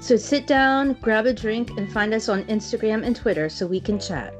[0.00, 3.80] So sit down, grab a drink, and find us on Instagram and Twitter so we
[3.80, 4.32] can chat.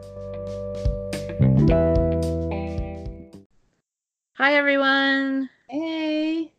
[4.35, 5.51] Hi, everyone.
[5.69, 6.53] Hey.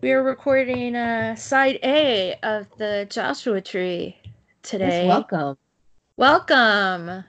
[0.00, 4.16] We are recording uh, side A of the Joshua Tree
[4.62, 5.08] today.
[5.08, 5.58] welcome.
[6.16, 7.24] Welcome.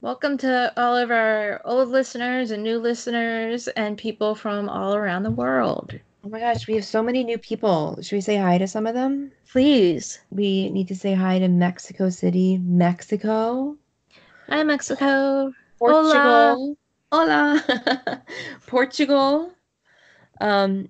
[0.00, 5.22] Welcome to all of our old listeners and new listeners and people from all around
[5.22, 5.98] the world.
[6.24, 7.98] Oh my gosh, we have so many new people.
[8.00, 9.30] Should we say hi to some of them?
[9.52, 10.20] Please.
[10.30, 13.76] We need to say hi to Mexico City, Mexico,
[14.48, 15.52] Hi, Mexico.
[15.78, 16.76] Portugal,
[17.12, 18.22] hola,
[18.66, 19.52] Portugal,
[20.40, 20.88] um,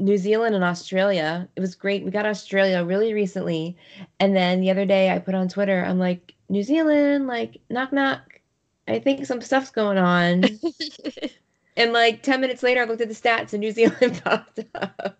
[0.00, 1.48] New Zealand, and Australia.
[1.54, 2.04] It was great.
[2.04, 3.76] We got Australia really recently,
[4.18, 7.92] and then the other day I put on Twitter, I'm like, New Zealand, like knock
[7.92, 8.40] knock.
[8.88, 10.44] I think some stuff's going on.
[11.76, 15.18] and like 10 minutes later, I looked at the stats and New Zealand popped up.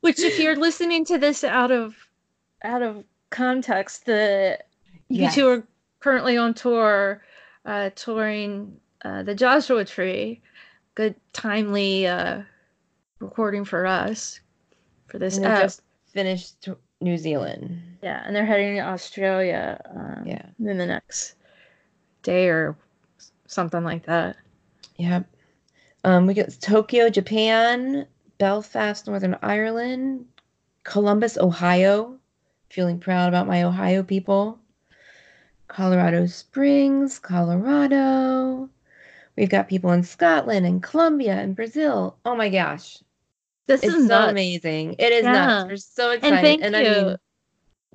[0.00, 1.94] Which, if you're listening to this out of
[2.62, 4.58] out of context, the
[5.08, 5.36] Yes.
[5.36, 5.66] U2 are
[6.00, 7.22] currently on tour,
[7.64, 10.40] uh, touring uh, the Joshua Tree.
[10.96, 12.42] Good timely uh,
[13.20, 14.40] recording for us
[15.06, 17.80] for this And just finished to New Zealand.
[18.02, 20.46] Yeah, and they're heading to Australia um, Yeah.
[20.58, 21.34] in the next
[22.22, 22.76] day or
[23.46, 24.36] something like that.
[24.96, 25.26] Yep.
[26.06, 28.06] Um, we got Tokyo, Japan,
[28.38, 30.26] Belfast, Northern Ireland,
[30.84, 32.20] Columbus, Ohio.
[32.70, 34.60] Feeling proud about my Ohio people.
[35.66, 38.70] Colorado Springs, Colorado.
[39.36, 42.16] We've got people in Scotland and Colombia and Brazil.
[42.24, 42.98] Oh my gosh.
[43.66, 44.30] This It's is so nuts.
[44.30, 44.94] amazing.
[45.00, 45.32] It is Yeah.
[45.32, 45.64] nuts.
[45.68, 46.60] We're so excited.
[46.62, 46.88] And thank I you.
[47.04, 47.18] mean,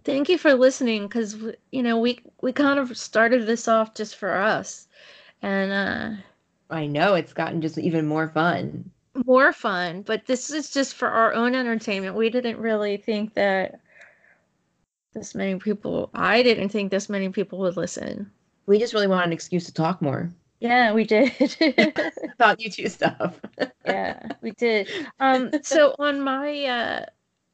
[0.03, 1.37] Thank you for listening because
[1.71, 4.87] you know we we kind of started this off just for us,
[5.41, 6.21] and uh,
[6.71, 8.89] I know it's gotten just even more fun.
[9.25, 10.01] more fun.
[10.03, 12.15] But this is just for our own entertainment.
[12.15, 13.79] We didn't really think that
[15.13, 16.09] this many people.
[16.13, 18.31] I didn't think this many people would listen.
[18.65, 21.31] We just really want an excuse to talk more Yeah, we did.
[22.35, 23.39] about you two stuff.
[23.85, 24.89] yeah, we did.
[25.19, 27.05] Um, so on my uh,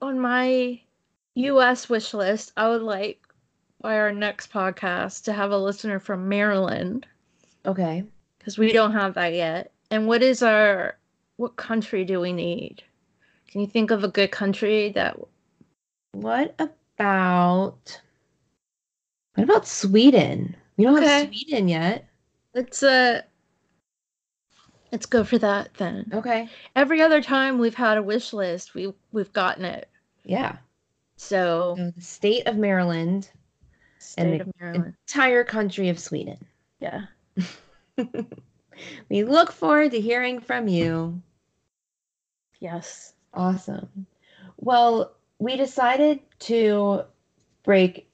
[0.01, 0.79] on my
[1.35, 1.89] U.S.
[1.89, 3.21] wish list, I would like
[3.81, 7.05] by our next podcast to have a listener from Maryland
[7.67, 8.03] okay.
[8.47, 9.73] Because we don't have that yet.
[9.91, 10.95] And what is our
[11.35, 12.81] what country do we need?
[13.51, 15.17] Can you think of a good country that?
[16.13, 18.01] What about
[19.35, 20.55] what about Sweden?
[20.77, 22.07] We don't have Sweden yet.
[22.55, 23.23] Let's uh,
[24.93, 26.09] let's go for that then.
[26.13, 26.47] Okay.
[26.73, 29.89] Every other time we've had a wish list, we we've gotten it.
[30.23, 30.55] Yeah.
[31.17, 33.29] So So the state of Maryland,
[33.99, 36.37] state the- of Maryland, entire country of Sweden.
[36.79, 37.07] yeah.
[39.09, 41.21] we look forward to hearing from you.
[42.59, 43.13] Yes.
[43.33, 44.07] Awesome.
[44.57, 47.03] Well, we decided to
[47.63, 48.09] break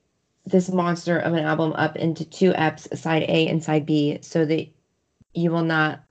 [0.46, 4.46] this monster of an album up into two eps, side A and side B, so
[4.46, 4.68] that
[5.34, 6.04] you will not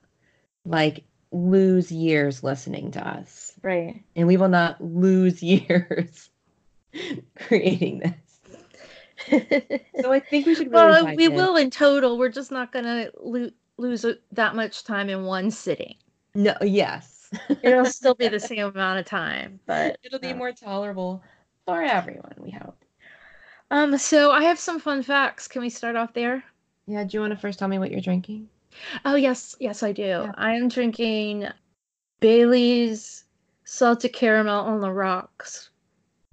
[0.65, 3.53] like lose years listening to us.
[3.63, 4.03] Right.
[4.17, 6.31] And we will not lose years
[7.37, 8.13] creating this.
[10.01, 11.35] So I think we should really well, we in.
[11.35, 12.19] will in total.
[12.19, 15.95] We're just not gonna lo- lose that much time in one sitting.
[16.35, 17.31] No, yes.
[17.63, 21.23] It'll still be the same amount of time, but It'll be uh, more tolerable
[21.67, 22.85] for everyone, we hope.
[23.71, 25.49] Um, so I have some fun facts.
[25.49, 26.45] Can we start off there?
[26.87, 28.49] Yeah, do you want to first tell me what you're drinking?
[29.05, 30.31] Oh yes, yes I do.
[30.37, 31.49] I am drinking
[32.21, 33.25] Bailey's
[33.65, 35.71] salted caramel on the rocks,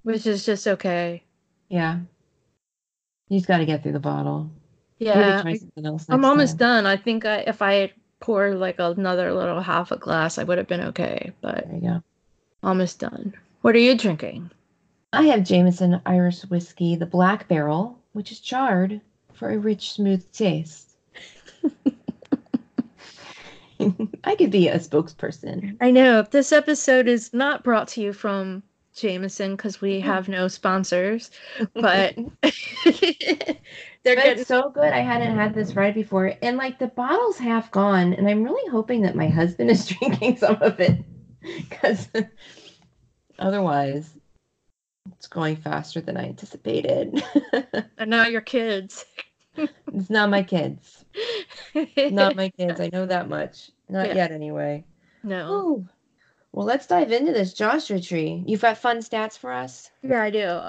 [0.02, 1.22] which is just okay.
[1.68, 2.00] Yeah.
[3.28, 4.50] You just got to get through the bottle.
[5.00, 5.58] Yeah, I-
[6.10, 6.86] I'm almost done.
[6.86, 10.58] I think I, if I had poured like another little half a glass, I would
[10.58, 11.32] have been okay.
[11.40, 12.02] But There you go.
[12.62, 13.32] almost done.
[13.62, 14.50] What are you drinking?
[15.12, 19.00] I have Jameson Irish whiskey, the Black Barrel, which is charred
[19.32, 20.92] for a rich, smooth taste.
[24.24, 25.76] I could be a spokesperson.
[25.80, 28.62] I know this episode is not brought to you from
[29.00, 30.04] Jameson because we Mm.
[30.04, 31.30] have no sponsors,
[31.74, 32.14] but
[34.02, 34.92] they're getting so good.
[34.92, 36.34] I hadn't had this ride before.
[36.42, 38.12] And like the bottle's half gone.
[38.14, 41.04] And I'm really hoping that my husband is drinking some of it.
[41.42, 42.08] Because
[43.38, 44.10] otherwise,
[45.16, 47.22] it's going faster than I anticipated.
[47.98, 49.04] And now your kids.
[49.56, 51.04] it's not my kids.
[51.96, 52.80] Not my kids.
[52.80, 53.70] I know that much.
[53.88, 54.14] Not Yeah.
[54.14, 54.84] yet, anyway.
[55.22, 55.52] no.
[55.52, 55.88] Ooh.
[56.52, 58.42] Well, let's dive into this Joshua tree.
[58.46, 59.90] You've got fun stats for us?
[60.02, 60.60] Yeah, I do.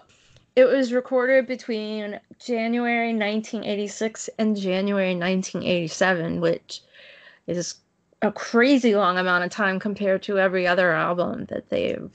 [0.56, 6.82] It was recorded between January 1986 and January 1987, which
[7.48, 7.76] is
[8.22, 12.12] a crazy long amount of time compared to every other album that they've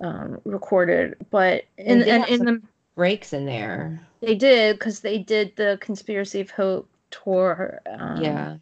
[0.00, 1.16] um, recorded.
[1.30, 2.62] But in And and in the
[2.96, 4.00] Breaks in there.
[4.20, 7.80] they did because they did the Conspiracy of Hope tour.
[7.86, 8.56] Um, yeah.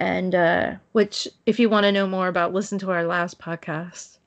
[0.00, 4.18] And uh, which, if you want to know more about, listen to our last podcast.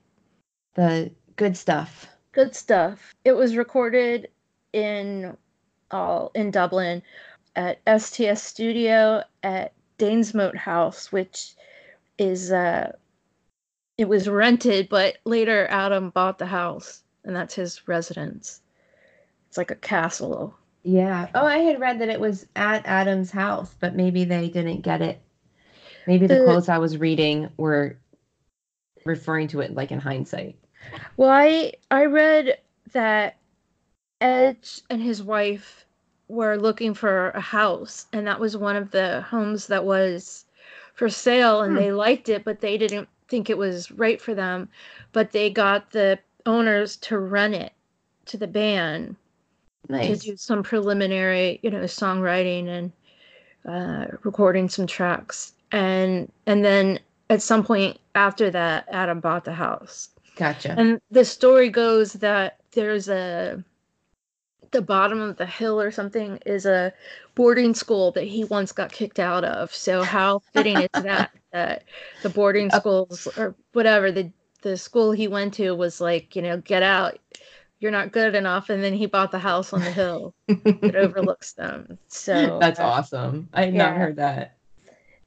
[0.74, 2.06] The good stuff.
[2.32, 3.14] good stuff.
[3.24, 4.28] It was recorded
[4.72, 5.36] in
[5.90, 7.02] all in Dublin
[7.56, 11.54] at STS Studio at Danesmoate House, which
[12.18, 12.92] is uh
[13.96, 18.60] it was rented, but later Adam bought the house, and that's his residence.
[19.48, 20.54] It's like a castle.
[20.84, 21.28] Yeah.
[21.34, 25.02] Oh, I had read that it was at Adam's house, but maybe they didn't get
[25.02, 25.20] it.
[26.08, 27.98] Maybe the The- quotes I was reading were
[29.04, 30.56] referring to it like in hindsight.
[31.18, 32.58] Well, I I read
[32.92, 33.36] that
[34.22, 35.84] Edge and his wife
[36.28, 40.46] were looking for a house, and that was one of the homes that was
[40.94, 41.78] for sale, and Hmm.
[41.78, 44.70] they liked it, but they didn't think it was right for them.
[45.12, 47.74] But they got the owners to rent it
[48.26, 49.14] to the band
[49.90, 50.20] Nice.
[50.20, 52.92] to do some preliminary, you know, songwriting and
[53.66, 56.98] uh, recording some tracks, and and then
[57.30, 60.10] at some point after that, Adam bought the house.
[60.36, 60.74] Gotcha.
[60.78, 63.62] And the story goes that there's a
[64.70, 66.92] the bottom of the hill or something is a
[67.34, 69.74] boarding school that he once got kicked out of.
[69.74, 71.84] So how fitting is that that
[72.22, 74.30] the boarding schools or whatever the
[74.62, 77.18] the school he went to was like, you know, get out.
[77.80, 81.52] You're not good enough and then he bought the house on the hill that overlooks
[81.52, 81.96] them.
[82.08, 83.48] So That's uh, awesome.
[83.52, 84.57] I had not heard that.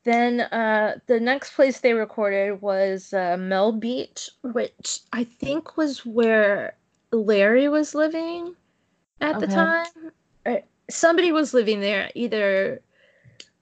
[0.04, 6.76] Then uh, the next place they recorded was uh, Melbeach, which I think was where
[7.12, 8.56] Larry was living
[9.20, 9.86] at the time.
[10.46, 10.58] Uh,
[10.90, 12.82] Somebody was living there, either.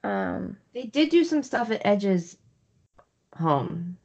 [0.04, 2.38] Um, They did do some stuff at Edge's
[3.36, 3.98] home.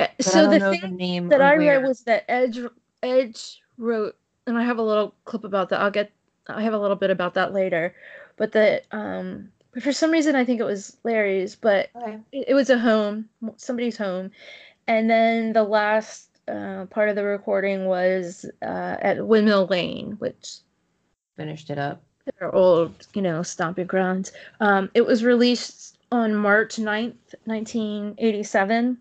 [0.00, 1.78] uh, so the thing the name that I where.
[1.78, 2.58] read was that Edge
[3.02, 5.80] Edge wrote, and I have a little clip about that.
[5.80, 6.10] I'll get.
[6.48, 7.94] I have a little bit about that later,
[8.36, 12.18] but that um, for some reason I think it was Larry's, but Okay.
[12.32, 14.30] it, it was a home, somebody's home,
[14.86, 20.58] and then the last uh, part of the recording was uh, at Windmill Lane, which
[21.36, 22.02] Finished it up.
[22.40, 24.32] their old, you know, stomping grounds.
[24.60, 28.98] Um, it was released on March 9th, 1987.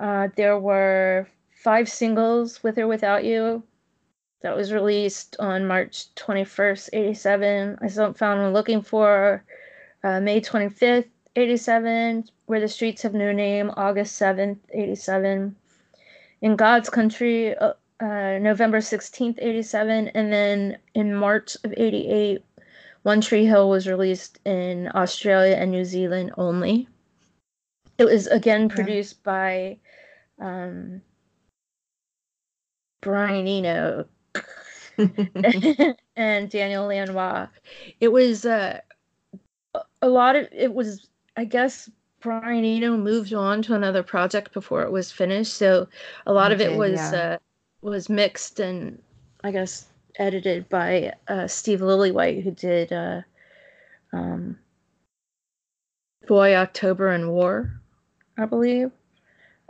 [0.00, 1.26] Uh, there were
[1.62, 3.62] five singles, With or Without You,
[4.42, 7.78] that was released on March 21st, 87.
[7.82, 9.42] I still found one looking for
[10.04, 15.54] uh, May 25th, 87, Where the Streets Have No Name, August 7th, 87.
[16.40, 20.08] In God's Country, uh, uh, November 16th, 87.
[20.08, 22.44] And then in March of 88,
[23.02, 26.88] One Tree Hill was released in Australia and New Zealand only.
[27.98, 29.78] It was again produced by
[30.40, 31.02] um,
[33.02, 34.06] Brian Eno
[36.16, 37.48] and Daniel Lanois.
[38.00, 38.80] It was uh,
[40.02, 41.90] a- lot of it was, I guess,
[42.20, 45.88] Brian Eno moved on to another project before it was finished, so
[46.26, 47.12] a lot He of it was yeah.
[47.12, 47.38] uh,
[47.82, 49.00] was mixed and
[49.44, 49.86] I guess
[50.16, 53.22] edited by uh, Steve Lillywhite, who did uh,
[54.12, 54.58] um,
[56.26, 57.80] Boy October and War,
[58.36, 58.90] I believe.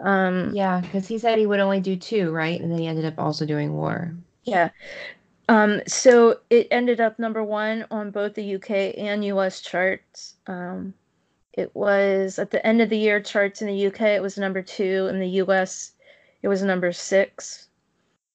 [0.01, 2.61] Um, yeah, because he said he would only do two, right?
[2.61, 4.15] And then he ended up also doing War.
[4.45, 4.71] Yeah.
[5.49, 10.35] Um, so it ended up number one on both the UK and US charts.
[10.47, 10.95] Um,
[11.55, 14.63] it was at the end of the year charts in the UK, it was number
[14.63, 15.09] two.
[15.09, 15.93] In the US,
[16.43, 17.69] it was number six.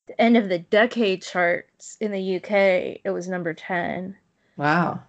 [0.08, 4.18] The end of the decade charts in the UK, it was number 10.
[4.58, 5.02] Wow.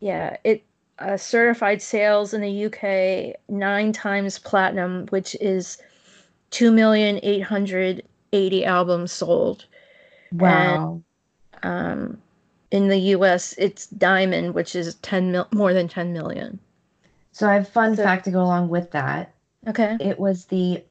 [0.00, 0.64] Yeah, it
[0.98, 5.78] uh, certified sales in the UK nine times platinum, which is
[6.50, 9.64] 2,880 albums sold.
[10.32, 11.02] Wow.
[11.62, 12.20] Um,
[12.70, 13.54] in the U.S.
[13.58, 16.58] it's diamond, which is ten mil- more than ten million.
[17.32, 19.34] so I have fun so- fact to go along with that.
[19.68, 19.96] Okay.
[20.00, 20.82] It was the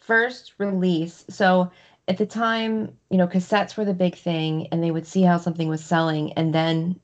[0.00, 1.24] first release.
[1.30, 1.70] So
[2.08, 5.38] at the time, you know, cassettes were the big thing, and they would see how
[5.38, 7.00] something was selling and then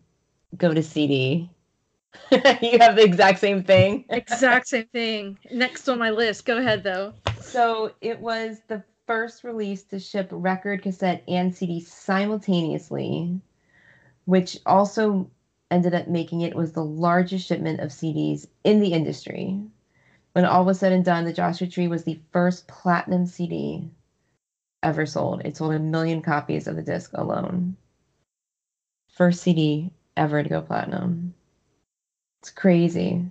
[0.57, 1.49] go to CD.
[2.31, 4.05] you have the exact same thing.
[4.11, 5.39] Exact same thing.
[5.53, 6.45] Next on my list.
[6.45, 7.15] Go ahead though.
[7.41, 13.41] So it was the first release to ship record, cassette, and CD simultaneously,
[14.25, 15.29] which also
[15.69, 19.61] ended up making it was the largest shipment of CDs in the industry.
[20.35, 23.91] When all was said and done, the Joshua Tree was the first platinum CD
[24.85, 25.43] ever sold.
[25.45, 27.77] It sold a million copies of the disc alone.
[29.09, 31.35] First CD ever to go platinum.
[32.43, 33.25] It's crazy.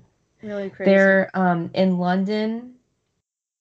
[0.43, 0.91] Really crazy.
[0.91, 2.75] They're um, in London.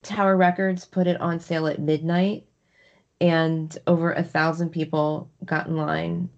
[0.02, 2.46] Tower Records put it on sale at midnight,
[3.20, 6.28] and over a thousand people got in line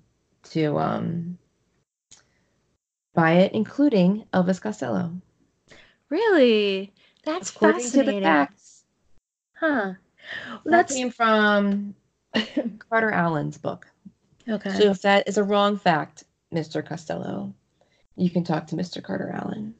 [0.44, 1.38] to um,
[3.14, 5.12] buy it, including Elvis Costello.
[6.08, 6.92] Really?
[7.24, 8.14] That's According fascinating.
[8.14, 8.84] to the facts.
[9.58, 9.92] Huh.
[10.64, 11.94] That That's came from
[12.90, 13.86] Carter Alan's book.
[14.48, 14.70] okay.
[14.70, 16.84] So if that is a wrong fact, Mr.
[16.84, 17.52] Costello,
[18.16, 19.02] you can talk to Mr.
[19.02, 19.74] Carter Alan.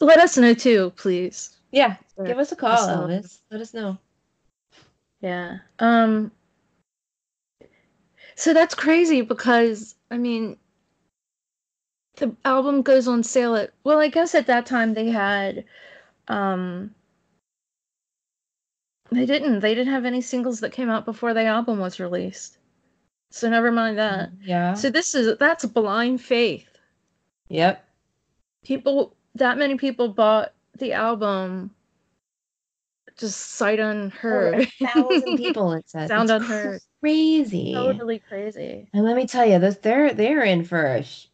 [0.00, 1.56] Let us know too, please.
[1.76, 2.88] Yeah, give us a call.
[2.88, 3.40] Elvis.
[3.50, 3.98] Let us know.
[5.20, 5.58] Yeah.
[5.78, 6.32] Um
[8.34, 10.56] So that's crazy because I mean
[12.16, 15.66] the album goes on sale at well, I guess at that time they had
[16.28, 16.94] um
[19.10, 22.56] they didn't they didn't have any singles that came out before the album was released.
[23.30, 24.30] So never mind that.
[24.40, 24.72] Yeah.
[24.72, 26.78] So this is that's blind faith.
[27.50, 27.86] yep.
[28.64, 31.70] People that many people bought the album
[33.18, 34.54] just sight unheard.
[34.60, 36.08] A thousand people it says.
[36.08, 36.80] Sound It's unheard.
[37.00, 37.72] Crazy.
[37.72, 38.88] totally crazy.
[38.92, 41.26] And let me tell you, this they're they're in for a sh-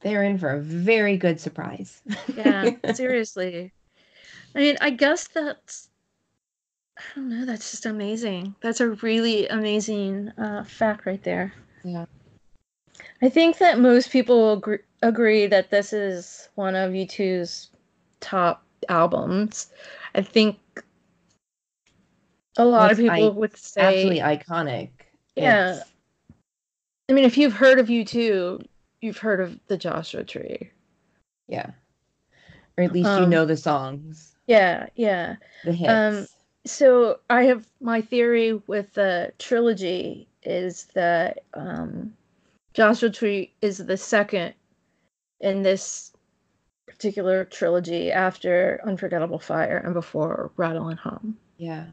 [0.00, 2.02] they're in for a very good surprise.
[2.36, 3.72] Yeah, seriously.
[4.54, 5.88] I mean, I guess that's
[6.98, 8.54] I don't know, that's just amazing.
[8.60, 11.52] That's a really amazing uh, fact right there.
[11.84, 12.06] Yeah.
[13.20, 17.70] I think that most people will agree, agree that this is one of U2's
[18.20, 19.68] top albums.
[20.14, 20.58] I think
[22.56, 24.90] a lot of people i- would say Absolutely iconic.
[25.36, 25.70] Yeah.
[25.72, 25.92] It's-
[27.08, 28.60] I mean, if you've heard of U2,
[29.00, 30.70] you've heard of the Joshua Tree.
[31.48, 31.70] yeah.
[32.78, 35.36] Or at least you Um, know the songs, Yeah, yeah.
[35.64, 35.90] the hits.
[35.90, 36.26] um,
[36.66, 42.14] So I have my theory with the trilogy is that um,
[42.74, 44.52] Joshua Tree is the second
[45.40, 46.12] in this
[46.86, 51.36] particular trilogy after Unforgettable Fire and before Rattle and Hum.
[51.56, 51.86] yeah.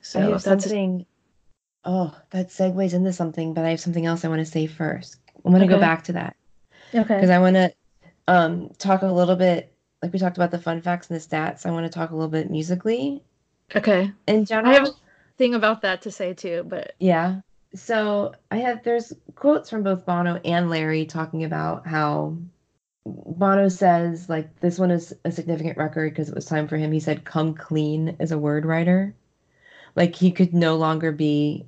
[0.00, 1.06] So I have that's something.
[1.84, 5.16] Oh, that segues into something, but I have something else I want to say first.
[5.44, 6.36] I'm going to go back to that
[6.94, 7.14] okay.
[7.14, 7.72] because I want to
[8.26, 11.66] um, talk a little bit, like we talked about the fun facts and the stats.
[11.66, 13.22] I want to talk a little bit musically
[13.76, 14.10] Okay.
[14.26, 14.70] in general.
[14.72, 14.92] I have a
[15.36, 17.40] thing about that to say too, but Yeah.
[17.74, 22.36] So I have there's quotes from both Bono and Larry talking about how
[23.06, 26.92] Bono says like this one is a significant record because it was time for him.
[26.92, 29.14] He said come clean as a word writer.
[29.96, 31.66] Like he could no longer be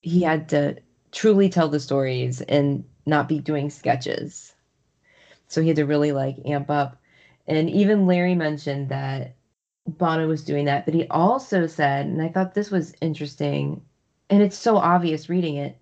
[0.00, 0.76] he had to
[1.12, 4.54] truly tell the stories and not be doing sketches.
[5.48, 6.96] So he had to really like amp up.
[7.46, 9.36] And even Larry mentioned that
[9.86, 13.82] Bono was doing that, but he also said, and I thought this was interesting,
[14.30, 15.76] and it's so obvious reading it,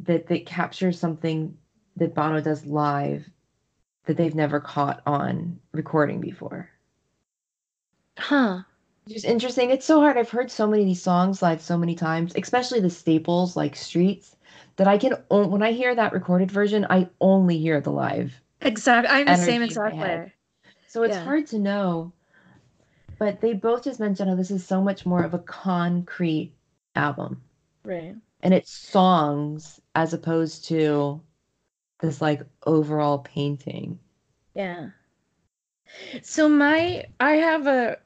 [0.00, 1.56] that that captures something
[1.96, 3.28] that Bono does live
[4.04, 6.68] that they've never caught on recording before.
[8.18, 8.62] huh.
[9.08, 9.70] Just interesting.
[9.70, 10.16] It's so hard.
[10.18, 13.76] I've heard so many of these songs live so many times, especially the staples like
[13.76, 14.36] Streets,
[14.76, 18.40] that I can on- when I hear that recorded version, I only hear the live.
[18.60, 19.08] Exactly.
[19.08, 20.32] I'm the same exact way.
[20.88, 21.24] So it's Yeah.
[21.24, 22.12] hard to know.
[23.18, 26.52] But they both just mentioned how this is so much more of a concrete
[26.96, 27.42] album.
[27.86, 28.16] Right.
[28.40, 31.22] and it's songs as opposed to
[32.00, 34.00] this like overall painting.
[34.54, 34.90] Yeah.
[36.22, 37.98] So my I have a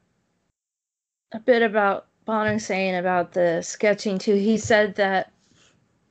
[1.33, 4.35] a bit about Bono saying about the sketching too.
[4.35, 5.31] He said that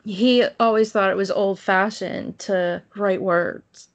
[0.04, 3.88] he always thought it was old fashioned to write words.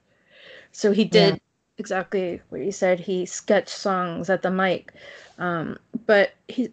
[0.72, 1.38] So he did Yeah.
[1.78, 3.00] exactly what he said.
[3.00, 4.92] He sketched songs at the mic.
[5.38, 6.72] Um, but he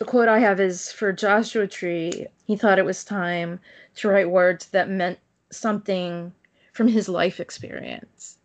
[0.00, 3.60] the quote I have is for Joshua Tree, he thought it was time
[3.96, 5.18] to write words that meant
[5.52, 6.32] something
[6.72, 8.38] from his life experience.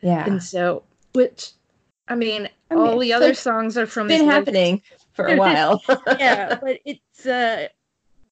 [0.00, 0.24] Yeah.
[0.24, 1.50] And so, which,
[2.06, 4.80] I mean, I mean, all the other songs are from been life- happening
[5.12, 5.82] for a while.
[6.20, 7.66] yeah, but it's uh,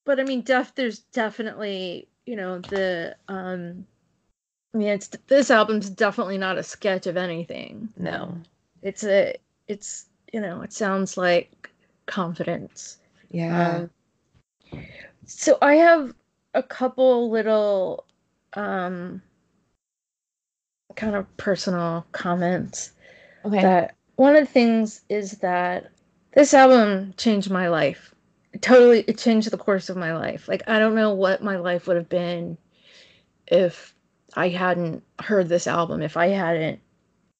[0.04, 3.84] but I mean, def there's definitely you know the um,
[4.72, 7.88] I mean, it's this album's definitely not a sketch of anything.
[7.96, 8.36] no.
[8.82, 9.34] It's a,
[9.68, 11.69] it's you know, it sounds like
[12.10, 12.98] confidence.
[13.30, 13.88] Yeah.
[14.72, 14.80] Um,
[15.24, 16.12] so I have
[16.54, 18.04] a couple little
[18.54, 19.22] um
[20.96, 22.92] kind of personal comments
[23.44, 23.62] okay.
[23.62, 25.92] that one of the things is that
[26.34, 28.14] this album changed my life.
[28.52, 30.48] It totally, it changed the course of my life.
[30.48, 32.58] Like I don't know what my life would have been
[33.46, 33.94] if
[34.34, 36.02] I hadn't heard this album.
[36.02, 36.80] If I hadn't,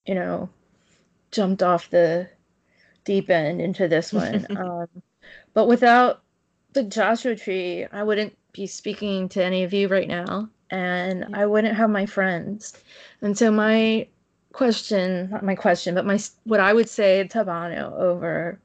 [0.06, 0.48] you know,
[1.32, 2.28] jumped off the
[3.10, 4.46] deep end into this one.
[4.56, 4.86] um,
[5.52, 6.22] but without
[6.74, 11.34] the Joshua Tree, I wouldn't be speaking to any of you right now, and.
[11.34, 12.74] I wouldn't have my friends.
[13.20, 14.06] And so my
[14.52, 18.58] question, not my question, but my what I would say to Bono over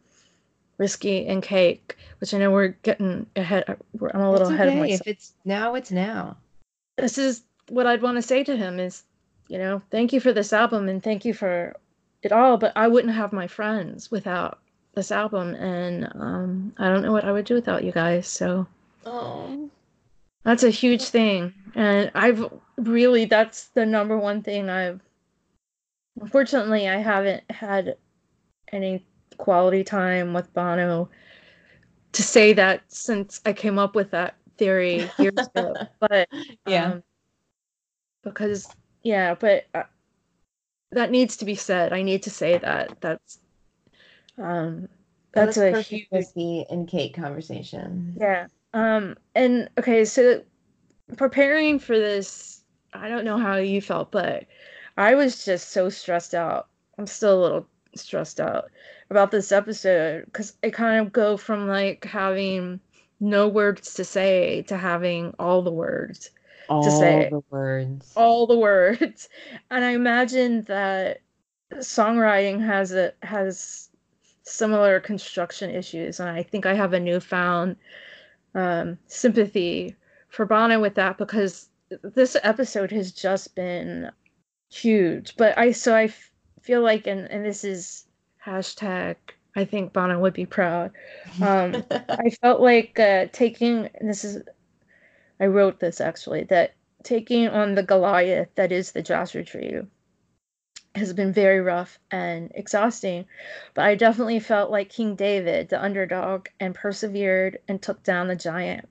[0.78, 3.64] whiskey and cake, which I know we're getting ahead.
[3.68, 4.56] I'm a little okay.
[4.56, 5.02] ahead of myself.
[5.02, 6.38] If it's now, it's now.
[6.98, 9.04] This is what I'd want to say to him is,
[9.48, 11.76] you know, thank you for this album and thank you for
[12.26, 14.60] it all, but I wouldn't have my friends without
[14.96, 18.28] this album, and um, I don't know what I would do without you guys.
[18.28, 18.68] So,
[19.06, 19.70] oh,
[20.44, 22.46] that's a huge thing, and I've
[22.78, 25.02] really that's the number one thing I've.
[26.20, 27.98] Unfortunately, I haven't had
[28.72, 29.06] any
[29.38, 31.10] quality time with Bono
[32.14, 35.74] to say that since I came up with that theory years ago.
[36.00, 36.30] But
[36.66, 37.04] yeah, um,
[38.24, 38.68] because
[39.04, 39.84] yeah, but uh,
[40.96, 41.92] that needs to be said.
[41.92, 43.00] I need to say that.
[43.02, 43.40] That's
[44.38, 44.88] um
[45.34, 48.16] that's a huge whiskey and cake conversation.
[48.20, 48.48] Yeah.
[48.74, 50.42] Um and okay, so
[51.18, 54.46] preparing for this, I don't know how you felt, but
[54.98, 56.68] I was just so stressed out.
[56.98, 58.72] I'm still a little stressed out
[59.10, 62.80] about this episode because I kind of go from like having
[63.20, 66.30] no words to say to having all the words
[66.70, 68.12] all to say the words.
[68.16, 69.30] all the words.
[69.72, 71.22] And i imagine that
[71.76, 73.90] songwriting has a has
[74.44, 77.76] similar construction issues and i think i have a newfound
[78.54, 79.96] um, sympathy
[80.30, 81.70] for bono with that because
[82.04, 84.10] this episode has just been
[84.72, 85.36] huge.
[85.38, 86.32] But i so I f-
[86.62, 88.06] feel like and and this is
[88.46, 89.16] hashtag
[89.56, 90.92] i think bono would be proud.
[91.42, 94.42] Um i felt like uh taking this is
[95.40, 99.80] I wrote this actually that taking on the Goliath that is the Joshua Tree
[100.96, 103.26] has been very rough and exhausting,
[103.74, 108.36] but I definitely felt like King David, the underdog, and persevered and took down the
[108.36, 108.88] giant.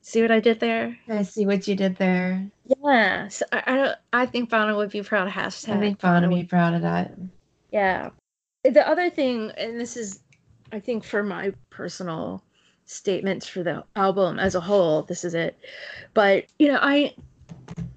[0.00, 0.96] See what I did there?
[1.08, 2.48] I see what you did there.
[2.82, 5.76] Yeah, so I I, I think Bono would be proud of hashtag.
[5.76, 7.12] I think Bono would be proud of that.
[7.72, 8.10] Yeah.
[8.64, 10.20] The other thing, and this is,
[10.72, 12.42] I think, for my personal
[12.86, 15.02] statements for the album as a whole.
[15.02, 15.58] This is it.
[16.14, 17.14] But, you know, I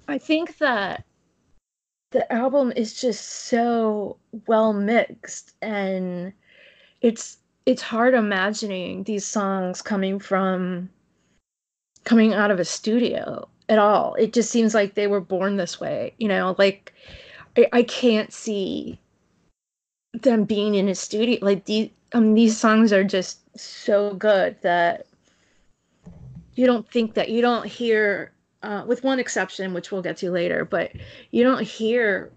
[0.08, 1.04] I think that
[2.10, 6.32] the album is just so well mixed and
[7.00, 10.90] it's it's hard imagining these songs coming from
[12.04, 14.14] coming out of a studio at all.
[14.14, 16.92] It just seems like they were born this way, you know, like
[17.56, 18.98] I, I can't see
[20.12, 25.06] them being in a studio like these um these songs are just so good that
[26.54, 30.30] you don't think that you don't hear uh, with one exception which we'll get to
[30.30, 30.92] later but
[31.30, 32.30] you don't hear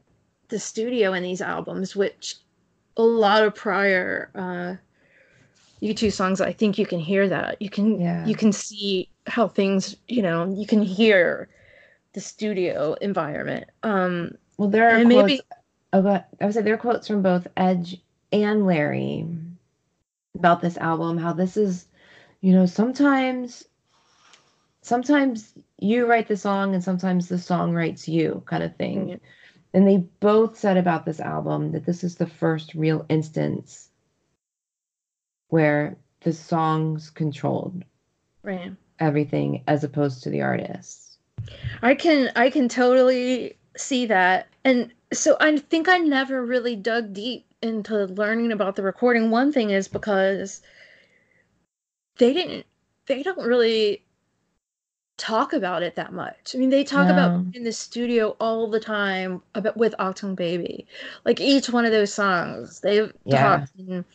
[0.49, 2.37] the studio in these albums which
[2.97, 4.75] a lot of prior uh
[5.83, 7.61] u2 songs i think you can hear that.
[7.61, 8.25] You can yeah.
[8.25, 11.49] you can see how things you know you can hear
[12.13, 13.65] the studio environment.
[13.83, 15.41] Um well there are quotes, maybe
[15.93, 17.99] oh, i would say there are quotes from both edge
[18.31, 19.25] and larry
[20.35, 21.85] about this album how this is
[22.41, 23.65] you know sometimes
[24.81, 29.05] sometimes you write the song and sometimes the song writes you kind of thing.
[29.05, 29.25] Mm-hmm.
[29.73, 33.89] and they both said about this album that this is the first real instance
[35.49, 37.83] where the songs controlled
[38.43, 38.71] right.
[38.99, 41.17] everything as opposed to the artists
[41.81, 44.47] i can i can totally see that.
[44.65, 49.51] And so i think i never really dug deep into learning about the recording one
[49.51, 50.61] thing is because
[52.17, 52.65] they didn't
[53.05, 54.03] they don't really
[55.17, 56.55] talk about it that much.
[56.55, 57.13] I mean, they talk no.
[57.13, 60.87] about in the studio all the time about with Achtung Baby.
[61.25, 63.57] Like each one of those songs, they've yeah.
[63.57, 64.05] talked and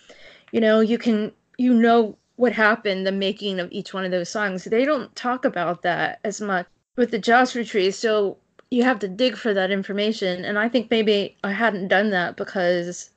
[0.53, 4.29] you know, you can you know what happened, the making of each one of those
[4.29, 4.65] songs.
[4.65, 7.91] They don't talk about that as much with the Joshua Tree.
[7.91, 8.37] So
[8.71, 10.45] you have to dig for that information.
[10.45, 13.11] And I think maybe I hadn't done that because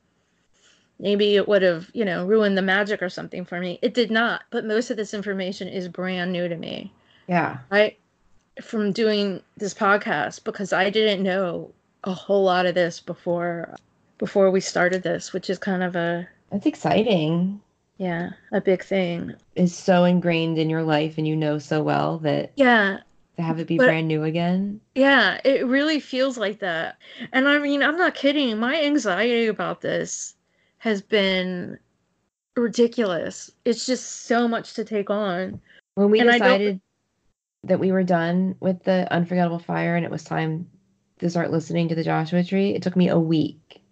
[1.01, 3.79] maybe it would have you know ruined the magic or something for me.
[3.81, 6.93] It did not but most of this information is brand new to me.
[7.27, 7.57] Yeah.
[7.71, 7.97] I
[8.61, 11.71] from doing this podcast because i didn't know
[12.03, 13.73] a whole lot of this before
[14.17, 17.61] before we started this which is kind of a that's exciting.
[17.97, 19.33] Yeah a big thing.
[19.55, 22.99] Is so ingrained in your life and you know so well that yeah.
[23.37, 24.81] to have it be but, brand new again.
[24.95, 26.97] Yeah it really feels like that.
[27.31, 28.57] And i mean i'm not kidding.
[28.57, 30.35] My anxiety about this
[30.81, 31.77] has been
[32.57, 33.51] ridiculous.
[33.65, 35.61] It's just so much to take on.
[35.93, 36.81] When we And decided
[37.63, 40.67] that we were done with the Unforgettable Fire and it was time
[41.19, 43.83] to start listening to the Joshua Tree, it took me a week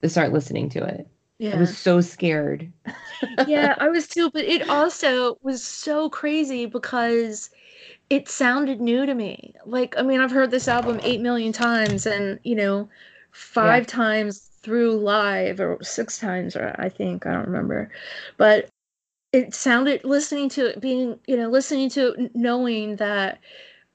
[0.00, 1.06] to start listening to it.
[1.36, 1.56] Yeah.
[1.56, 2.72] I was so scared.
[3.46, 7.50] yeah, I was too, but it also was so crazy because
[8.08, 9.52] it sounded new to me.
[9.66, 12.88] Like, I mean, I've heard this album 8 million times and, you know,
[13.32, 17.90] five times through live or six times, or I think, I don't remember.
[18.36, 18.68] But
[19.32, 23.40] it sounded, listening to it, being, you know, listening to it, knowing that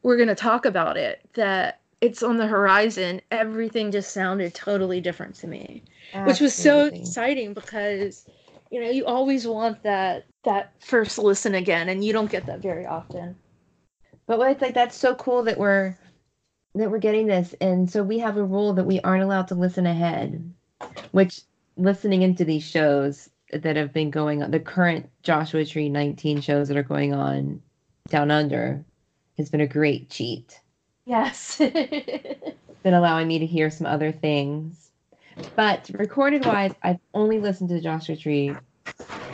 [0.04, 5.02] we're going to talk about it, that it's on the horizon, everything just sounded totally
[5.02, 5.84] different to me.
[6.24, 8.26] Which was so exciting because
[8.72, 12.62] you know you always want that that first listen again and you don't get that
[12.62, 13.36] very often.
[14.26, 15.96] But it's like that's so cool that we're
[16.76, 19.56] that we're getting this, and so we have a rule that we aren't allowed to
[19.56, 20.54] listen ahead,
[21.12, 21.42] which
[21.78, 26.68] listening into these shows that have been going on, the current Joshua Tree 19 shows
[26.68, 27.62] that are going on
[28.10, 28.84] down under,
[29.38, 30.60] has been a great cheat.
[31.06, 31.58] yes
[32.84, 34.92] Been allowing me to hear some other things,
[35.58, 38.56] but recorded wise, I've only listened to Joshua Tree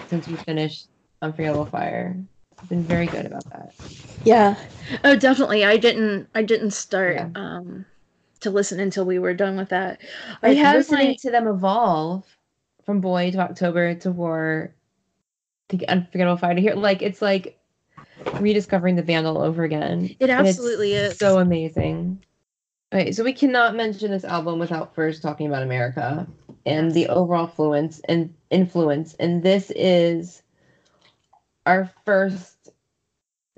[0.07, 0.87] since we finished
[1.21, 2.17] Unforgettable Fire.
[2.61, 3.73] I've been very good about that.
[4.23, 4.55] yeah
[5.03, 7.29] oh definitely i didn't i didn't start Yeah.
[7.35, 7.85] um
[8.45, 9.99] to listen until we were done with that
[10.41, 12.23] i Like have listening like to them evolve
[12.85, 14.73] from boy to October to war
[15.69, 17.59] to Unforgettable Fire to hear like it's like
[18.39, 20.15] rediscovering the band all over again.
[20.19, 22.23] it absolutely is so amazing.
[22.93, 26.27] Okay, so we cannot mention this album without first talking about America
[26.65, 29.15] and the overall influence and influence.
[29.15, 30.43] And this is
[31.65, 32.69] our first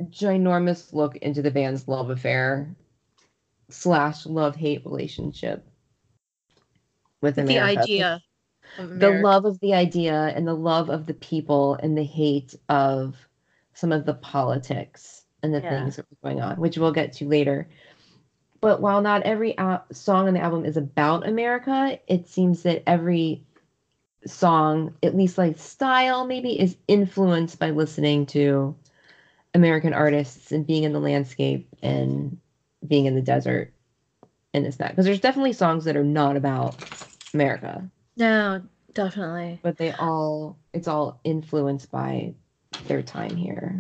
[0.04, 2.74] ginormous look into the band's love affair
[3.70, 5.68] slash love hate relationship
[7.22, 8.22] with the idea
[8.78, 12.56] of The love of the idea and the love of the people and the hate
[12.70, 13.16] of
[13.74, 15.70] some of the politics and the Yeah.
[15.70, 17.70] things that were going on, which we'll get to later.
[18.62, 22.84] But while not every al- song on the album is about America, it seems that
[22.88, 23.44] every
[24.26, 28.76] song, at least like style, maybe is influenced by listening to
[29.54, 32.38] American artists and being in the landscape and
[32.88, 33.74] being in the desert
[34.54, 34.92] and this that.
[34.92, 36.76] Because there's definitely songs that are not about
[37.34, 38.62] America, no
[38.94, 42.34] definitely but they all it's all influenced by
[42.88, 43.80] their time here.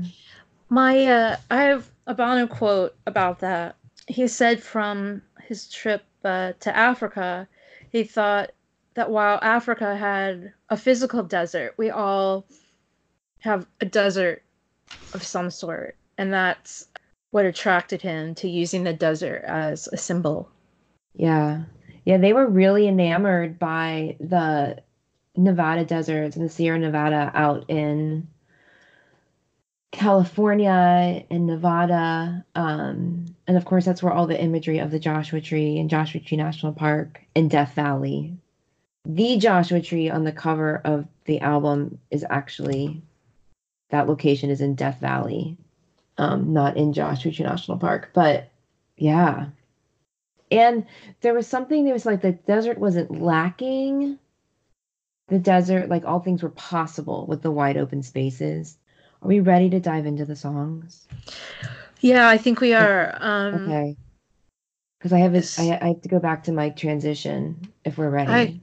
[0.70, 3.76] My uh I have a Bono quote about that.
[4.08, 7.48] He said from his trip uh, to Africa,
[7.89, 8.52] he thought
[8.93, 12.46] that while Africa had a physical desert, we all
[13.39, 14.43] have a desert
[15.13, 16.88] of some sort, and that's
[17.32, 20.50] what attracted him to using the desert as a symbol.
[21.13, 21.63] Yeah.
[22.06, 24.82] Yeah, they were really enamored by the
[25.36, 28.28] Nevada deserts and the Sierra Nevada out in
[29.92, 32.46] California and Nevada.
[32.56, 36.22] Um, and of course, that's where all the imagery of the Joshua Tree and Joshua
[36.22, 38.38] Tree National Park and Death Valley.
[39.06, 43.02] The Joshua Tree on the cover of the album is actually
[43.90, 45.58] that location is in Death Valley,
[46.18, 48.10] um, not in Joshua Tree National Park.
[48.14, 48.50] But
[48.98, 49.48] yeah.
[50.52, 50.86] And
[51.22, 54.18] there was something that was like the desert wasn't lacking
[55.28, 58.78] the desert like all things were possible with the wide open spaces
[59.22, 61.06] are we ready to dive into the songs
[62.00, 63.18] Yeah, I think we are.
[63.20, 63.98] Um, okay
[64.98, 68.10] because i have a, I, I have to go back to my transition if we're
[68.10, 68.62] ready I-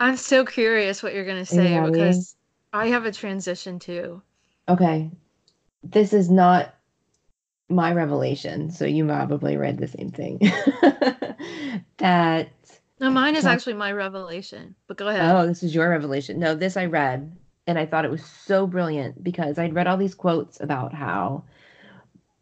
[0.00, 2.34] I'm so curious what you're gonna say because
[2.72, 4.22] I have a transition too.
[4.68, 5.10] okay
[5.84, 6.74] this is not
[7.72, 10.38] my revelation so you probably read the same thing
[11.98, 12.50] that
[13.00, 14.74] No, mine is actually my revelation.
[14.86, 15.34] But go ahead.
[15.34, 16.38] Oh, this is your revelation.
[16.38, 19.96] No, this I read and I thought it was so brilliant because I'd read all
[19.96, 21.44] these quotes about how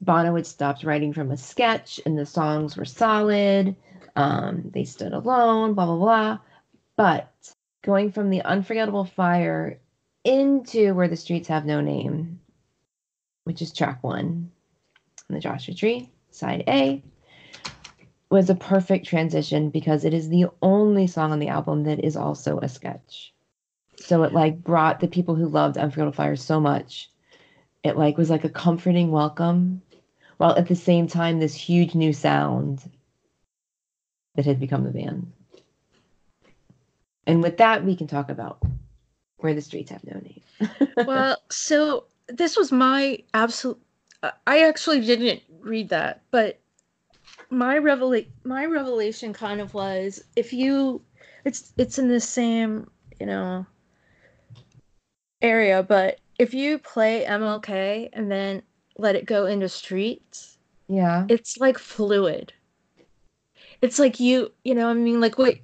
[0.00, 3.76] Bono had stopped writing from a sketch and the songs were solid.
[4.16, 6.38] Um, they stood alone, blah, blah, blah.
[6.96, 9.78] But going from the unforgettable fire
[10.24, 12.40] into where the streets have no name,
[13.44, 14.50] which is track one
[15.32, 17.02] the Joshua Tree, side A,
[18.30, 22.16] was a perfect transition because it is the only song on the album that is
[22.16, 23.32] also a sketch.
[23.96, 27.10] So it like brought the people who loved Unforgettable Fire so much.
[27.82, 29.82] It like was like a comforting welcome,
[30.36, 32.88] while at the same time this huge new sound
[34.36, 35.32] that had become the band.
[37.26, 38.62] And with that, we can talk about
[39.38, 40.42] where the streets have no name.
[41.06, 43.80] well, so this was my absolute.
[44.22, 46.58] I actually didn't read that, but
[47.48, 51.02] my revela- my revelation kind of was if you,
[51.44, 53.66] it's it's in the same you know
[55.42, 58.62] area, but if you play MLK and then
[58.98, 61.26] let it go into streets, Yeah.
[61.28, 62.52] it's like fluid.
[63.82, 65.56] It's like you, you know, I mean, like what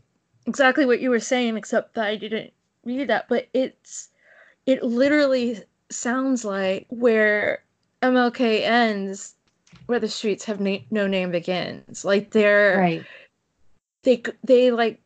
[0.46, 2.52] exactly what you were saying, except that I didn't
[2.84, 4.08] read that, but it's
[4.64, 7.62] it literally sounds like where
[8.02, 9.34] MLK ends,
[9.86, 12.04] where the streets have na- no name begins.
[12.04, 13.06] Like they're Right.
[14.02, 15.00] they they like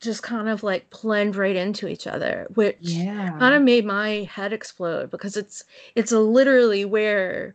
[0.00, 3.36] just kind of like blend right into each other, which Yeah.
[3.38, 7.54] kind of made my head explode because it's it's literally where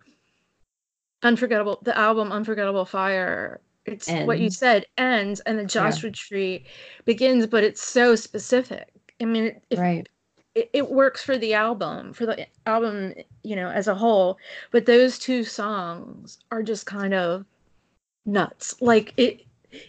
[1.23, 6.65] unforgettable the album unforgettable fire it's what you said ends and the joshua tree
[7.05, 8.89] begins but it's so specific
[9.21, 10.07] i mean if, right.
[10.55, 13.13] It, it works for the album for the album
[13.43, 14.37] you know as a whole
[14.71, 17.45] but those two songs are just kind of
[18.25, 18.75] nuts.
[18.81, 19.41] Like it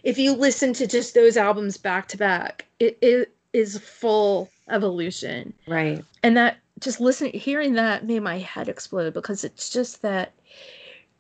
[0.03, 5.55] if you listen to just those albums back to back it, it is full evolution.
[5.67, 6.05] Right.
[6.23, 10.33] and that just listening hearing that made my head explode because it's just that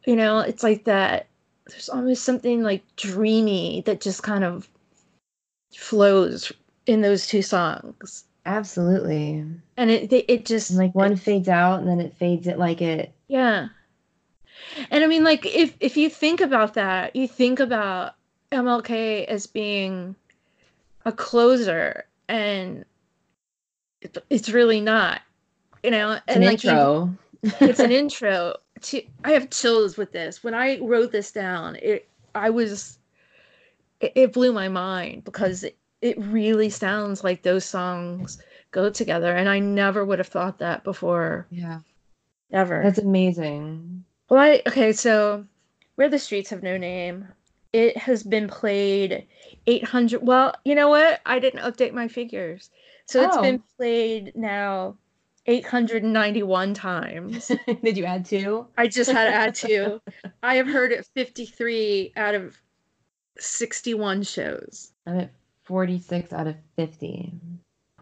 [0.06, 1.28] you know it's like that
[1.68, 4.68] there's almost something like dreamy that just kind of
[5.74, 6.52] flows
[6.86, 9.44] in those two songs Absolutely.
[9.76, 12.46] and it they, it just And like one it- fades out and then it fades
[12.46, 13.68] it like it yeah
[14.90, 18.14] and i mean like if if you think about that you think about
[18.52, 20.14] mlk as being
[21.04, 22.84] a closer and
[24.00, 25.20] it, it's really not
[25.82, 27.14] you know it's and an like you- intro.
[27.60, 32.08] it's an intro to i have chills with this when i wrote this down it
[32.34, 32.98] i was
[34.00, 38.38] it, it blew my mind because it, it really sounds like those songs
[38.70, 41.80] go together and i never would have thought that before yeah.
[42.52, 44.04] ever That's amazing.
[44.28, 45.44] well I, okay so
[45.94, 47.28] where the streets have no name
[47.72, 49.26] it has been played
[49.66, 52.70] 800 well you know what i didn't update my figures
[53.06, 53.74] so it's been oh.
[53.76, 54.96] played now
[55.46, 57.50] 891 times
[57.82, 58.66] Did you add two?
[58.76, 60.00] I just had to add two.
[60.42, 62.60] I have heard it 53 out of
[63.38, 64.92] 61 shows.
[65.06, 65.30] I'm at
[65.66, 67.32] 46 out of 50.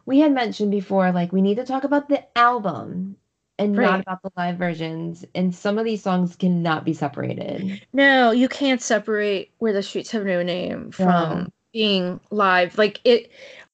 [0.07, 3.17] We had mentioned before, like, we need to talk about the album
[3.59, 3.83] and Right.
[3.83, 5.25] not about the live versions.
[5.35, 7.81] And some of these songs cannot be separated.
[7.93, 11.47] No, you can't separate Where the Streets Have No Name from No.
[11.73, 12.77] being live.
[12.79, 13.31] Like it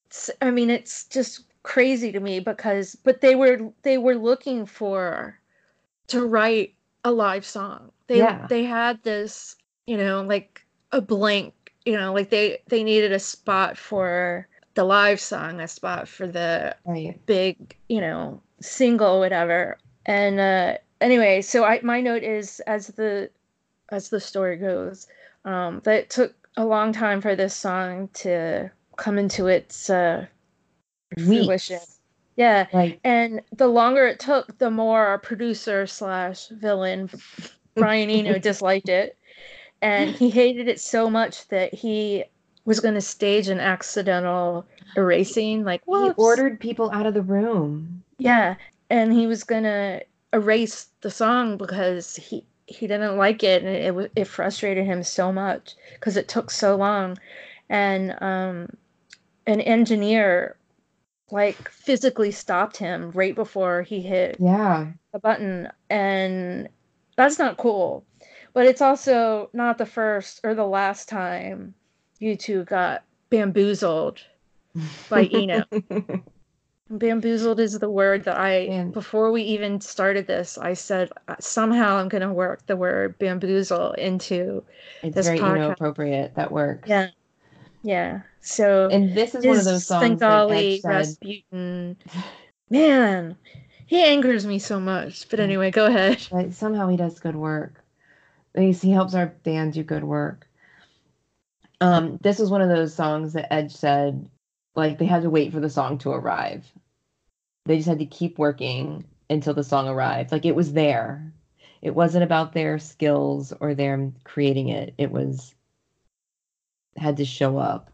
[0.07, 4.67] it's, I mean it's just crazy to me because but they were they were looking
[4.67, 5.39] for
[6.09, 6.75] to write
[7.05, 7.93] a live song.
[8.07, 8.47] They Yeah.
[8.49, 13.19] they had this, you know, like a blank, you know, like they they needed a
[13.19, 17.21] spot for the live song, a spot for the Right.
[17.27, 19.79] big, you know, single, whatever.
[20.07, 23.31] And uh, anyway, so I my note is as the
[23.91, 25.07] as the story goes,
[25.45, 30.27] um, that it took a long time for this song to come into its uh,
[31.17, 31.81] fruition.
[32.37, 37.11] Yeah, Like, and the longer it took, the more our producer slash villain
[37.75, 39.19] Brian Eno disliked it,
[39.83, 42.25] and he hated it so much that he
[42.65, 44.67] was going to stage an accidental
[44.97, 48.03] erasing, like he ordered people out of the room.
[48.19, 48.57] Yeah,
[48.91, 53.95] and he was gonna erase the song because he he didn't like it, and it
[53.95, 57.19] wa- it frustrated him so much because it took so long,
[57.69, 58.77] and um,
[59.47, 60.57] an engineer
[61.31, 64.93] like physically stopped him right before he hit Yeah.
[65.13, 66.69] the button, and
[67.17, 68.05] that's not cool.
[68.53, 71.75] But it's also not the first or the last time
[72.21, 74.21] U2 got bamboozled
[75.09, 75.65] by Eno.
[76.91, 81.97] Bamboozled is the word that I before we even started this, I said uh, somehow
[81.99, 84.65] I'm going to work the word bamboozle into
[85.05, 86.35] It's This very podcast- inappropriate.
[86.35, 86.89] That works.
[86.89, 87.09] yeah,
[87.85, 88.23] yeah.
[88.41, 91.97] So And this is one of those songs like Svengali, Edge Rasputin,
[92.69, 93.37] man,
[93.87, 95.29] he angers me so much.
[95.29, 96.27] But anyway, go ahead.
[96.33, 97.80] but somehow he does good work.
[98.55, 100.49] He helps our band do good work.
[101.81, 104.29] Um, this was one of those songs that Edge said,
[104.75, 106.71] like they had to wait for the song to arrive.
[107.65, 110.33] They just had to keep working until the song arrived.
[110.33, 111.33] Like it was there.
[111.81, 114.95] It wasn't about their skills or them creating it.
[114.99, 115.55] It was
[116.97, 117.91] had to show up.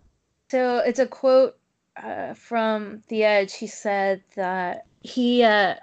[0.50, 1.56] So it's a quote
[1.96, 3.54] uh, from The Edge.
[3.54, 5.74] He said that he uh,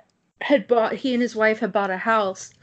[0.42, 2.54] had bought, he and his wife had bought a house,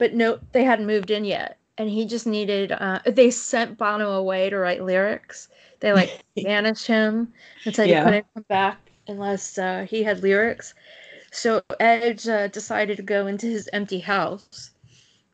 [0.00, 1.58] but no, they hadn't moved in yet.
[1.78, 5.48] And he just needed, uh, they sent Bono away to write lyrics.
[5.80, 6.10] They like
[6.44, 7.32] banished him
[7.64, 8.00] and said Yeah.
[8.00, 10.74] he couldn't come back unless uh, he had lyrics.
[11.32, 14.70] So Edge uh, decided to go into his empty house,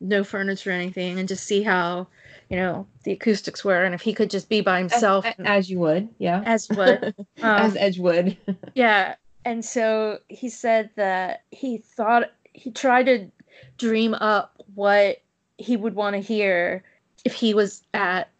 [0.01, 2.07] no furniture or anything, and just see how,
[2.51, 5.25] you know, the acoustics were, and if he could just be by himself.
[5.27, 6.43] as, and- as you would, yeah.
[6.45, 7.15] as would.
[7.43, 8.37] as Um, Edge would.
[8.75, 13.31] yeah, and so he said that he thought he tried to
[13.79, 15.17] dream up what
[15.59, 16.85] he would want to hear
[17.25, 18.31] if he was at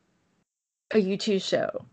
[0.93, 1.85] a U2 show.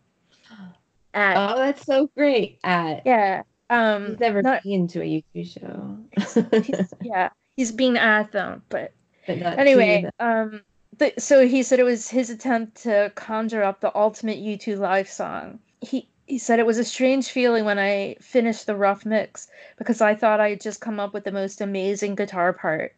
[1.15, 2.60] At, Oh, that's so great.
[2.63, 3.43] At yeah.
[3.69, 5.97] Um he's never not- been to a U2 show.
[6.62, 7.29] he's, yeah.
[7.56, 8.93] He's been at them, but
[9.27, 10.62] But anyway, um,
[10.99, 15.08] th- so he said it was his attempt to conjure up the ultimate U2 live
[15.10, 15.60] song.
[15.82, 20.01] He he said it was a strange feeling when I finished the rough mix because
[20.01, 22.95] I thought I had just come up with the most amazing guitar part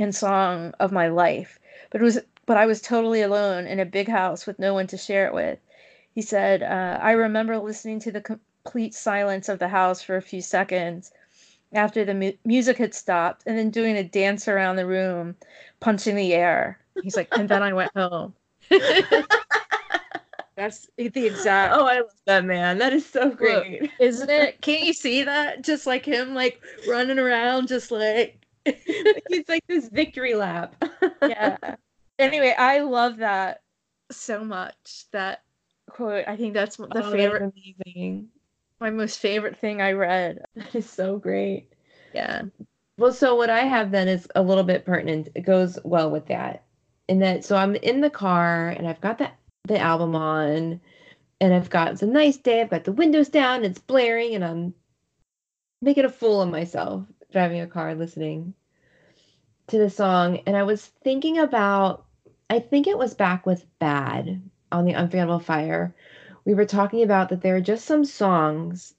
[0.00, 1.58] and song of my life.
[1.90, 4.88] But it was but I was totally alone in a big house with no one
[4.88, 5.60] to share it with.
[6.12, 10.22] He said, uh, I remember listening to the complete silence of the house for a
[10.22, 11.12] few seconds
[11.72, 15.36] after the mu- music had stopped and then doing a dance around the room,
[15.78, 16.80] punching the air.
[17.02, 18.34] He's like, and then I went home.
[20.56, 22.78] That's the exact, oh, I love that man.
[22.78, 23.92] That is so great.
[24.00, 24.60] isn't it?
[24.60, 25.62] Can't you see that?
[25.62, 28.39] Just like him, like running around, just like,
[29.28, 30.82] He's like this victory lap.
[31.22, 31.56] yeah.
[32.18, 33.62] Anyway, I love that
[34.10, 35.04] so much.
[35.12, 35.42] That
[35.88, 37.52] quote, I think that's the Oh, that's favorite,
[37.86, 38.28] amazing.
[38.80, 40.44] my most favorite thing I read.
[40.54, 41.72] That is so great.
[42.14, 42.42] Yeah.
[42.98, 45.28] Well, so what I have then is a little bit pertinent.
[45.34, 46.64] It goes well with that.
[47.08, 49.30] In that, so I'm in the car and I've got the
[49.66, 50.80] the album on,
[51.40, 52.60] and I've got it's a nice day.
[52.60, 54.74] I've got the windows down, it's blaring, and I'm
[55.82, 58.54] making a fool of myself driving a car listening
[59.68, 60.40] to the song.
[60.46, 62.04] And I was thinking about,
[62.48, 65.94] I think it was back with Bad on the Unforgettable Fire.
[66.44, 68.94] We were talking about that there are just some songs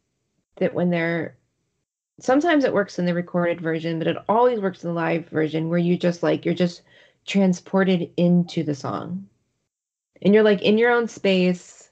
[0.58, 1.36] that when they're
[2.20, 5.70] sometimes it works in the recorded version, but it always works in the live version
[5.70, 6.84] where you just like you're just
[7.26, 9.28] transported into the song.
[10.22, 11.90] And you're like in your own space,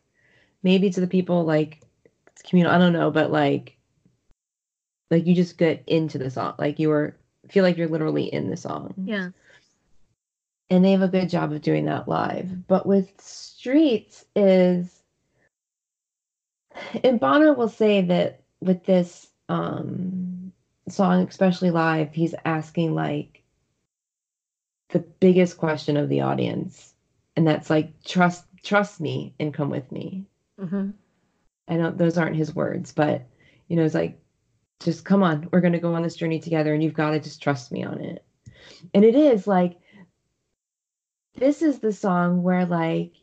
[0.61, 1.81] maybe to the people like
[2.27, 3.75] it's communal, I don't know, but like
[5.09, 6.55] like you just get into the song.
[6.57, 7.15] Like you are
[7.47, 8.93] feel like you're literally in the song.
[8.97, 9.29] Yeah.
[10.69, 12.67] And they have a good job of doing that live.
[12.67, 15.01] But with Streets is
[17.03, 20.51] and Bono will say that with this um
[20.87, 23.43] song, especially live, he's asking like
[24.89, 26.93] the biggest question of the audience.
[27.35, 30.25] And that's like trust trust me and come with me.
[30.59, 30.91] Mm-hmm.
[31.67, 33.27] I know those aren't his words, but
[33.67, 34.19] you know, it's like,
[34.79, 37.41] just come on, we're gonna go on this journey together, and you've got to just
[37.41, 38.23] trust me on it.
[38.93, 39.77] And it is like,
[41.35, 43.13] this is the song where like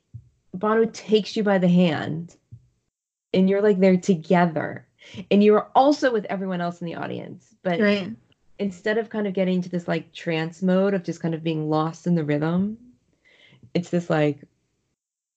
[0.55, 2.37] Bono takes you by the hand,
[3.33, 4.87] and you're like there together,
[5.31, 7.55] and you're also with everyone else in the audience.
[7.63, 8.15] But Right.
[8.59, 11.69] instead of kind of getting to this like trance mode of just kind of being
[11.69, 12.79] lost in the rhythm,
[13.75, 14.45] it's this like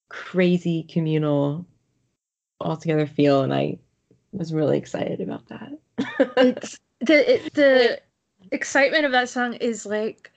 [0.10, 1.66] crazy communal
[2.60, 3.78] all together feel and I
[4.32, 5.59] was really excited about that.
[6.38, 8.00] It's the it, the
[8.52, 10.32] excitement of that song is like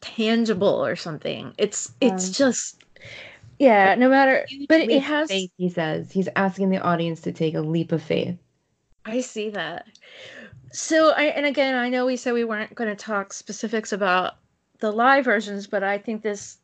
[0.00, 1.54] tangible or something.
[1.58, 2.84] It's it's Um, just
[3.58, 3.94] yeah.
[3.94, 5.28] No matter, but it, Leap it of has.
[5.28, 6.10] faith, he says.
[6.12, 8.36] He's asking the audience to take a leap of faith.
[9.04, 9.86] I see that.
[10.72, 14.34] So I and again, I know we said we weren't going to talk specifics about
[14.80, 16.58] the live versions, but I think this.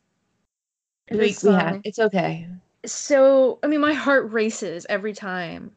[1.11, 2.47] We, this we have song- it's okay.
[2.85, 5.71] so I mean, my heart races every time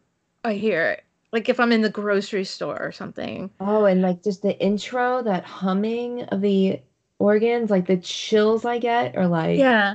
[0.44, 1.04] I hear it.
[1.32, 3.50] Like if I'm in the grocery store or something.
[3.58, 6.80] Oh, and like just the intro, that humming of the
[7.18, 9.94] organs, like the chills I get or like Yeah.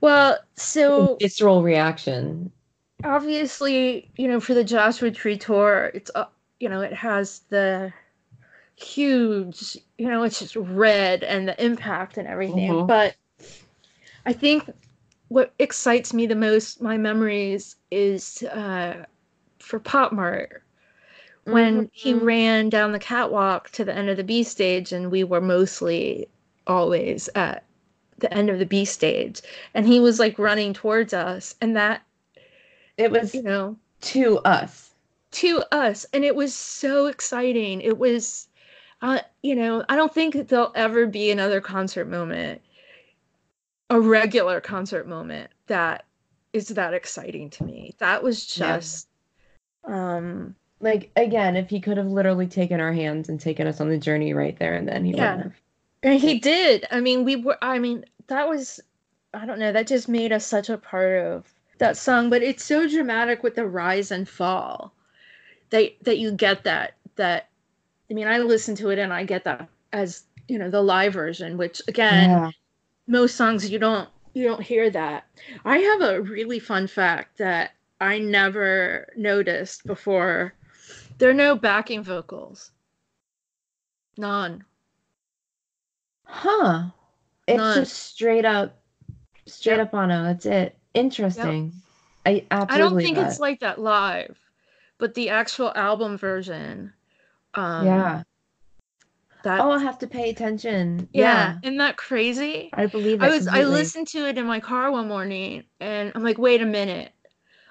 [0.00, 2.52] Well, so visceral reaction.
[3.02, 6.26] obviously, you know, for the Joshua Tree tour, it's uh,
[6.60, 7.92] you know, it has the
[8.76, 12.68] huge, you know, it's just red and the impact and everything.
[12.70, 12.86] Mhm.
[12.86, 13.16] But
[14.24, 14.70] I think
[15.28, 19.04] what excites me the most, my memories, is uh,
[19.58, 20.62] for Pop Mart
[21.46, 22.22] when he Mhm.
[22.24, 26.28] ran down the catwalk to the end of the B stage, and we were mostly
[26.66, 27.64] always at
[28.18, 29.42] the end of the B stage,
[29.74, 32.02] and he was like running towards us, and that
[32.96, 34.94] It was you know to us.
[35.32, 37.80] to us, and it was so exciting.
[37.80, 38.48] It was,
[39.02, 42.62] uh, you know, I don't think that there'll ever be another concert moment,
[43.90, 46.06] a regular concert moment that
[46.52, 47.94] is that exciting to me.
[47.98, 48.78] That was Yeah.
[48.78, 49.08] just,
[49.84, 53.88] um, Like again, if he could have literally taken our hands and taken us on
[53.88, 55.48] the journey right there and then he Yeah.
[56.02, 56.86] he did.
[56.90, 57.58] I mean, we were.
[57.62, 58.80] I mean, that was.
[59.32, 59.72] I don't know.
[59.72, 62.30] That just made us such a part of that song.
[62.30, 64.92] But it's so dramatic with the rise and fall.
[65.70, 67.48] That that you get that that.
[68.10, 71.14] I mean, I listen to it and I get that as you know the live
[71.14, 72.50] version, which again, Yeah.
[73.06, 75.24] most songs you don't you don't hear that.
[75.64, 80.52] I have a really fun fact that I never noticed before
[81.18, 82.70] There are no backing vocals.
[84.18, 84.64] None.
[86.24, 86.84] Huh.
[87.46, 87.78] It's None.
[87.78, 88.78] just straight up,
[89.46, 89.86] straight Yep.
[89.86, 90.24] up Bono.
[90.24, 90.78] That's it.
[90.94, 91.72] Interesting.
[92.24, 92.74] I absolutely.
[92.74, 94.36] I don't think believe it's like that live,
[94.98, 96.92] but the actual album version.
[97.54, 98.22] Um, yeah.
[99.44, 99.60] That.
[99.60, 101.08] Oh, I'll have to pay attention.
[101.12, 101.22] yeah.
[101.22, 101.58] Yeah.
[101.62, 102.70] Isn't that crazy?
[102.72, 106.10] I believe I it was I listened to it in my car one morning and
[106.14, 107.12] I'm like, wait a minute.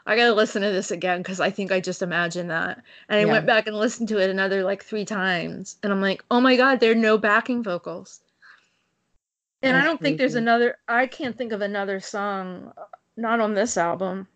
[0.05, 2.83] I gotta listen to this again because I think I just imagined that.
[3.09, 3.31] And I Yeah.
[3.31, 5.77] went back and listened to it another like three times.
[5.81, 8.21] And I'm like, oh my god, there are no backing vocals.
[9.63, 12.83] And I don't think there's another I can't think of another song uh,
[13.17, 14.27] not on this album.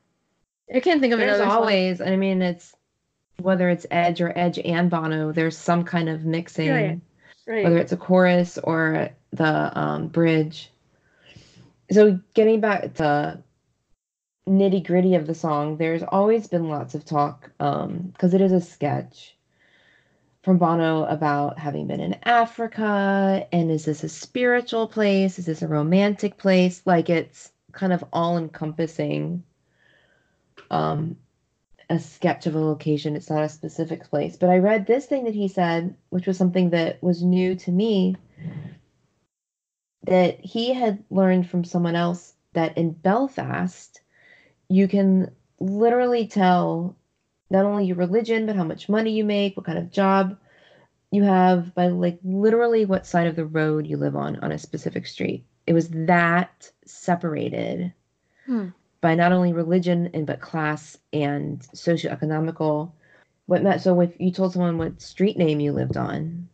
[0.73, 1.61] I can't think of There's another song.
[1.61, 2.75] always, I mean, it's
[3.37, 6.99] whether it's Edge or Edge and Bono, there's some kind of mixing, Right.
[7.47, 7.63] Right.
[7.63, 10.71] whether it's a chorus or the um, bridge.
[11.91, 13.41] So, getting back to
[14.49, 18.61] nitty gritty of the song, there's always been lots of talk because it is a
[18.61, 19.35] sketch
[20.43, 25.37] from Bono about having been in Africa and is this a spiritual place?
[25.37, 26.81] Is this a romantic place?
[26.85, 29.43] Like it's kind of all encompassing
[30.71, 31.17] um
[31.89, 33.15] a sketch of a location.
[33.15, 34.37] It's not a specific place.
[34.37, 37.71] But I read this thing that he said, which was something that was new to
[37.71, 38.15] me,
[40.03, 44.01] that he had learned from someone else that in Belfast,
[44.69, 46.95] you can literally tell
[47.49, 50.37] not only your religion, but how much money you make, what kind of job
[51.11, 54.57] you have by like literally what side of the road you live on on a
[54.57, 55.43] specific street.
[55.65, 57.93] It was that separated
[58.45, 58.67] Hmm.
[59.01, 62.91] by not only religion and but class and socioeconomical.
[63.47, 66.47] What meant so if you told someone what street name you lived on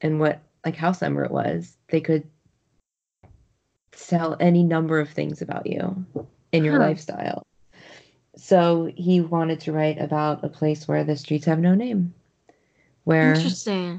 [0.00, 2.24] and what like house number it was, they could
[3.92, 6.06] tell any number of things about you
[6.52, 6.80] in your Huh.
[6.80, 7.42] lifestyle.
[8.36, 12.14] So he wanted to write about a place where the streets have no name,
[13.04, 13.34] where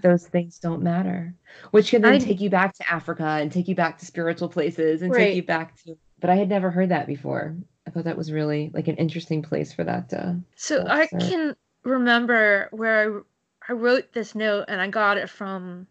[0.01, 1.35] those things don't matter,
[1.71, 4.49] which can then I- take you back to Africa and take you back to spiritual
[4.49, 5.27] places and Right.
[5.27, 5.97] take you back to.
[6.19, 7.55] But I had never heard that before.
[7.85, 10.39] I thought that was really like an interesting place for that to.
[10.55, 13.23] So I can remember where
[13.67, 15.87] I, I wrote this note and I got it from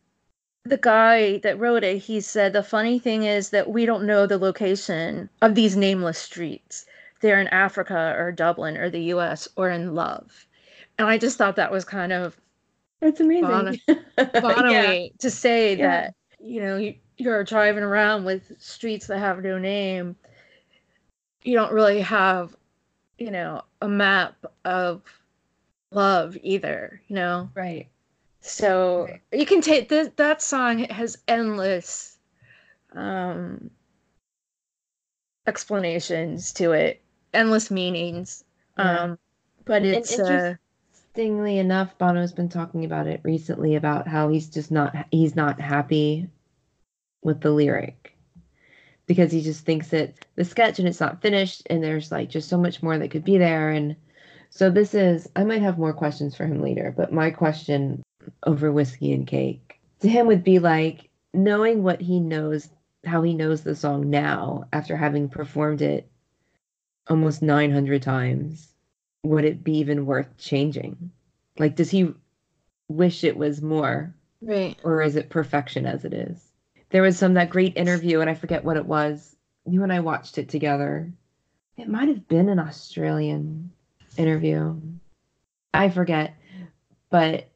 [0.64, 1.98] the guy that wrote it.
[1.98, 6.18] He said, The funny thing is that we don't know the location of these nameless
[6.18, 6.86] streets.
[7.20, 10.46] They're in Africa or Dublin or the US or in love.
[10.98, 12.40] And I just thought that was kind of
[13.00, 13.48] That's amazing.
[13.48, 13.72] Bono-
[14.70, 15.08] yeah.
[15.18, 16.10] To say Yeah.
[16.10, 20.16] that, you know, you're driving around with streets that have no name.
[21.44, 22.56] You don't really have,
[23.18, 25.02] you know, a map of
[25.92, 27.50] love either, you know?
[27.54, 27.88] Right.
[28.42, 29.22] So Right.
[29.32, 32.18] you can take this that song has endless
[32.94, 33.70] um
[35.46, 38.44] explanations to it, endless meanings.
[38.76, 39.02] Yeah.
[39.02, 39.18] Um
[39.64, 40.54] but And it's uh
[41.14, 45.60] Interestingly enough, Bono's been talking about it recently about how he's just not he's not
[45.60, 46.28] happy
[47.22, 48.16] with the lyric
[49.06, 52.48] because he just thinks that the sketch and it's not finished and there's like just
[52.48, 53.94] so much more that could be there and
[54.50, 58.02] so this is I might have more questions for him later, but my question
[58.44, 62.68] over whiskey and cake to him would be like knowing what he knows
[63.04, 66.08] how he knows the song now after having performed it
[67.08, 68.72] almost 900 times
[69.24, 71.10] would it be even worth changing?
[71.58, 72.12] Like, does he
[72.88, 74.76] wish it was more, right.
[74.82, 76.44] or is it perfection as it is?
[76.90, 79.36] There was some that great interview, and I forget what it was.
[79.64, 81.12] You and I watched it together.
[81.76, 83.70] It might have been an Australian
[84.16, 84.80] interview.
[85.72, 86.34] I forget,
[87.10, 87.48] but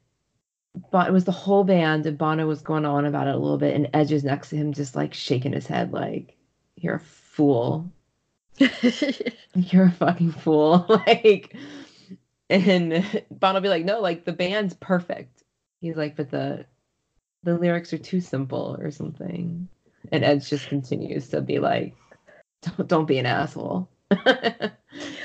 [0.90, 3.58] but it was the whole band, and Bono was going on about it a little
[3.58, 6.36] bit, and Edge is next to him, just like shaking his head, like,
[6.76, 7.90] "You're a fool."
[8.58, 10.86] you're a fucking fool.
[11.06, 11.54] like,
[12.48, 15.42] and Bono be like, no, like the band's perfect.
[15.80, 16.66] He's like, but the
[17.42, 19.68] the lyrics are too simple or something.
[20.10, 21.94] And Edge just continues to be like,
[22.62, 23.88] don't, don't be an asshole.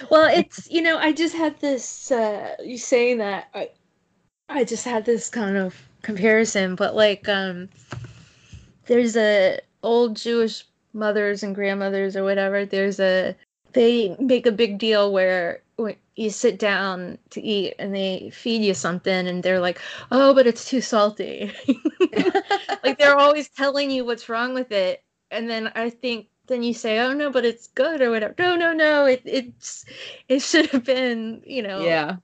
[0.09, 3.69] well it's you know i just had this uh you saying that i
[4.51, 7.67] i just had this kind of comparison but like um
[8.85, 13.35] there's a old jewish mothers and grandmothers or whatever there's a
[13.73, 15.61] they make a big deal where
[16.15, 19.79] you sit down to eat and they feed you something and they're like
[20.11, 21.51] oh but it's too salty.
[22.83, 25.03] Like they're always telling you what's wrong with it.
[25.29, 28.35] And then i think then you say oh no but it's good or whatever.
[28.37, 29.85] No no no it it's
[30.27, 32.17] it should have been you know yeah.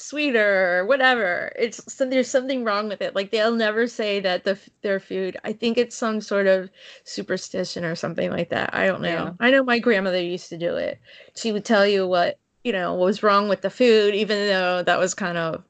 [0.00, 1.52] Sweeter or whatever.
[1.58, 3.14] It's so there's something wrong with it.
[3.14, 6.70] Like they'll never say that the their food i think it's some sort of
[7.04, 8.74] superstition or something like that.
[8.74, 9.08] I don't know.
[9.08, 9.32] Yeah.
[9.40, 10.98] i know my grandmother used to do it.
[11.36, 14.98] She would tell you what you know, was wrong with the food, even though that
[14.98, 15.64] was kind of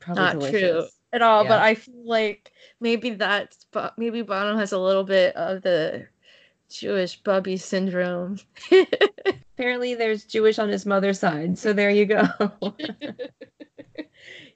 [0.00, 1.44] Probably not true at all.
[1.44, 6.06] But I feel like maybe that's maybe Bono has a little bit of the
[6.70, 8.38] Jewish bubby syndrome.
[9.58, 12.24] Apparently, there's Jewish on his mother's side, so there you go.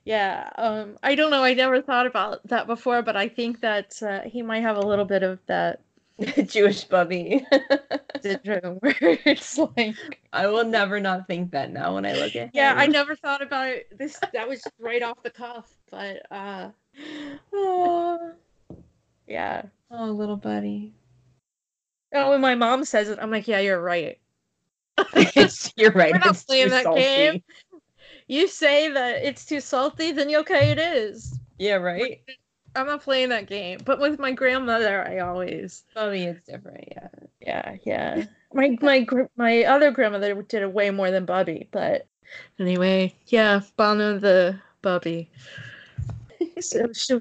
[0.04, 1.42] yeah, um, I don't know.
[1.42, 4.86] I never thought about that before, but I think that uh, he might have a
[4.86, 5.80] little bit of that
[6.46, 7.46] Jewish bubby.
[8.20, 9.96] syndrome where it's like,
[10.32, 12.50] I will never not think that now when I look at him.
[12.52, 13.96] yeah, I never thought about it.
[13.96, 16.68] This that was right off the cuff, but uh,
[17.52, 18.32] Oh,
[19.26, 19.62] yeah.
[19.90, 20.92] oh, little buddy.
[22.12, 24.18] Oh, when my mom says it, I'm like, yeah, you're right.
[25.76, 26.12] You're right.
[26.12, 27.00] We're not it's playing that salty.
[27.00, 27.42] game.
[28.26, 31.38] You say that it's too salty, then okay, it is.
[31.58, 32.20] Yeah, right.
[32.76, 33.80] I'm not playing that game.
[33.84, 36.88] But with my grandmother, I always, Bubby, it's different.
[36.90, 37.08] Yeah.
[37.40, 38.24] yeah, yeah.
[38.52, 39.06] My my
[39.36, 42.08] my other grandmother did it way more than Bubby, but
[42.58, 45.30] anyway, yeah, Bono the Bubby.
[46.60, 47.20] So, so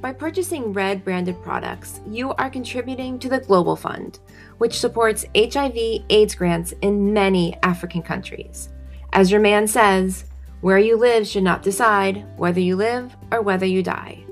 [0.00, 4.18] By purchasing Red branded products, you are contributing to the Global Fund,
[4.56, 8.70] which supports HIV/AIDS grants in many African countries.
[9.12, 10.24] As your man says,
[10.62, 14.24] where you live should not decide whether you live or whether you die.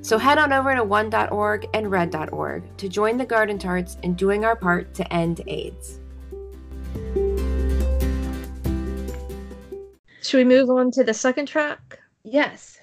[0.00, 4.44] So head on over to one.org and red.org to join the Garden Tarts in doing
[4.44, 6.00] our part to end AIDS.
[10.32, 12.00] should we move on to the second track?
[12.24, 12.80] Yes.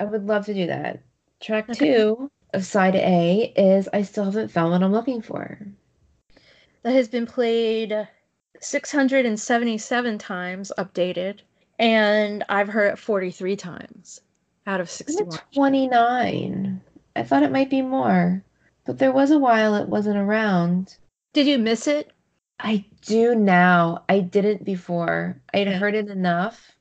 [0.00, 1.00] I would love to do that.
[1.40, 1.86] Track Okay.
[1.94, 5.58] two of side A is I Still Haven't Found What I'm Looking For.
[6.82, 8.08] That has been played
[8.60, 11.40] 677 times, updated,
[11.78, 14.20] and I've heard it 43 times
[14.66, 15.38] out of 61.
[15.54, 16.80] 29?
[17.16, 18.44] I thought it might be more,
[18.84, 20.96] but there was a while it wasn't around.
[21.32, 22.12] Did you miss it?
[22.58, 24.04] I do now.
[24.08, 25.40] I didn't before.
[25.54, 26.72] I'd heard it enough,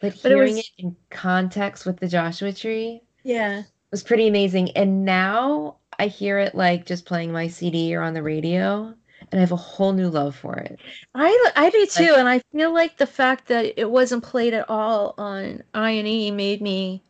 [0.00, 3.60] but But it hearing was- it in context with the Joshua Tree Yeah.
[3.60, 4.70] It was pretty amazing.
[4.72, 8.94] And now I hear it like just playing my CD or on the radio,
[9.30, 10.80] and I have a whole new love for it.
[11.14, 14.54] I I do too, Like- and I feel like the fact that it wasn't played
[14.54, 17.02] at all on I and E made me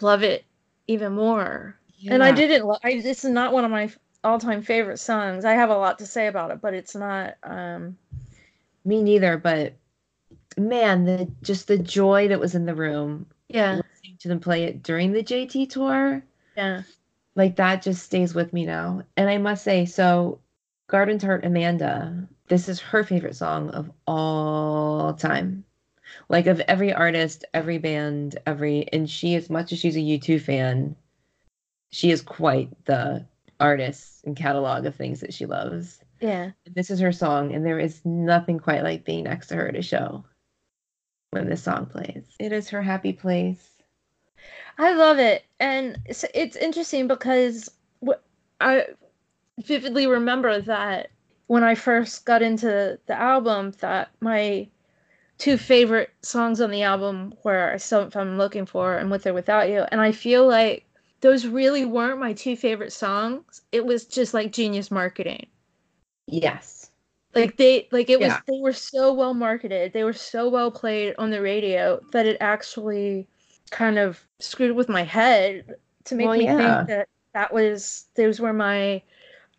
[0.00, 0.44] love it
[0.86, 1.78] even more.
[2.08, 2.70] And I didn't.
[2.82, 3.90] I this is not one of my
[4.24, 5.44] all-time favorite songs.
[5.44, 7.34] I have a lot to say about it, but it's not.
[7.42, 7.96] Um,
[8.84, 9.74] Me neither, but
[10.58, 13.80] man, the just the joy that was in the room yeah,
[14.24, 16.24] to them play it during the JT tour,
[16.56, 16.82] yeah,
[17.34, 19.02] like that just stays with me now.
[19.18, 20.40] And I must say, so
[20.88, 25.62] Garden Tart Amanda, this is her favorite song of all time.
[26.30, 30.40] Like of every artist, every band, every and she as much as she's a U2
[30.40, 30.96] fan,
[31.90, 33.26] she is quite the
[33.60, 36.00] artist and catalog of things that she loves.
[36.20, 36.52] yeah.
[36.74, 39.76] This is her song, and there is nothing quite like being next to her at
[39.76, 40.24] a show
[41.30, 42.24] when this song plays.
[42.38, 43.73] It is her happy place.
[44.78, 47.68] I love it, and it's, it's interesting because
[48.60, 48.86] I
[49.60, 51.10] vividly remember that
[51.48, 54.68] when I first got into the album, that my
[55.38, 59.26] two favorite songs on the album were "I Still If I'm Looking For" and "With
[59.26, 60.86] or Without You," and I feel like
[61.22, 63.62] those really weren't my two favorite songs.
[63.72, 65.46] It was just like genius marketing.
[66.26, 66.90] Yes.
[67.34, 68.40] Like they like it was Yeah.
[68.46, 69.92] they were so well marketed.
[69.92, 73.28] They were so well played on the radio that it actually
[73.74, 76.56] kind of screwed with my head to make Well, me yeah.
[76.56, 79.02] think that that was those were my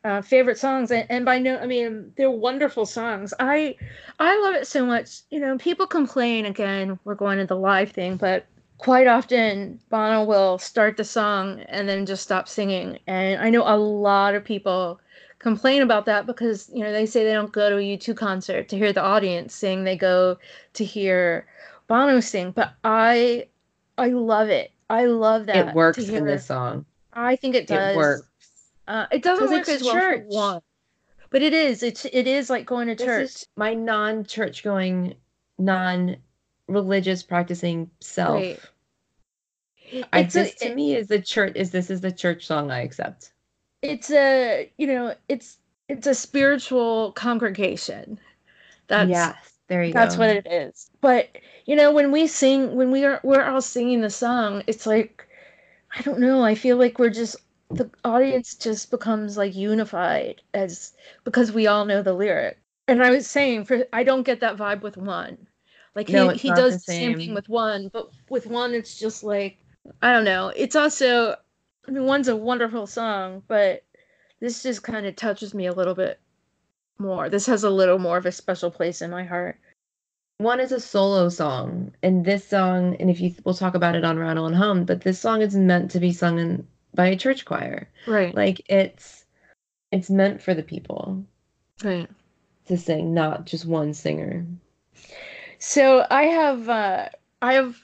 [0.04, 3.34] uh, favorite songs and, and by no I mean they're wonderful songs.
[3.40, 3.76] I
[4.20, 5.22] I love it so much.
[5.32, 8.46] You know, people complain again, we're going to the live thing, but
[8.78, 13.00] quite often Bono will start the song and then just stop singing.
[13.08, 15.00] And I know a lot of people
[15.40, 18.70] complain about that because you know they say they don't go to a U2 concert
[18.70, 20.38] to hear the audience sing they go
[20.74, 21.48] to hear
[21.88, 23.48] Bono sing but I
[23.98, 26.86] I love it I love that it works in this song.
[27.14, 28.28] I think it does It works.
[28.88, 30.24] uh, it doesn't work as well church.
[30.28, 30.62] one
[31.30, 35.16] but it is it's it is like going to church my non-church going,
[35.58, 38.42] non-religious practicing self.
[38.42, 38.60] Right.
[40.14, 42.72] I, It's a- this to me is the church is this is the church song
[42.72, 43.32] I accept.
[43.82, 45.58] it's a you know it's
[45.90, 48.20] it's a spiritual congregation.
[48.88, 50.00] That's yes, there you go.
[50.00, 50.22] that's go.
[50.22, 50.90] what it is.
[51.02, 51.30] But
[51.66, 55.28] you know, when we sing, when we are we're all singing the song, it's like
[55.98, 56.44] I don't know.
[56.44, 57.38] I feel like we're just
[57.72, 60.94] the audience just becomes like unified as
[61.24, 62.60] because we all know the lyric.
[62.88, 65.48] And I was saying, for I don't get that vibe with one.
[65.96, 67.34] Like No, he he does the the same thing same.
[67.34, 69.58] with one, but with one, it's just like
[70.02, 70.50] I don't know.
[70.56, 71.36] It's also,
[71.88, 73.84] I mean, one's a wonderful song, but
[74.40, 76.20] this just kind of touches me a little bit
[76.98, 77.30] more.
[77.30, 79.58] This has a little more of a special place in my heart.
[80.38, 84.04] One is a solo song, and this song, and if you we'll talk about it
[84.04, 87.16] on Rattle and Hum, but this song is meant to be sung in, by a
[87.16, 87.88] church choir.
[88.06, 88.36] Right.
[88.36, 89.26] Like it's
[89.92, 91.24] it's meant for the people
[91.84, 92.10] Right.
[92.68, 94.46] to sing, not just one singer.
[95.60, 97.10] So I have uh
[97.42, 97.78] I have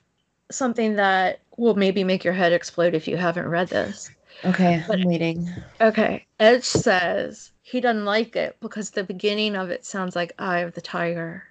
[0.51, 4.11] something that will maybe make your head explode if you haven't read this.
[4.43, 5.47] Okay, But- I'm waiting.
[5.79, 6.25] Okay.
[6.39, 10.73] Edge says he doesn't like it because the beginning of it sounds like Eye of
[10.73, 11.43] the Tiger.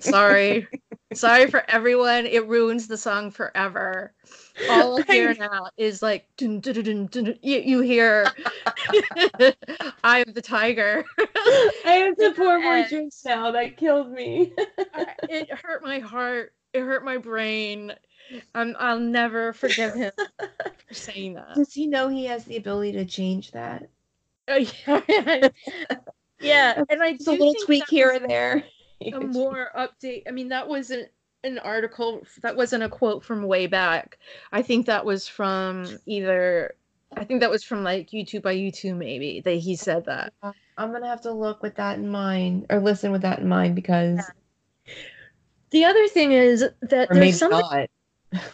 [0.00, 0.66] Sorry.
[1.12, 2.26] Sorry for everyone.
[2.26, 4.12] It ruins the song forever.
[4.68, 7.38] All I hear now is like dun, dun, dun, dun.
[7.42, 8.30] You, you hear
[10.04, 11.04] Eye of the Tiger.
[11.84, 13.50] I have to pour more drinks now.
[13.50, 14.52] That killed me.
[15.28, 16.52] It hurt my heart.
[16.72, 17.92] It hurt my brain.
[18.54, 20.12] I'm, I'll never forgive him
[20.88, 21.54] for saying that.
[21.54, 23.88] Does he know he has the ability to change that?
[24.48, 25.48] Uh, yeah,
[26.40, 28.64] yeah, and I Just a little tweak here and there.
[29.12, 30.24] A more update.
[30.28, 31.08] I mean, that wasn't
[31.42, 32.22] an article.
[32.42, 34.18] That wasn't a quote from way back.
[34.52, 36.74] I think that was from either.
[37.16, 40.32] I think that was from like U2 by U2 maybe that he said that.
[40.42, 43.74] I'm gonna have to look with that in mind, or listen with that in mind,
[43.74, 44.20] because
[45.70, 47.58] The other thing is that or there's something.
[47.58, 47.88] not.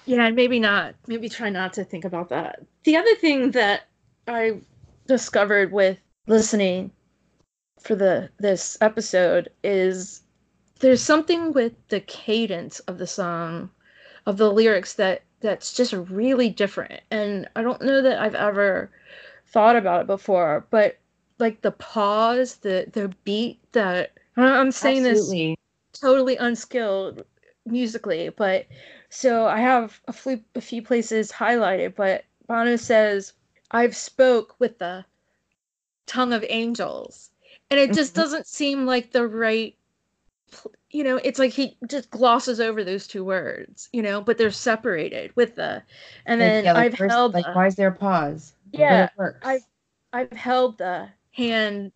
[0.07, 0.95] Yeah, maybe not.
[1.07, 2.65] Maybe try not to think about that.
[2.85, 3.83] The other thing that
[4.27, 4.61] I
[5.07, 6.91] discovered with listening
[7.81, 10.23] for the this episode is
[10.81, 13.71] there's something with the cadence of the song,
[14.27, 17.01] of the lyrics that that's just really different.
[17.11, 18.91] And I don't know that I've ever
[19.47, 20.99] thought about it before, but
[21.39, 25.33] like the pause, the the beat that I'm saying this
[25.93, 27.25] totally unskilled
[27.65, 28.67] musically, but
[29.17, 33.33] so I have a few a few places highlighted, but Bono says,
[33.71, 35.05] "I've spoke with the
[36.07, 37.31] tongue of angels,"
[37.71, 38.17] and it just Mhm.
[38.17, 39.75] doesn't seem like the right.
[40.91, 44.51] You know, it's like he just glosses over those two words, you know, but they're
[44.53, 45.83] separated with the,
[46.27, 48.53] and then yeah, like I've first- held like the- why is there a pause?
[48.73, 49.09] Yeah.
[49.43, 49.65] I've
[50.13, 51.93] I've held the hand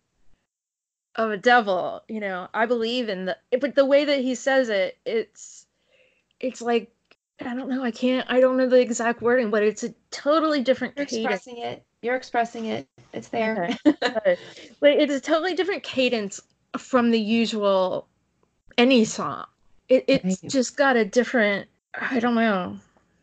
[1.15, 2.47] of a devil, you know.
[2.53, 5.65] I believe in the but the way that he says it, it's
[6.39, 6.91] it's like
[7.47, 10.61] I don't know, I can't I don't know the exact wording, but it's a totally
[10.61, 11.25] different You're cadence.
[11.33, 11.83] expressing it.
[12.01, 12.87] You're expressing it.
[13.13, 13.69] It's there.
[13.83, 14.37] but
[14.81, 16.39] it's a totally different cadence
[16.77, 18.07] from the usual
[18.77, 19.45] any song.
[19.89, 20.51] It, it's Right.
[20.51, 21.67] just got a different
[21.99, 22.77] I don't know.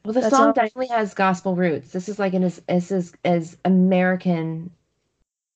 [0.04, 1.90] well, the That's song all- definitely has gospel roots.
[1.92, 4.70] This is like an as as as, as American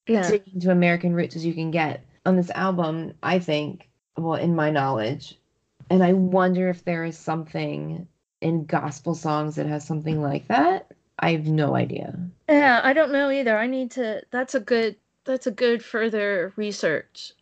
[0.06, 0.22] Yeah.
[0.60, 3.12] to American roots as you can get on this album.
[3.22, 5.36] I think, well, in my knowledge,
[5.90, 8.06] and I wonder if there is something
[8.42, 10.92] in gospel songs that has something like that.
[11.18, 12.18] I have no idea.
[12.48, 13.56] Yeah, I don't know either.
[13.56, 17.32] I need to that's a good that's a good further research.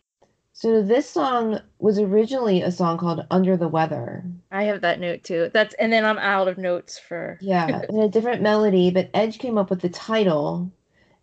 [0.53, 5.23] So this song was originally a song called "Under the Weather." I have that note
[5.23, 5.49] too.
[5.51, 9.39] That's and then I'm out of notes for Yeah, and a different melody, but Edge
[9.39, 10.71] came up with the title,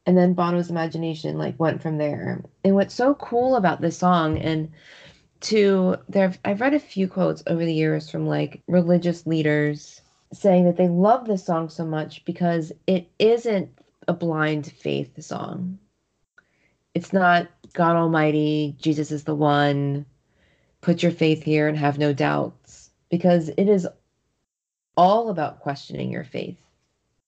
[0.06, 2.42] and then Bono's imagination like went from there.
[2.64, 4.72] And what's so cool about this song, and
[5.40, 10.00] to there, I've read a few quotes over the years from like religious leaders
[10.32, 13.70] saying that they love this song so much because it isn't
[14.06, 15.78] a blind faith song.
[16.94, 20.06] It's not God Almighty, Jesus is the one,
[20.80, 23.86] put your faith here and have no doubts, because it is
[24.96, 26.58] all about questioning your faith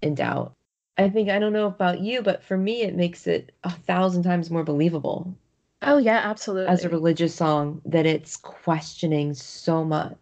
[0.02, 0.54] and doubt.
[0.98, 4.24] I think, I don't know about you, but for me, it makes it a thousand
[4.24, 5.34] times more believable
[5.82, 6.68] Oh yeah, absolutely.
[6.72, 10.14] as a religious song that it's questioning so much,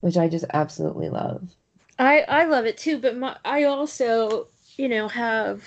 [0.00, 1.42] which I just absolutely love.
[1.98, 5.64] I I love it too, but my I also, you know, have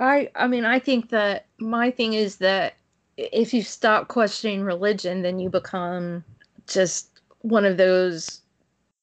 [0.00, 2.74] I I mean, I think that my thing is that
[3.16, 6.24] if you stop questioning religion, then you become
[6.66, 7.08] just
[7.40, 8.40] one of those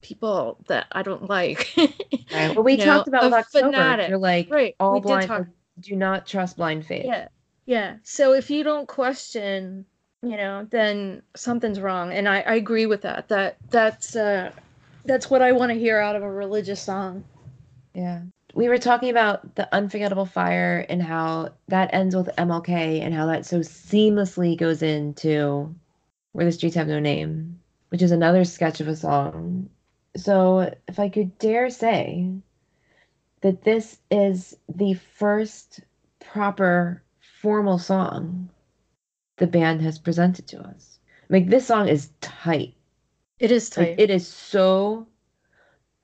[0.01, 1.73] people that I don't like.
[1.77, 1.95] Right.
[2.55, 3.71] Well, we You talked know, about October.
[3.71, 4.09] fanatic.
[4.09, 5.47] You're like, Right, all we blind, talk-
[5.79, 7.05] do not trust blind faith.
[7.05, 7.27] Yeah.
[7.69, 7.97] Yeah.
[8.01, 9.85] So if you don't question,
[10.23, 12.11] you know, then something's wrong.
[12.11, 13.27] And I, I agree with that.
[13.27, 14.49] That that's uh
[15.05, 17.23] that's what I want to hear out of a religious song.
[17.93, 18.21] Yeah.
[18.55, 23.27] we were talking about the unforgettable fire and how that ends with MLK and how
[23.27, 25.75] that so seamlessly goes into
[26.31, 27.59] where the streets have no name,
[27.89, 29.69] which is another sketch of a song.
[30.17, 32.31] So if I could dare say
[33.41, 35.81] that this is the first
[36.19, 37.03] proper
[37.41, 38.49] formal song
[39.37, 40.99] the band has presented to us.
[41.29, 42.75] Like this song is tight.
[43.39, 43.99] It is Like, tight.
[43.99, 45.07] it is so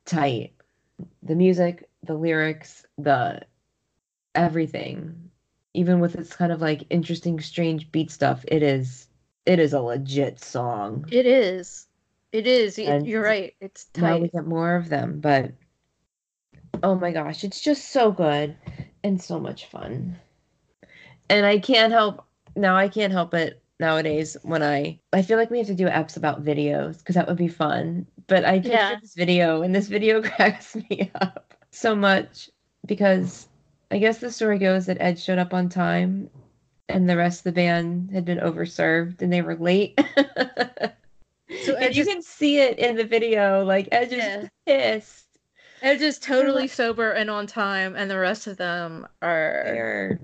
[0.06, 0.54] tight.
[1.24, 3.42] The music, the lyrics, the
[4.34, 5.32] everything.
[5.74, 9.08] Even with its kind of like interesting, strange beat stuff, it is
[9.46, 11.06] it is a legit song.
[11.12, 11.88] It is.
[12.32, 12.80] It is.
[12.80, 13.54] And You're right.
[13.60, 15.52] It's Now we get more of them, but
[16.84, 18.56] oh my gosh, it's just so good
[19.04, 20.18] and so much fun.
[21.30, 25.50] And I can't help now I can't help it nowadays when I I feel like
[25.50, 28.06] we have to do apps about videos because that would be fun.
[28.28, 28.96] But I picture Yeah.
[29.02, 32.50] this video and this video cracks me up so much
[32.86, 33.48] because
[33.92, 36.30] I guess the story goes that Ed showed up on time
[36.90, 40.00] and the rest of the band had been overserved and they were late.
[41.64, 44.48] So and Ed you can see it in the video, like Ed is Yeah.
[44.66, 45.26] pissed.
[45.82, 50.20] Edge just totally sober and on time, and the rest of them are They're-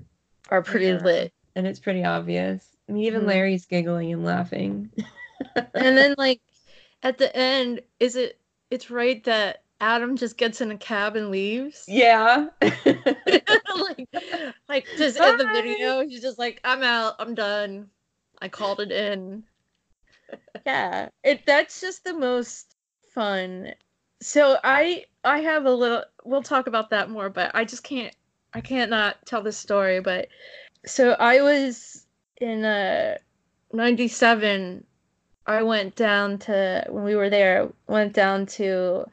[0.52, 1.02] are pretty Yeah.
[1.04, 1.34] lit.
[1.56, 2.66] and it's pretty obvious.
[2.88, 3.28] I mean, even Mhm.
[3.28, 4.91] Larry's giggling and laughing.
[5.76, 6.41] And then like
[7.04, 8.39] at the end, is it?
[8.70, 11.84] It's right that Adam just gets in a cab and leaves.
[11.88, 12.47] yeah.
[12.62, 14.08] like,
[14.70, 17.16] like just in the video, he's just like, "I'm out.
[17.20, 17.89] I'm done.
[18.41, 19.43] I called it in."
[20.66, 21.45] Yeah, it.
[21.45, 22.76] That's just the most
[23.14, 23.74] fun.
[24.22, 26.04] So I I have a little.
[26.24, 28.16] We'll talk about that more, but I just can't.
[28.54, 29.99] I can't not tell this story.
[29.99, 30.28] But
[30.86, 32.06] so I was
[32.38, 33.18] in uh
[33.74, 34.84] '97.
[35.47, 37.70] I went down to when we were there.
[37.88, 39.06] Went down to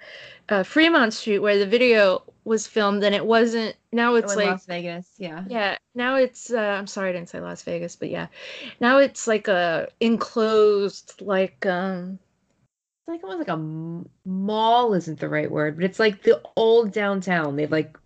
[0.48, 3.76] uh, Fremont Street where the video was filmed, and it wasn't.
[3.92, 5.08] Now it's in like Las Vegas.
[5.18, 5.44] Yeah.
[5.48, 8.26] yeah, now it's uh, I'm sorry I didn't say Las Vegas, but yeah.
[8.80, 12.18] Now it's like a enclosed like um
[13.00, 16.92] It's like almost like a mall isn't the right word, but it's like the old
[16.92, 17.56] downtown.
[17.56, 17.98] They've like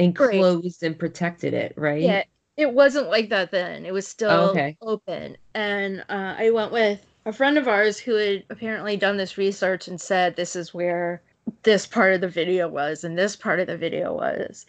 [0.00, 2.00] enclosed and protected it, right?
[2.02, 2.24] yeah,
[2.56, 3.84] it wasn't like that then.
[3.86, 4.76] It was still Oh, okay.
[4.82, 5.36] open.
[5.54, 9.88] And uh, I went with a friend of ours who had apparently done this research
[9.88, 11.22] and said this is where
[11.62, 14.66] this part of the video was and this part of the video was.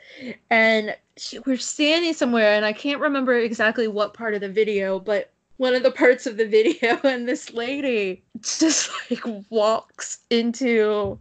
[0.50, 5.00] And she, we're standing somewhere and I can't remember exactly what part of the video,
[5.00, 11.20] but one of the parts of the video and this lady just like walks into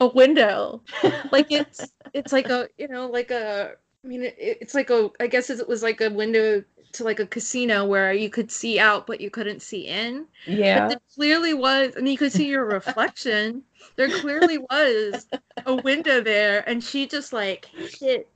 [0.00, 0.82] a window.
[1.30, 3.72] Like it's it's like a you know like a
[4.04, 7.18] i mean it, it's like a i guess it was like a window to like
[7.18, 10.26] a casino where you could see out but you couldn't see in.
[10.46, 10.80] Yeah.
[10.80, 13.62] but there clearly was and you could see your reflection.
[13.96, 15.26] There clearly was
[15.66, 17.64] a window there and she just like
[18.00, 18.28] hit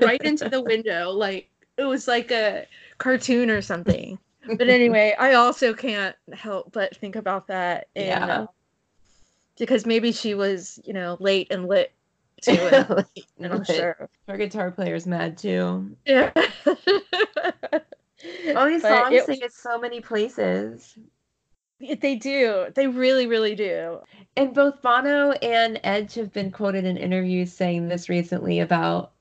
[0.00, 1.10] right into the window.
[1.10, 1.48] Like
[1.78, 2.66] it was like a
[2.98, 4.18] cartoon or something.
[4.46, 8.26] But anyway i also can't help but think about that and, Yeah.
[8.40, 8.46] uh,
[9.58, 11.92] because maybe she was you know late and lit
[12.42, 12.52] to
[13.06, 15.96] it and i'm sure Our guitar player's mad too.
[16.06, 16.30] yeah
[18.56, 20.96] All these But songs it- sing at so many places.
[21.80, 23.98] it- they do they really really do
[24.36, 29.12] And both Bono and Edge have been quoted in interviews saying this recently about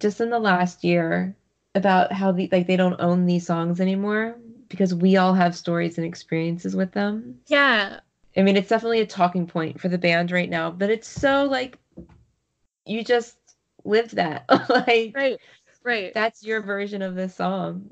[0.00, 1.36] just in the last year
[1.74, 4.36] about how the like they don't own these songs anymore
[4.68, 7.38] because we all have stories and experiences with them.
[7.46, 8.00] yeah
[8.38, 11.44] I mean, it's definitely a talking point for the band right now, but it's so
[11.44, 11.76] like
[12.86, 13.36] you just
[13.84, 14.44] lived that.
[14.68, 15.38] like right
[15.84, 17.90] right that's your version of this song.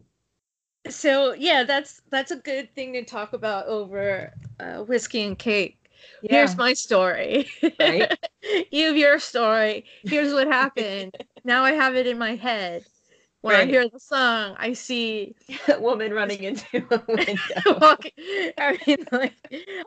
[0.89, 5.79] so yeah that's that's a good thing to talk about over uh, whiskey and cake
[6.23, 6.31] Yeah.
[6.31, 7.49] here's my story
[7.81, 8.13] Right?
[8.71, 11.13] you have your story here's what happened
[11.45, 12.85] now i have it in my head
[13.47, 15.35] when i hear the song i see
[15.69, 17.79] a woman running into a window.
[17.81, 18.07] walk,
[18.59, 19.35] i mean like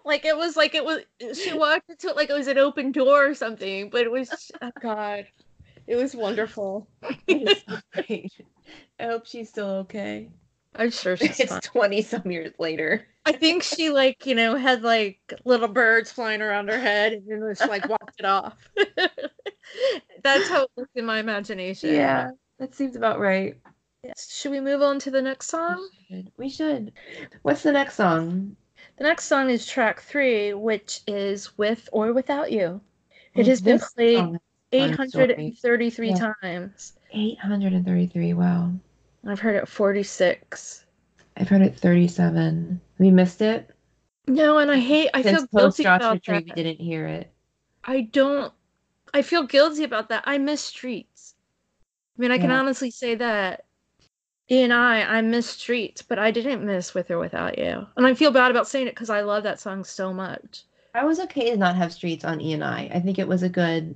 [0.06, 1.02] like it was like it was
[1.38, 4.52] she walked into it like it was an open door or something but it was
[4.62, 5.26] oh god
[5.88, 6.88] it was wonderful
[7.28, 7.78] so.
[9.00, 10.30] I hope she's still okay.
[10.76, 13.08] i'm sure she's It's fine 20 some years later.
[13.26, 17.24] I think she like you know had like little birds flying around her head and
[17.28, 18.58] then just like walked it off.
[20.24, 21.94] That's how it looked in my imagination.
[21.94, 23.56] Yeah, that seems about right.
[24.04, 24.32] Yes.
[24.34, 25.78] Should we move on to the next song?
[26.10, 26.32] We should.
[26.38, 26.92] We should.
[27.42, 28.56] What's the next song?
[28.98, 32.82] The next song is track three, which is "With or Without You."
[33.36, 34.40] It has been played song
[34.72, 35.24] is fun story.
[35.34, 36.34] 833 Yeah.
[36.42, 36.94] times.
[37.12, 38.34] 833.
[38.34, 38.72] Wow.
[39.26, 40.86] I've heard it 46.
[41.38, 42.80] I've heard it 37.
[43.00, 43.70] We missed it.
[44.28, 45.10] No, and I hate.
[45.14, 46.46] I Since feel guilty about Tree, that.
[46.46, 47.32] we didn't hear it.
[47.84, 48.54] I don't
[49.14, 50.24] I feel guilty about that.
[50.26, 51.36] I miss streets.
[52.20, 52.60] I mean, I can Yeah.
[52.60, 53.66] honestly say that
[54.52, 57.88] E and I, I miss streets, but I didn't miss with or without you.
[57.96, 60.64] And I feel bad about saying it because I love that song so much.
[60.94, 62.90] I was okay to not have streets on E and I.
[62.94, 63.96] I think it was a good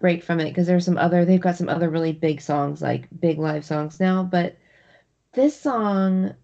[0.00, 3.08] break from it because there's some other they've got some other really big songs like
[3.20, 4.56] big live songs now, but
[5.34, 6.34] this song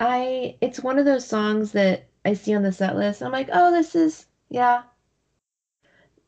[0.00, 3.22] I it's one of those songs that I see on the set list.
[3.22, 4.82] I'm like, "Oh, this is yeah.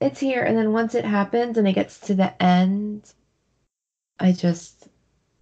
[0.03, 3.15] It's here." And then once it happens and it gets to the end,
[4.23, 4.89] I just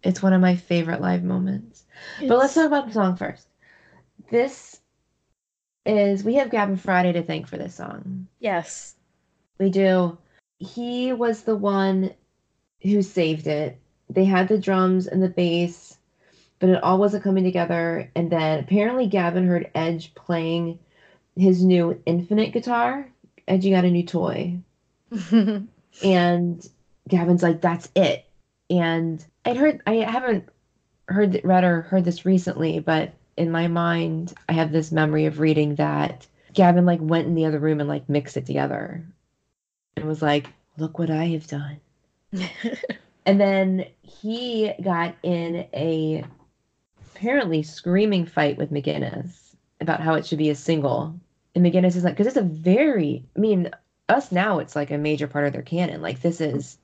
[0.02, 1.84] it's one of my favorite live moments.
[2.20, 3.46] But let's talk about the song first.
[4.30, 4.80] This
[5.84, 8.26] is we have Gavin Friday to thank for this song.
[8.38, 8.96] Yes.
[9.58, 10.16] We do.
[10.58, 12.14] He was the one
[12.82, 13.78] who saved it.
[14.08, 15.98] They had the drums and the bass,
[16.58, 18.10] but it all wasn't coming together.
[18.16, 20.78] And then apparently Gavin heard Edge playing
[21.36, 23.10] his new Infinite guitar.
[23.46, 24.58] Edge got a new toy.
[26.04, 26.66] And
[27.08, 28.29] Gavin's like, that's it.
[28.70, 30.48] And I'd heard, I haven't
[31.08, 35.40] heard, read or heard this recently, but in my mind, I have this memory of
[35.40, 39.04] reading that Gavin like went in the other room and like mixed it together
[39.96, 40.48] and was like,
[40.78, 41.80] look what I have done.
[43.26, 46.24] And then he got in a
[47.14, 51.14] apparently screaming fight with McGuinness about how it should be a single.
[51.54, 53.70] And McGuinness is like, because it's a very, I mean,
[54.08, 56.02] us now, it's like a major part of their canon.
[56.02, 56.78] Like, this is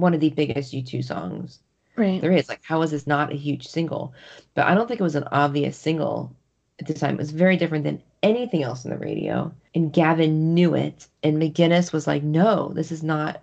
[0.00, 1.60] one of the biggest U2 songs
[1.96, 2.20] right.
[2.20, 2.48] there is.
[2.48, 4.14] Like, how is this not a huge single?
[4.54, 6.34] But I don't think it was an obvious single
[6.80, 7.14] at the time.
[7.14, 9.52] It was very different than anything else on the radio.
[9.74, 11.06] And Gavin knew it.
[11.22, 13.42] And McGuinness was like, no, this is not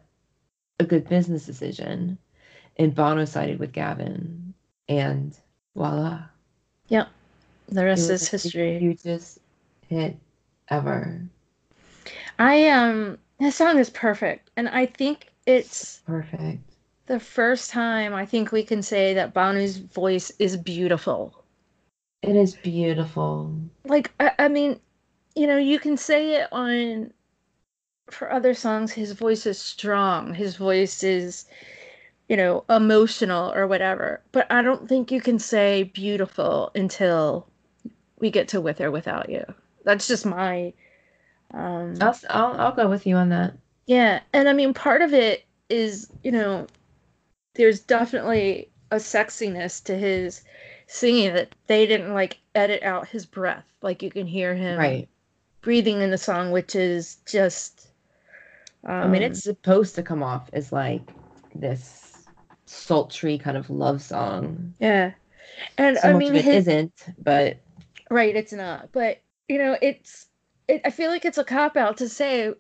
[0.79, 2.17] a good business decision.
[2.77, 4.53] And Bono sided with Gavin.
[4.87, 5.37] And
[5.75, 6.23] voila.
[6.87, 7.09] Yep.
[7.69, 8.77] The rest is history.
[8.77, 9.39] hugest
[9.89, 10.17] hit
[10.69, 11.21] ever.
[12.37, 14.51] I um this song is perfect.
[14.55, 16.77] And I think it's Perfect.
[17.07, 21.43] the first time I think we can say that Bono's voice is beautiful.
[22.21, 23.55] It is beautiful.
[23.85, 24.79] Like I, I mean,
[25.35, 27.13] you know, you can say it on
[28.09, 30.33] for other songs his voice is strong.
[30.35, 31.45] His voice is
[32.29, 34.21] you know, emotional or whatever.
[34.31, 37.47] But I don't think you can say beautiful until
[38.19, 39.43] we get to with or without you.
[39.85, 40.73] That's just my
[41.53, 43.57] um I'll, I'll, I'll go with you on that.
[43.87, 46.67] Yeah, and I mean, part of it is, you know,
[47.55, 50.43] there's definitely a sexiness to his
[50.87, 53.65] singing that they didn't like edit out his breath.
[53.81, 55.07] Like you can hear him Right.
[55.61, 57.89] breathing in the song, which is just.
[58.85, 61.01] Um, I mean, it's supposed to come off as like
[61.53, 62.27] this
[62.65, 64.73] sultry kind of love song.
[64.79, 65.11] yeah,
[65.77, 67.57] and So I mean, it his, not but
[68.09, 70.27] right, it's not, but you know, it's.
[70.67, 72.53] It, I feel like it's a cop out to say,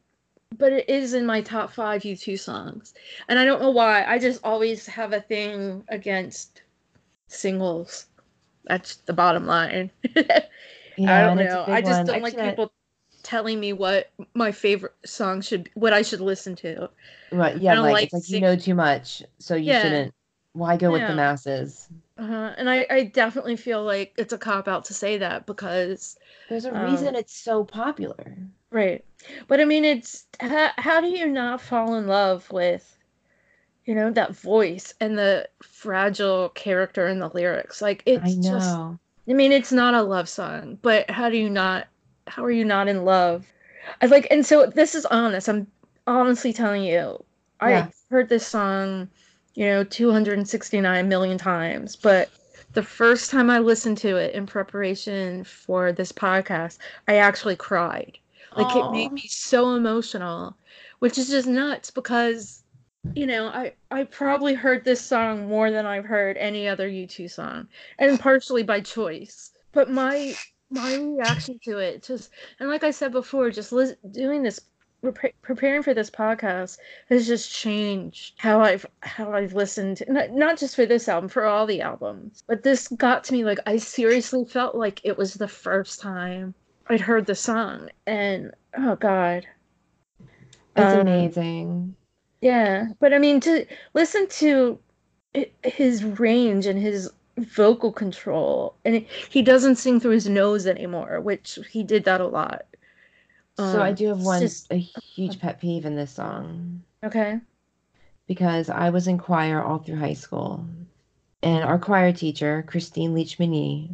[0.57, 2.93] but it is in my top five U2 songs,
[3.27, 4.05] and I don't know why.
[4.05, 6.63] I just always have a thing against
[7.27, 8.07] singles.
[8.65, 9.91] That's the bottom line.
[11.07, 11.67] I don't and it's a know.
[11.71, 12.05] I just one.
[12.05, 12.73] don't like people
[13.23, 16.89] telling me what my favorite song should what I should listen to.
[17.31, 19.73] Right, yeah, like, like it's like you know too much, so you Yeah.
[19.73, 20.13] shouldn't.
[20.53, 21.89] Why go with the masses?
[22.17, 22.53] Uh-huh.
[22.57, 26.65] And I, I definitely feel like it's a cop out to say that because There's
[26.65, 28.49] a Um, reason it's so popular.
[28.75, 29.03] Right.
[29.47, 32.97] But I mean it's how, how do you not fall in love with
[33.85, 37.81] you know that voice and the fragile character in the lyrics?
[37.81, 38.81] Like it's I just.
[39.29, 41.87] I mean, it's not a love song, but how do you not?
[42.27, 43.45] How are you not in love?
[44.01, 45.49] I like, and so this is honest.
[45.49, 45.67] I'm
[46.07, 47.23] honestly telling you,
[47.59, 47.87] I Yeah.
[48.09, 49.09] heard this song,
[49.55, 52.29] you know, 269 million times, but
[52.73, 58.17] the first time I listened to it in preparation for this podcast, I actually cried.
[58.55, 60.55] Like it made me so emotional,
[60.99, 62.63] which is just nuts because
[63.15, 67.29] you know, I I probably heard this song more than I've heard any other U2
[67.29, 67.67] song,
[67.99, 69.51] and partially by choice.
[69.71, 70.37] But my
[70.69, 74.59] my reaction to it just and like I said before, just lis- doing this
[75.13, 76.77] pre- preparing for this podcast
[77.09, 81.45] has just changed how I've how I've listened not, not just for this album for
[81.45, 85.35] all the albums but this got to me like I seriously felt like it was
[85.35, 86.55] the first time
[86.87, 89.47] I'd heard the song and oh god
[90.75, 91.95] It's Um, amazing.
[92.41, 94.79] yeah, but I mean to listen to
[95.63, 101.19] his range and his vocal control, and it, he doesn't sing through his nose anymore,
[101.19, 102.65] which he did that a lot.
[103.57, 107.39] so I Um, do have one just- a huge pet peeve in this song Okay.
[108.27, 110.65] because I was in choir all through high school,
[111.41, 113.89] and our choir teacher Christine Leachmany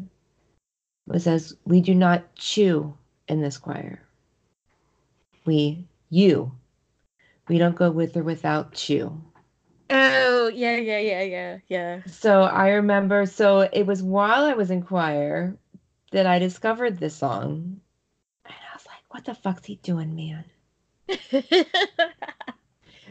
[1.11, 2.97] was says we do not chew
[3.27, 4.01] in this choir.
[5.45, 6.51] We you
[7.47, 9.21] We don't go with or without you.
[9.89, 12.01] Oh, yeah, yeah, yeah, yeah, yeah.
[12.05, 15.57] So I remember, so it was while I was in choir
[16.11, 17.81] that I discovered this song.
[18.45, 20.45] And I was like, what the fuck's he doing, man?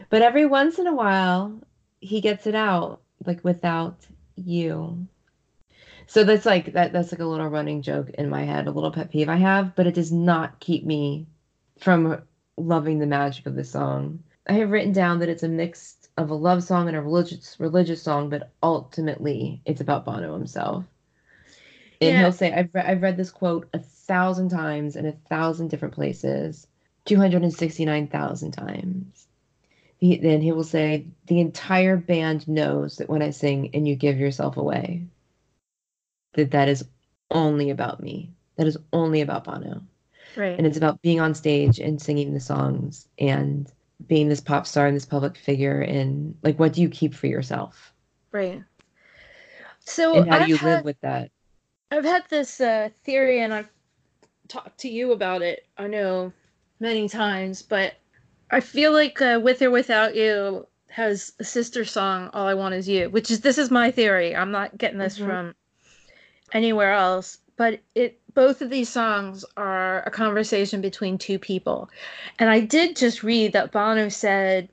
[0.09, 1.61] But every once in a while,
[1.99, 5.07] he gets it out, like without you.
[6.11, 8.91] So that's like that that's like a little running joke in my head, a little
[8.91, 11.25] pet peeve I have, but it does not keep me
[11.79, 12.21] from
[12.57, 14.21] loving the magic of the song.
[14.45, 17.57] I have written down that it's a mix of a love song and a religious
[17.61, 20.83] religious song, but ultimately it's about Bono himself.
[22.01, 22.17] And Yeah.
[22.17, 25.93] he'll say, I've, re- I've read this quote a thousand times in a thousand different
[25.93, 26.67] places,
[27.05, 29.27] 269,000 times.
[29.97, 33.95] He, then he will say, The entire band knows that when I sing and you
[33.95, 35.05] give yourself away,
[36.33, 36.83] that that is
[37.31, 38.31] only about me.
[38.57, 39.81] That is only about Bono.
[40.35, 40.57] right.
[40.57, 43.71] And it's about being on stage and singing the songs and
[44.07, 45.81] being this pop star and this public figure.
[45.81, 47.93] And like, what do you keep for yourself?
[48.31, 48.63] Right.
[49.79, 51.31] So And how do I've you had, live with that?
[51.91, 53.69] I've had this uh, theory, and I've
[54.47, 55.65] talked to you about it.
[55.77, 56.31] I know
[56.79, 57.93] many times, but
[58.51, 62.75] I feel like uh, "With or Without You" has a sister song, "All I Want
[62.75, 64.35] Is You," which is this is my theory.
[64.35, 65.25] I'm not getting this Mhm.
[65.25, 65.55] from
[66.53, 71.89] anywhere else, but it both of these songs are a conversation between two people,
[72.39, 74.69] and I did just read that Bono said.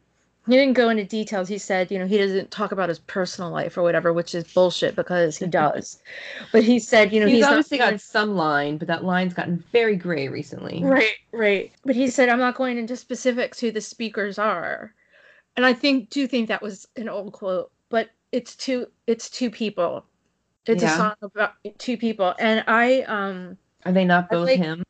[0.46, 1.46] He didn't go into details.
[1.46, 4.44] He said, you know, he doesn't talk about his personal life or whatever, which is
[4.44, 6.02] bullshit because he does.
[6.52, 9.62] but he said, you know, he's, he's, obviously got some line, but that line's gotten
[9.72, 10.82] very gray recently.
[10.82, 11.70] Right, right.
[11.84, 14.94] But he said, I'm not going into specifics who the speakers are.
[15.58, 19.50] And I think do think that was an old quote, but it's two it's two
[19.50, 20.04] people.
[20.68, 20.94] It's Yeah.
[20.94, 22.34] a song about two people.
[22.38, 24.84] And I um Are they not both like- him?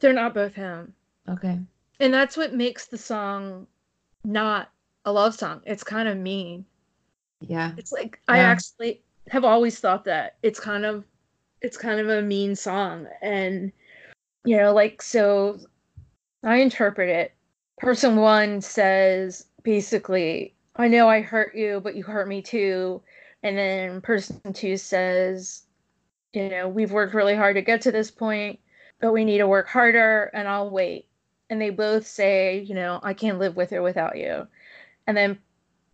[0.00, 0.94] they're not both him.
[1.28, 1.60] Okay.
[2.00, 3.66] And that's what makes the song
[4.24, 4.70] not
[5.04, 5.62] a love song.
[5.64, 6.64] It's kind of mean.
[7.40, 7.72] Yeah.
[7.76, 11.04] It's like I actually have always thought that it's kind of
[11.60, 13.70] it's kind of a mean song and
[14.44, 15.60] you know like so
[16.42, 17.32] I interpret it
[17.78, 23.00] person 1 says basically I know I hurt you but you hurt me too
[23.42, 25.64] and then person 2 says
[26.32, 28.58] you know we've worked really hard to get to this point
[29.00, 31.06] but we need to work harder and I'll wait.
[31.50, 34.46] And they both say you know I can't live with or without you.
[35.06, 35.38] And then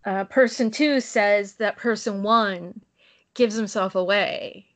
[0.05, 2.81] uh, person two says that person one
[3.35, 4.67] gives himself away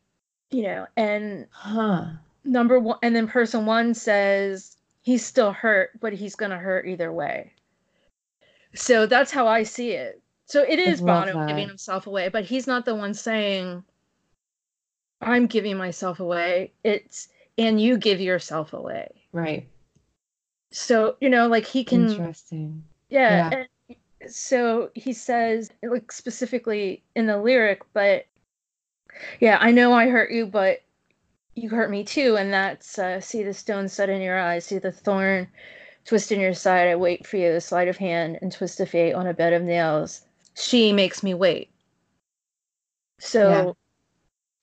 [0.50, 2.06] you know and Huh.
[2.44, 7.12] number one and then person one says he's still hurt but he's gonna hurt either
[7.12, 7.52] way.
[8.74, 10.21] So that's how i see it
[10.52, 13.82] so it is bono giving himself away but he's not the one saying
[15.22, 19.66] i'm giving myself away it's and you give yourself away Right.
[20.70, 22.84] so you know like he can Interesting.
[23.08, 23.64] yeah, Yeah.
[24.20, 28.26] and so he says like specifically in the lyric but
[29.40, 30.82] yeah i know i hurt you but
[31.54, 34.78] you hurt me too and that's uh, see the stone set in your eyes see
[34.78, 35.48] the thorn
[36.04, 38.88] twist in your side i wait for you the sleight of hand and twist of
[38.90, 41.70] fate on a bed of nails she makes me wait
[43.18, 43.72] so Yeah.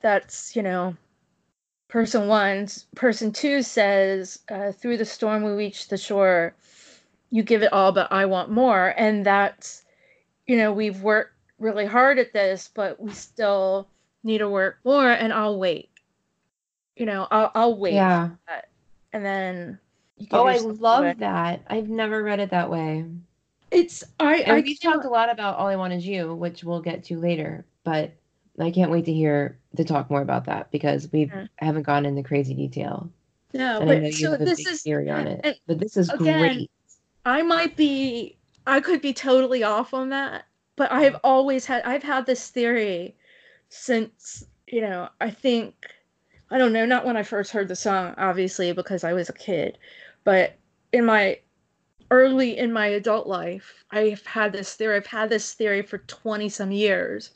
[0.01, 0.95] that's you know
[1.87, 6.53] person one person two says uh, through the storm we reach the shore
[7.31, 9.83] you give it all but i want more and that's
[10.45, 13.87] you know we've worked really hard at this but we still
[14.23, 15.89] need to work more and i'll wait
[16.95, 18.29] you know i'll, I'll wait Yeah.
[19.13, 19.79] and then
[20.17, 21.63] you Oh, I love that.
[21.67, 23.05] I've never read it that way.
[23.71, 26.63] It's i And i we've talked a lot about All I Want Is You, which
[26.63, 28.13] we'll get to later, but
[28.59, 31.45] I can't wait to hear to talk more about that because we Yeah.
[31.57, 33.09] haven't gone into crazy detail.
[33.53, 35.41] no And I know but you so have a this is theory on it.
[35.43, 36.71] and But this is again, great.
[37.25, 40.45] I might be I could be totally off on that,
[40.75, 43.15] but I've always had I've had this theory
[43.69, 45.75] since, you know, I think
[46.51, 49.33] I don't know, not when I first heard the song obviously because I was a
[49.33, 49.77] kid,
[50.23, 50.55] but
[50.91, 51.39] in my
[52.11, 54.97] early in my adult life, I've had this theory.
[54.97, 57.31] I've had this theory for 20 some years.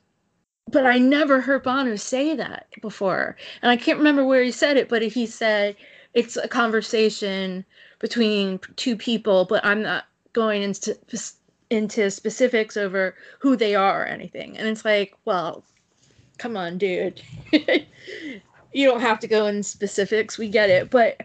[0.69, 3.35] But I never heard Bono say that before.
[3.61, 5.75] And I can't remember where he said it, but he said
[6.13, 7.65] it's a conversation
[7.99, 10.97] between two people, but I'm not going into
[11.69, 14.57] into specifics over who they are or anything.
[14.57, 15.63] And it's like, well,
[16.37, 17.21] come on, dude.
[17.51, 20.37] you don't have to go in specifics.
[20.37, 20.89] We get it.
[20.89, 21.21] But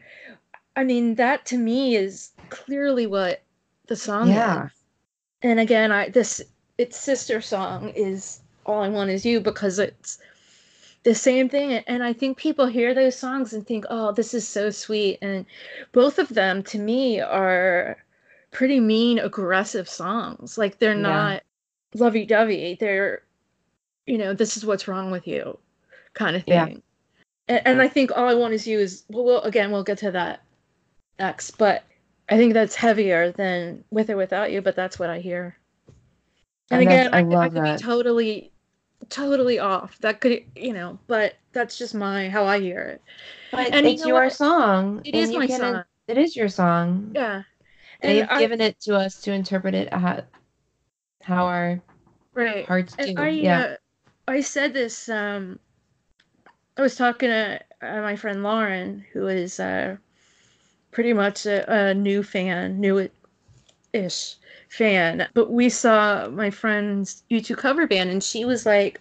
[0.76, 3.42] I mean, that to me is clearly what
[3.86, 4.66] the song Yeah.
[4.66, 4.70] is.
[5.42, 6.42] And again, I this
[6.76, 10.18] its sister song is All I Want Is You because it's
[11.04, 14.46] the same thing and i think people hear those songs and think oh this is
[14.46, 15.46] so sweet and
[15.92, 17.96] both of them to me are
[18.50, 20.58] pretty mean, aggressive songs.
[20.58, 21.00] Like they're Yeah.
[21.02, 21.42] not
[21.94, 22.76] lovey dovey.
[22.78, 23.22] They're,
[24.06, 25.58] you know, this is what's wrong with you,
[26.14, 26.66] kind of Yeah.
[26.66, 26.82] thing.
[27.48, 29.98] And, and I think all I want is you is well, we'll again we'll get
[29.98, 30.42] to that
[31.18, 31.84] next, but
[32.30, 34.60] I think that's heavier than with or without you.
[34.62, 35.56] But that's what I hear.
[36.70, 37.78] And, And again, I I, could- I could that.
[37.78, 38.52] be totally,
[39.08, 39.98] totally off.
[40.00, 43.02] That could, you know, but that's just my how I hear it.
[43.50, 44.32] But And you it's know your what?
[44.32, 45.00] song.
[45.04, 45.84] It is you my song.
[46.06, 47.12] It is your song.
[47.14, 47.42] Yeah,
[48.00, 50.22] And, and you've I- given it to us to interpret it how,
[51.22, 51.80] how our
[52.34, 52.66] right.
[52.66, 53.04] hearts do.
[53.04, 53.60] And I, yeah.
[53.60, 53.76] uh,
[54.28, 55.08] I said this.
[55.08, 55.58] Um,
[56.76, 59.96] I was talking to uh, my friend Lauren, who is uh,
[60.90, 64.36] pretty much a, a new fan, new-ish
[64.68, 65.28] fan.
[65.34, 69.00] But we saw my friend's U2 cover band, and she was like,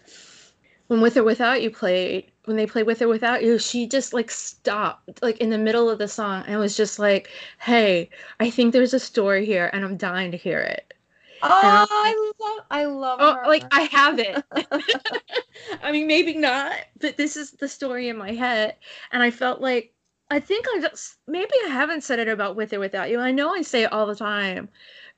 [0.87, 4.13] when With or Without You played, when they played With or Without You, she just
[4.13, 7.29] like stopped, like in the middle of the song, and was just like,
[7.59, 8.09] "Hey,
[8.39, 10.93] I think there's a story here, and I'm dying to hear it."
[11.41, 13.47] oh, I love, I love Oh, her.
[13.47, 14.43] like I have it.
[15.83, 18.75] I mean, maybe not, but this is the story in my head,
[19.11, 19.93] and I felt like
[20.29, 23.19] I think I just maybe I haven't said it about with or without you.
[23.19, 24.69] I know I say it all the time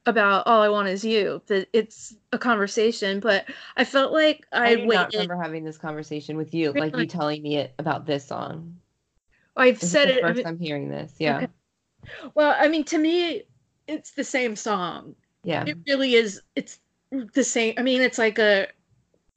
[0.05, 1.41] about all I want is you.
[1.47, 3.45] That it's a conversation, but
[3.77, 5.13] I felt like I I do not waited.
[5.13, 8.79] remember having this conversation with you, like you telling me it about this song.
[9.55, 10.21] I've This said it.
[10.21, 11.15] First I'm hearing this.
[11.19, 11.47] Yeah, Okay.
[12.35, 13.43] Well, I mean, to me,
[13.87, 15.15] it's the same song.
[15.43, 16.41] yeah, It really is.
[16.55, 16.79] It's
[17.11, 17.75] the same.
[17.77, 18.69] I mean, it's like a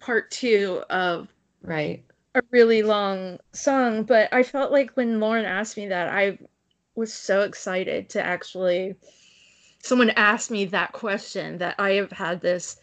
[0.01, 1.29] part two of
[1.62, 2.05] right.
[2.35, 6.39] A really long song, but I felt like when Lauren asked me that, I
[6.95, 8.95] was so excited to actually
[9.83, 12.76] someone asked me that question that I have had this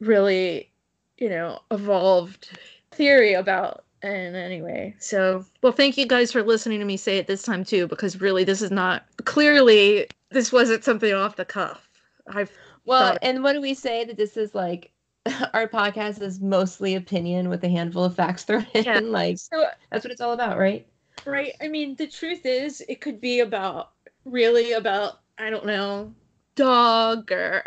[0.00, 0.70] really,
[1.18, 2.58] you know, evolved
[2.90, 3.84] theory about.
[4.02, 7.64] And anyway, so well, thank you guys for listening to me say it this time
[7.64, 11.88] too, because really, this is not clearly this wasn't something off the cuff.
[12.28, 12.52] I've
[12.84, 14.90] Well, and what do we say that this is like?
[15.54, 18.84] Our podcast is mostly opinion with a handful of facts thrown in.
[18.84, 19.00] Yeah.
[19.00, 20.86] Like so that's what it's all about, right?
[21.24, 21.52] Right.
[21.62, 23.92] I mean, the truth is, it could be about
[24.24, 26.14] really about I don't know,
[26.54, 27.64] dog or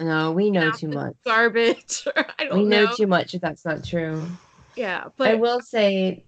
[0.00, 1.14] No, we know too much.
[1.24, 2.06] garbage.
[2.16, 2.56] Or I don't know.
[2.62, 2.94] We know know.
[2.94, 4.24] too much if that's not true.
[4.76, 6.24] Yeah, but I will say,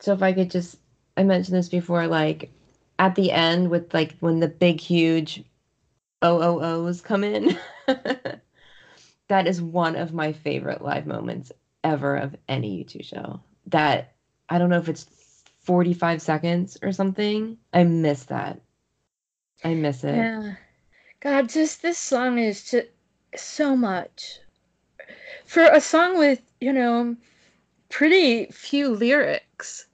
[0.00, 0.78] so if I could just,
[1.16, 2.50] I mentioned this before, like
[2.98, 5.44] at the end with like when the big, huge
[6.24, 7.58] OOOs come in,
[9.28, 11.52] that is one of my favorite live moments
[11.82, 13.40] ever of any U2 show.
[13.66, 14.14] That
[14.48, 15.06] I don't know if it's
[15.60, 17.56] 45 seconds or something.
[17.72, 18.60] I miss that.
[19.62, 20.14] I miss it.
[20.14, 20.54] yeah,
[21.20, 22.88] God, just this song is just
[23.34, 24.40] so much
[25.46, 27.16] for a song with you know
[27.88, 29.86] pretty few lyrics.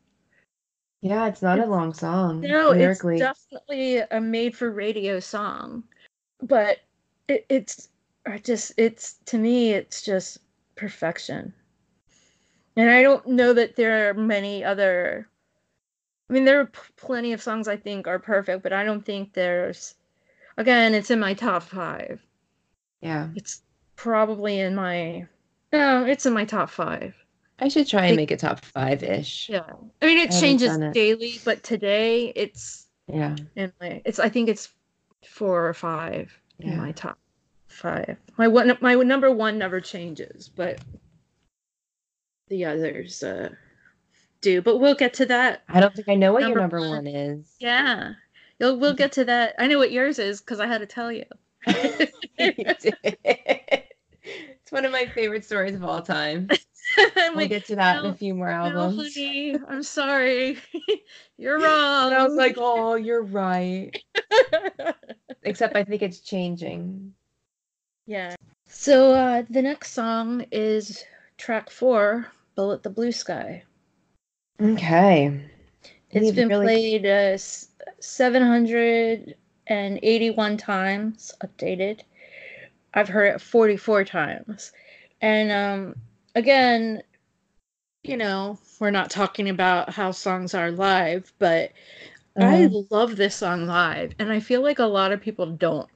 [1.03, 2.41] Yeah, it's not a long song.
[2.41, 3.14] No, lyrically.
[3.14, 5.85] it's definitely a made-for-radio song,
[6.43, 6.78] but
[7.28, 7.89] it, it's
[8.27, 10.39] I just it's to me it's just
[10.77, 11.53] perfection.
[12.77, 15.29] And I don't know that there are many other.
[16.29, 19.05] I mean, there are p- plenty of songs I think are perfect, but I don't
[19.05, 19.95] think there's.
[20.57, 22.21] Again, it's in my top five.
[23.01, 23.29] yeah.
[23.35, 23.62] It's
[23.97, 25.27] probably in my.
[25.73, 27.14] No, it's in my top five.
[27.59, 29.49] I should try and make it top five ish.
[29.49, 29.64] Yeah,
[30.01, 30.93] I mean it I changes it.
[30.95, 33.37] daily, but today it's Yeah.
[33.57, 34.01] in my.
[34.05, 34.68] It's I think it's
[35.27, 37.18] four or five in my top
[37.71, 38.16] five.
[38.37, 40.80] My one, my number one never changes, but
[42.49, 43.51] the others uh,
[44.41, 44.61] do.
[44.63, 45.63] But we'll get to that.
[45.68, 47.05] I don't think I know what your Number number one.
[47.05, 47.55] one is.
[47.59, 48.14] Yeah,
[48.59, 49.55] You'll, we'll get to that.
[49.59, 51.25] I know what yours is because I had to tell you.
[54.22, 56.49] It's one of my favorite stories of all time.
[56.99, 59.14] I'm We'll like, get to that in a few more no, albums.
[59.14, 60.59] honey, I'm sorry.
[61.38, 62.13] You're wrong.
[62.13, 63.91] and I was like, oh, you're right.
[65.42, 67.14] Except I think it's changing.
[68.11, 68.34] Yeah.
[68.68, 71.04] So uh, the next song is
[71.38, 72.26] track four,
[72.57, 73.62] "Bullet the Blue Sky."
[74.61, 75.41] Okay.
[76.11, 77.38] It's We've been really- played uh,
[78.00, 82.00] 781 times, updated.
[82.95, 84.72] I've heard it 44 times.
[85.20, 85.95] And um,
[86.34, 87.04] again,
[88.03, 91.70] you know, we're not talking about how songs are live, but
[92.37, 92.82] I Uh-huh.
[92.91, 94.14] love this song live.
[94.18, 95.88] And I feel like a lot of people don't.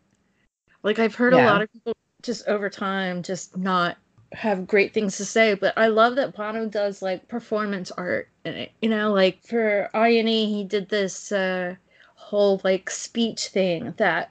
[0.84, 1.94] Like, I've heard a lot of people
[2.24, 3.96] just over time just not
[4.32, 8.54] have great things to say, but I love that Bono does like performance art in
[8.54, 8.72] it.
[8.82, 11.76] You know, like for I&E, he did this uh,
[12.16, 14.30] whole like speech thing that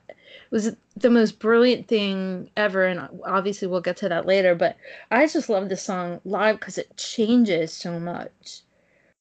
[0.52, 2.86] was the most brilliant thing ever.
[2.86, 4.56] And obviously, we'll get to that later.
[4.56, 4.78] But
[5.12, 8.62] I just love this song live because it changes so much.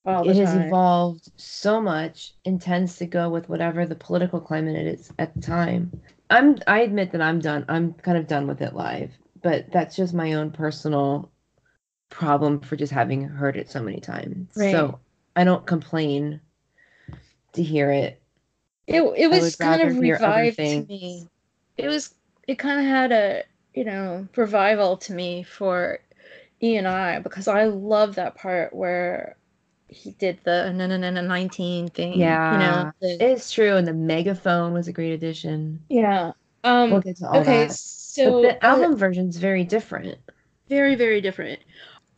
[0.05, 4.75] All It has evolved so much and tends to go with whatever the political climate
[4.75, 5.93] it is at the time.
[6.33, 7.65] I'm I admit that I'm done.
[7.69, 9.11] I'm kind of done with it live,
[9.43, 11.31] but that's just my own personal
[12.09, 14.53] problem for just having heard it so many times.
[14.57, 14.73] Right.
[14.73, 14.99] So
[15.37, 16.41] I don't complain
[17.53, 18.23] to hear it.
[18.87, 21.29] It it was kind of revived to me.
[21.77, 22.15] It was
[22.49, 23.45] it kind of had a
[23.75, 25.99] you know revival to me for
[26.63, 29.37] E and I because I love that part where
[29.93, 32.19] he did the no no no na nineteen thing.
[32.19, 32.53] Yeah.
[32.53, 32.93] you know.
[33.01, 35.83] It's true, and the megaphone was a great addition.
[35.89, 36.33] yeah.
[36.65, 36.91] Um.
[36.91, 37.67] We'll get to all okay.
[37.67, 37.73] that.
[37.73, 40.19] So but the uh, album version's very different.
[40.69, 41.61] very very different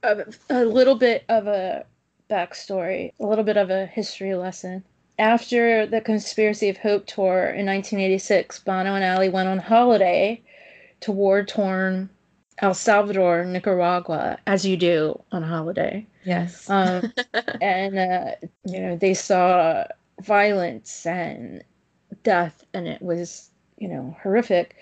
[0.04, 1.84] a, a little bit of a
[2.30, 4.84] backstory a little bit of a history lesson
[5.18, 10.40] after the conspiracy of hope tour in 1986 bono and ali went on holiday
[11.00, 12.08] to war-torn
[12.58, 16.70] el salvador nicaragua as you do on holiday Yes.
[16.70, 17.04] um,
[17.60, 18.32] and uh,
[18.64, 19.84] you know they saw
[20.22, 21.62] violence and
[22.22, 24.76] death and it was you know horrific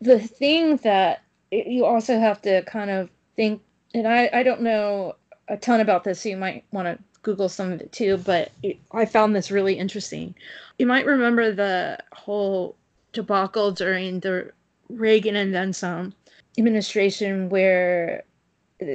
[0.00, 3.62] the thing that it- you also have to kind of think
[3.94, 5.14] and i i don't know
[5.48, 8.52] a ton about this so you might want to google some of it too but
[8.62, 10.34] it, i found this really interesting
[10.78, 12.76] you might remember the whole
[13.12, 14.50] debacle during the
[14.90, 16.12] reagan and then some
[16.58, 18.24] administration where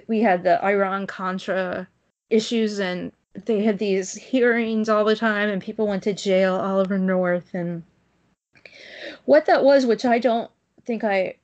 [0.07, 1.87] we had the Iran Contra
[2.29, 3.11] issues and
[3.45, 7.53] they had these hearings all the time and people went to jail Oliver North.
[7.53, 7.83] And
[9.25, 10.51] what that was which I don't
[10.85, 11.35] think I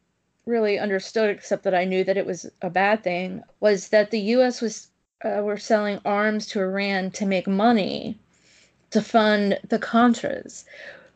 [0.45, 4.19] really understood except that I knew that it was a bad thing was that the
[4.19, 4.89] US was
[5.23, 8.19] uh, were selling arms to Iran to make money
[8.91, 10.65] to fund the Contras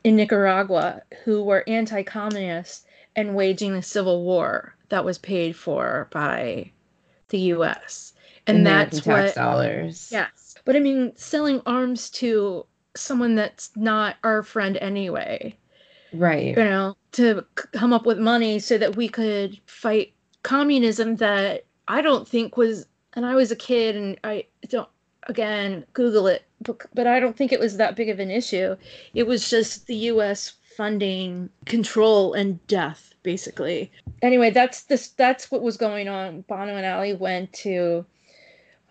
[0.04, 2.86] in Nicaragua who were anti-communist
[3.16, 6.72] and waging a civil war that was paid for by
[7.30, 8.14] the US.
[8.48, 10.10] And American that's tax what dollars.
[10.12, 10.56] Yes.
[10.66, 12.66] But I mean selling arms to
[12.96, 15.56] someone that's not our friend anyway,
[16.14, 16.48] Right.
[16.58, 22.02] you know, to come up with money so that we could fight communism that I
[22.02, 24.90] don't think was and I was a kid and I don't
[25.24, 28.76] again google it bec- but I don't think it was that big of an issue.
[29.14, 33.92] It was just the US funding control and death basically.
[34.22, 36.42] Anyway, that's this that's what was going on.
[36.42, 38.06] Bono and Ali went to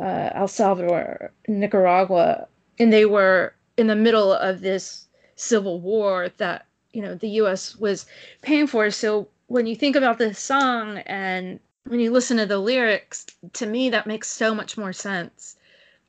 [0.01, 2.47] uh, El Salvador, Nicaragua,
[2.79, 5.07] and they were in the middle of this
[5.37, 7.77] civil war that you know the U.S.
[7.77, 8.07] was
[8.43, 8.91] paying for.
[8.91, 13.67] So when you think about this song and when you listen to the lyrics, to
[13.67, 15.57] me that makes so much more sense.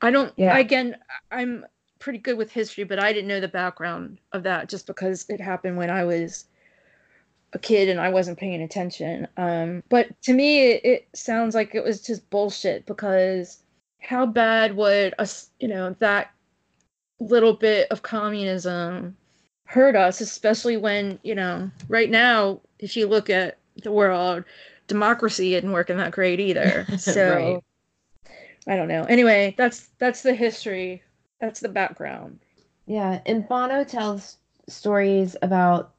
[0.02, 0.32] I don't.
[0.36, 0.56] Yeah.
[0.56, 0.96] Again,
[1.30, 1.64] I'm
[1.98, 5.40] pretty good with history, but I didn't know the background of that just because it
[5.40, 6.46] happened when I was
[7.52, 9.26] a kid and I wasn't paying attention.
[9.36, 13.62] Um, but to me, it, it sounds like it was just bullshit because
[14.00, 16.30] how bad would us, you know, that
[17.18, 19.16] little bit of communism
[19.66, 24.44] hurt us, especially when, you know, right now, if you look at the world,
[24.86, 26.86] democracy isn't working that great either.
[26.98, 27.64] So Right.
[28.66, 29.04] I don't know.
[29.04, 31.02] Anyway, that's that's the history.
[31.40, 32.40] That's the background.
[32.86, 34.36] Yeah, and Bono tells
[34.68, 35.94] stories about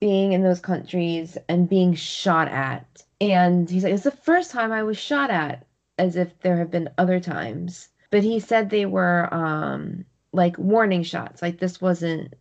[0.00, 3.02] being in those countries and being shot at.
[3.20, 5.66] And he's like, it's the first time I was shot at,
[5.98, 7.88] as if there have been other times.
[8.10, 11.42] But he said they were um like warning shots.
[11.42, 12.34] Like this wasn't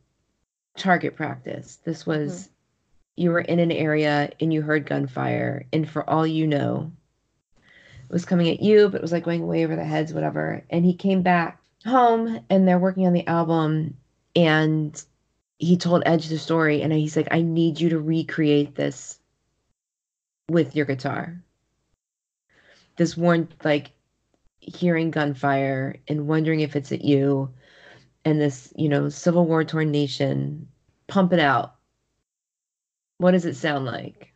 [0.77, 1.77] target practice.
[1.83, 2.49] This was
[3.15, 6.91] you were in an area and you heard gunfire, and for all you know,
[7.57, 10.63] it was coming at you, but it was like going way over the heads, whatever.
[10.69, 13.95] And he came back home and they're working on the album
[14.35, 15.01] and
[15.57, 19.19] he told Edge the story and he's like, I need you to recreate this
[20.49, 21.41] with your guitar.
[22.97, 23.91] This one like
[24.59, 27.53] hearing gunfire and wondering if it's at you
[28.23, 30.67] and this, you know, civil war torn nation.
[31.07, 31.75] Pump it out.
[33.17, 34.33] What does it sound like?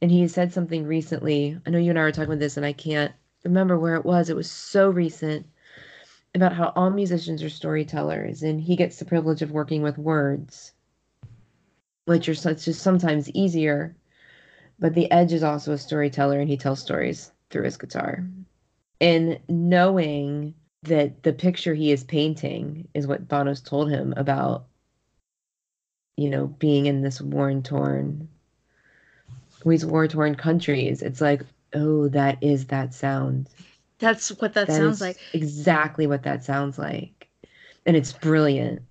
[0.00, 1.58] And he said something recently.
[1.66, 3.12] I know you and I were talking about this, and I can't
[3.42, 4.30] remember where it was.
[4.30, 5.46] It was so recent
[6.38, 10.72] about how all musicians are storytellers, and he gets the privilege of working with words,
[12.06, 13.94] which are it's just sometimes easier.
[14.78, 18.24] But the Edge is also a storyteller, and he tells stories through his guitar.
[19.00, 20.54] And knowing
[20.84, 24.66] that the picture he is painting is what Bono's told him about,
[26.16, 28.28] you know, being in this worn torn
[29.66, 31.02] these war torn countries.
[31.02, 31.42] It's like,
[31.74, 33.48] oh, that is that sound.
[33.98, 35.18] That's what that, That sounds like.
[35.32, 37.28] exactly what that sounds like,
[37.86, 38.82] and it's brilliant.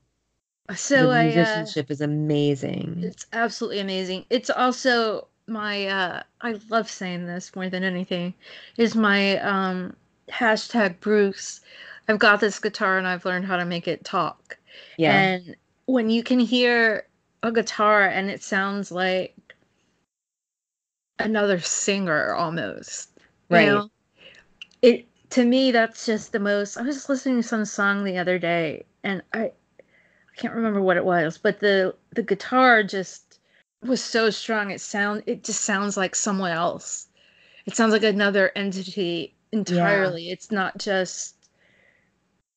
[0.75, 3.11] So the I uh, musicianship is amazing.
[3.11, 4.25] It's absolutely amazing.
[4.29, 8.33] It's also my uh I love saying this more than anything
[8.77, 9.95] is my um
[10.29, 11.61] hashtag Bruce.
[12.07, 14.57] I've got this guitar and I've learned how to make it talk.
[14.97, 15.55] Yeah, And
[15.85, 17.07] when you can hear
[17.43, 19.35] a guitar and it sounds like
[21.19, 23.11] another singer almost.
[23.49, 23.65] you Right.
[23.65, 23.89] know?
[24.81, 28.17] It to me that's just the most I was just listening to some song the
[28.17, 29.39] other day and I
[29.79, 33.39] I can't remember what it was, but the the guitar just
[33.83, 37.07] was so strong it sound it just sounds like someone else.
[37.65, 40.29] It sounds like another entity entirely.
[40.31, 41.49] It's not just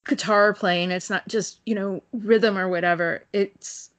[0.05, 3.24] guitar playing, it's not just, you know, rhythm or whatever.
[3.32, 3.90] It's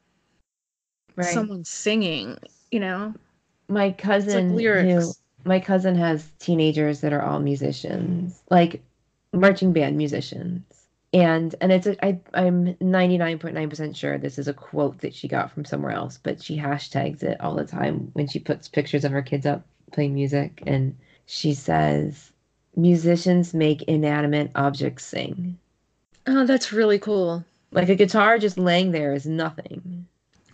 [1.15, 1.27] Right.
[1.33, 2.37] someone singing,
[2.71, 3.13] you know?
[3.67, 5.21] my cousin who lyrics.
[5.43, 8.81] My cousin has teenagers that are all musicians, like
[9.33, 10.63] marching band musicians.
[11.13, 15.51] And and it's a, I I'm 99.9% sure this is a quote that she got
[15.51, 19.11] from somewhere else, but she hashtags it all the time when she puts pictures of
[19.11, 22.31] her kids up playing music and she says
[22.77, 25.57] musicians make inanimate objects sing.
[26.27, 27.43] Oh, that's really cool.
[27.71, 30.05] Like a guitar just laying there is nothing.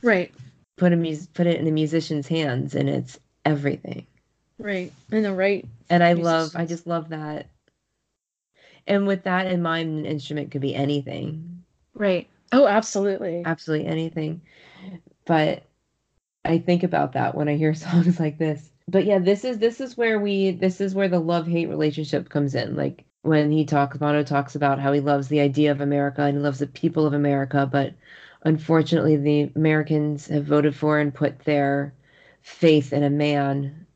[0.01, 0.33] Right.
[0.77, 4.05] Put a mus- put it in a musician's hands and it's everything.
[4.59, 4.91] Right.
[5.11, 5.65] In the right.
[5.89, 7.47] And I love, I just love that.
[8.87, 11.63] And with that in mind, an instrument could be anything,
[11.93, 12.27] Right.
[12.51, 13.43] Oh, absolutely.
[13.45, 14.41] absolutely anything.
[15.25, 15.63] But
[16.45, 18.69] I think about that when I hear songs like this.
[18.87, 22.29] But yeah, this is this is where we this is where the love hate relationship
[22.29, 22.75] comes in.
[22.75, 26.37] Like when he talks, Bono talks about how he loves the idea of America and
[26.37, 27.93] he loves the people of America, but
[28.43, 31.93] unfortunately, the Americans have voted for and put their
[32.43, 33.86] faith in a man,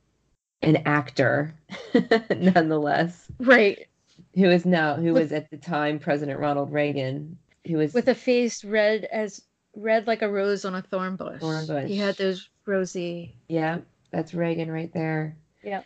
[0.62, 1.54] an actor,
[2.30, 3.28] nonetheless.
[3.40, 3.88] Right.
[4.36, 8.08] who is now who With- was at the time President Ronald Reagan, who was With
[8.08, 9.42] a face red as
[9.76, 11.40] red like a rose on a thorn bush.
[11.40, 11.88] Thorn bush.
[11.88, 13.36] He had those rosy.
[13.48, 13.80] yeah,
[14.12, 15.36] that's Reagan right there.
[15.64, 15.86] Yep.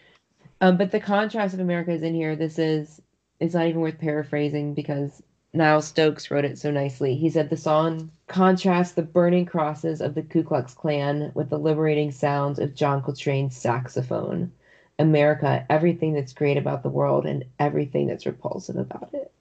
[0.61, 2.35] Um, but the contrast of America is in here.
[2.35, 3.01] This is
[3.39, 5.21] it's not even worth paraphrasing because
[5.53, 7.15] Niall Stokes wrote it so nicely.
[7.15, 11.59] He said the song contrasts the burning crosses of the Ku Klux Klan with the
[11.59, 14.51] liberating sounds of John Coltrane's saxophone.
[14.99, 19.31] America, everything that's great about the world and everything that's repulsive about it.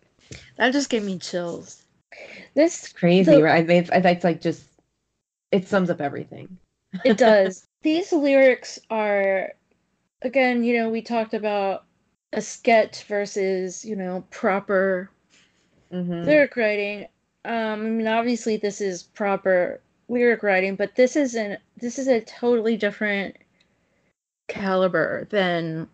[0.57, 1.83] That just gave me chills.
[2.55, 3.65] This Crazy, The- right?
[3.65, 4.65] I mean, it's like just
[5.53, 6.49] it sums up everything.
[7.05, 7.67] it does.
[7.83, 9.53] These lyrics are
[10.23, 11.85] again, you know, we talked about
[12.33, 15.11] a sketch versus, you know, proper
[15.93, 16.27] Mm-hmm.
[16.27, 17.09] lyric writing.
[17.45, 21.61] Um, I mean, obviously this is proper lyric writing, but this isn't.
[21.77, 23.37] This is a totally different
[24.49, 25.89] caliber than.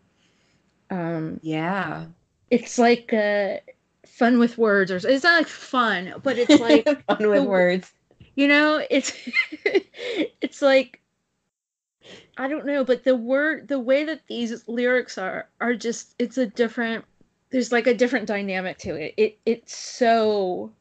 [0.91, 2.07] Um, Yeah.
[2.51, 3.59] it's like uh,
[4.07, 7.93] fun with words, or it's not like fun, but it's like fun with the- words.
[8.35, 9.13] you know, it's
[10.41, 11.01] it's like
[12.37, 16.39] I don't know, but the word, the way that these lyrics are, are just it's
[16.39, 17.05] a different.
[17.51, 19.15] There's like a different dynamic to it.
[19.17, 20.73] It it's so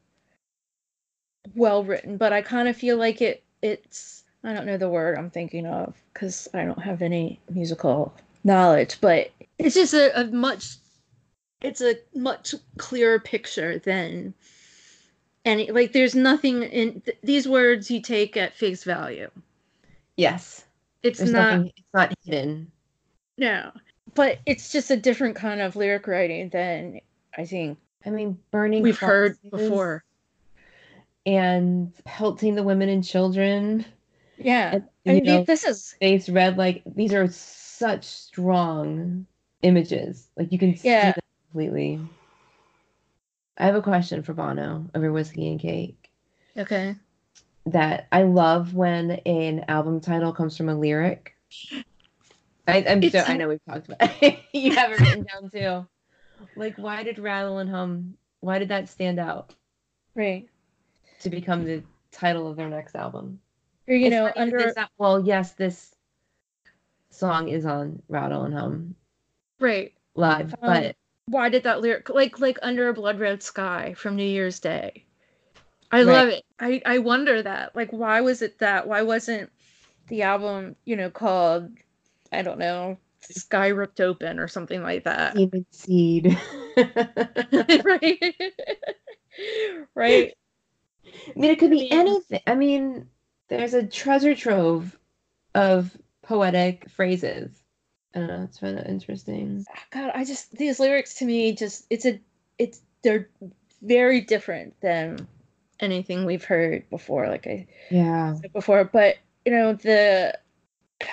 [1.55, 3.43] well written, but I kind of feel like it.
[3.61, 8.13] It's I don't know the word I'm thinking of because I don't have any musical
[8.43, 10.75] knowledge, but it's just a, a much.
[11.61, 14.33] It's a much clearer picture than
[15.43, 15.91] any like.
[15.91, 19.29] There's nothing in th- these words you take at face value.
[20.15, 20.65] Yes.
[21.03, 22.71] It's There's not nothing it's not hidden.
[23.37, 23.71] no,
[24.15, 27.01] but it's just a different kind of lyric writing than
[27.37, 30.03] I think I mean burning we've heard before.
[31.25, 33.85] and pelting the women and children.
[34.39, 39.25] Yeah, And, I mean know, this is face red like these are such strong
[39.61, 40.29] images.
[40.37, 41.01] Like you can Yeah.
[41.01, 41.21] see them
[41.51, 41.99] completely.
[43.57, 46.09] I have a question for Bono over whiskey and cake.
[46.57, 46.95] okay.
[47.65, 51.35] that I love when an album title comes from a lyric.
[52.67, 54.39] I, I'm so, I know we've talked about it.
[54.53, 55.87] you have it written down too.
[56.55, 58.15] Like, why did Rattle and Hum?
[58.41, 59.53] Why did that stand out
[60.15, 60.47] Right.
[61.19, 63.39] to become the title of their next album?
[63.89, 65.95] Or you It's know under this al- well, yes, this
[67.11, 68.95] song is on Rattle and Hum
[69.59, 69.93] right.
[70.15, 70.95] live, Um, but
[71.27, 75.05] Why did that lyric like like under a blood red sky from New Year's Day?
[75.91, 76.25] I Right.
[76.25, 76.45] love it.
[76.59, 77.75] I I wonder that.
[77.75, 78.87] Like why was it that?
[78.87, 79.51] Why wasn't
[80.09, 81.71] the album, you know, called
[82.33, 85.39] I don't know, Sky Ripped Open or something like that?
[85.39, 86.37] Demon Seed.
[87.83, 88.35] right.
[89.95, 90.33] right.
[91.35, 92.41] I mean, it could be anything.
[92.45, 93.09] I mean,
[93.49, 94.97] there's a treasure trove
[95.55, 97.51] of poetic phrases.
[98.15, 98.43] I don't know.
[98.43, 99.65] It's kind of interesting.
[99.69, 102.19] Ah, God, I just these lyrics to me just it's a
[102.57, 103.29] it's they're
[103.81, 105.27] very different than
[105.79, 107.27] anything we've heard before.
[107.27, 108.35] Like I Yeah.
[108.35, 110.37] said before, but you know the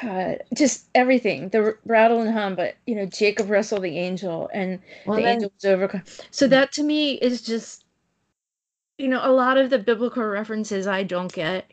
[0.02, 2.54] God, just everything the rattle and hum.
[2.56, 6.02] But you know Jacob wrestled the angel and Well, the then, angel was overcome.
[6.30, 6.50] So mm.
[6.50, 7.84] that to me is just
[8.98, 11.70] you know a lot of the biblical references I don't get.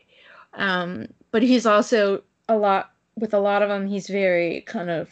[0.56, 3.86] Um, but he's also a lot with a lot of them.
[3.86, 5.10] He's very kind of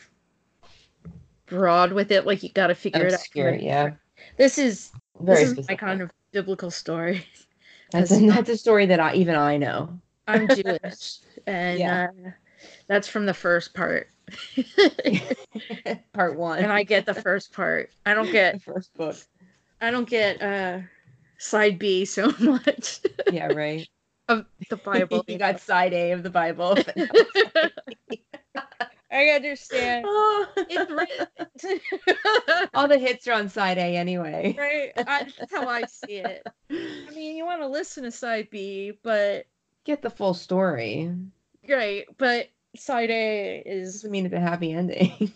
[1.46, 2.26] broad with it.
[2.26, 3.62] Like you got to figure Obscure, it out.
[3.62, 3.90] yeah.
[4.36, 7.26] This is Very this is my kind of biblical story.
[7.92, 9.98] That's, That's a, that's a story that I even I know.
[10.26, 12.06] I'm Jewish, and Yeah.
[12.24, 12.30] uh,
[12.86, 14.08] that's from the first part.
[16.14, 16.60] Part one.
[16.60, 17.90] and I get the first part.
[18.06, 19.16] I don't get the first book.
[19.82, 20.78] I don't get uh
[21.36, 23.00] side B so much
[23.30, 23.86] Yeah, right.
[24.28, 25.24] Of the Bible.
[25.28, 26.76] you got side A of the Bible.
[29.14, 30.06] I understand.
[30.08, 30.46] Oh.
[30.56, 31.80] It's written.
[32.74, 34.56] All the hits are on side A anyway.
[34.58, 34.92] right.
[34.96, 36.42] I, that's how I see it.
[36.70, 39.44] I mean, you want to listen to side B, but
[39.84, 41.10] Get the full story.
[41.68, 45.30] right, but side A is Doesn't mean it's a happy ending.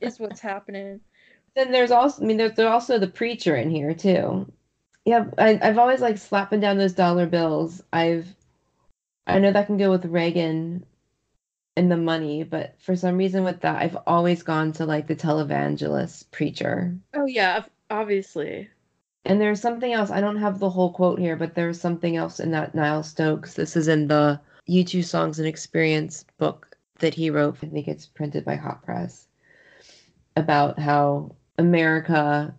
[0.00, 1.00] is what's happening.
[1.56, 4.50] then there's also, I mean, there's, there's also the preacher in here too.
[5.08, 7.82] Yeah, I, I've always like slapping down those dollar bills.
[7.94, 8.26] I've,
[9.26, 10.84] I know that can go with Reagan
[11.78, 15.16] and the money, but for some reason with that, I've always gone to like the
[15.16, 16.94] televangelist preacher.
[17.14, 18.68] Oh yeah, obviously.
[19.24, 20.10] And there's something else.
[20.10, 23.54] I don't have the whole quote here, but there's something else in that Niall Stokes.
[23.54, 27.56] This is in the U2 Songs and Experience book that he wrote.
[27.62, 29.26] I think it's printed by Hot Press
[30.36, 32.54] about how America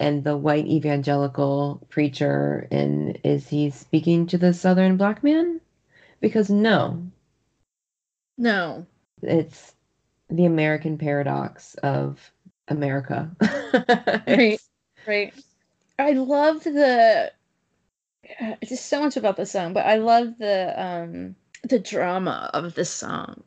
[0.00, 5.60] and the white evangelical preacher and is he speaking to the southern black man?
[6.20, 7.10] Because no,
[8.38, 8.86] No.
[9.22, 9.74] it's
[10.28, 12.32] the American paradox of
[12.68, 13.30] America.
[14.26, 14.60] Right.
[15.06, 15.34] Right.
[15.98, 17.32] I love the
[18.40, 22.74] uh, just so much about the song, but I love the um the drama of
[22.74, 23.42] the song.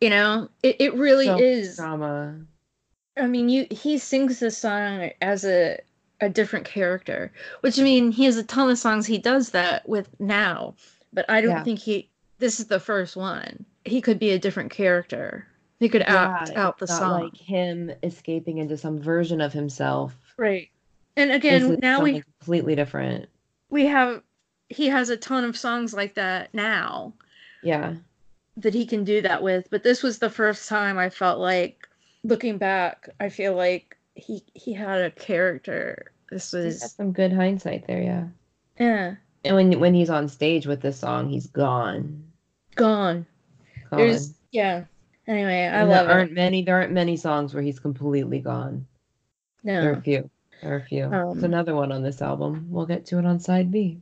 [0.00, 1.76] You know, it, it really So is.
[1.76, 2.46] drama.
[3.16, 5.78] I mean, you he sings this song as a
[6.20, 9.88] a different character, which I mean, he has a ton of songs he does that
[9.88, 10.74] with now,
[11.12, 11.64] but I don't Yeah.
[11.64, 12.08] think he
[12.38, 13.64] this is the first one.
[13.84, 15.46] He could be a different character.
[15.80, 17.22] He could act Yeah, out the not song.
[17.22, 20.16] like him escaping into some version of himself.
[20.36, 20.70] right.
[21.16, 23.28] And again, now we completely different.
[23.68, 24.22] we have
[24.68, 27.12] he has a ton of songs like that now
[27.62, 27.94] Yeah,
[28.56, 31.86] that he can do that with but this was the first time i felt like
[32.24, 37.86] looking back i feel like he he had a character this was some good hindsight
[37.86, 38.00] there.
[38.02, 38.26] Yeah,
[38.78, 42.24] yeah and when when he's on stage with this song, he's gone.
[42.74, 43.26] gone
[43.90, 43.98] Gone.
[44.00, 44.84] there's yeah
[45.26, 46.62] anyway i And love there it aren't many.
[46.62, 48.86] There aren't many songs where he's completely gone.
[49.64, 49.80] No.
[49.80, 50.30] There are a few.
[50.62, 51.04] There are a few.
[51.04, 52.66] Um, There's another one on this album.
[52.70, 54.00] We'll get to it on side B.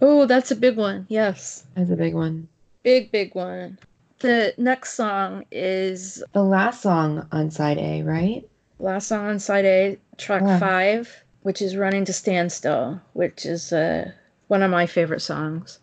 [0.00, 2.48] oh that's a big one yes That's a big one.
[2.82, 3.78] big big one
[4.20, 8.48] the next song is The last song on side A, right?
[8.78, 10.58] last song on side a track Yeah.
[10.58, 14.10] five which is running to standstill which is uh
[14.48, 15.78] one of my favorite songs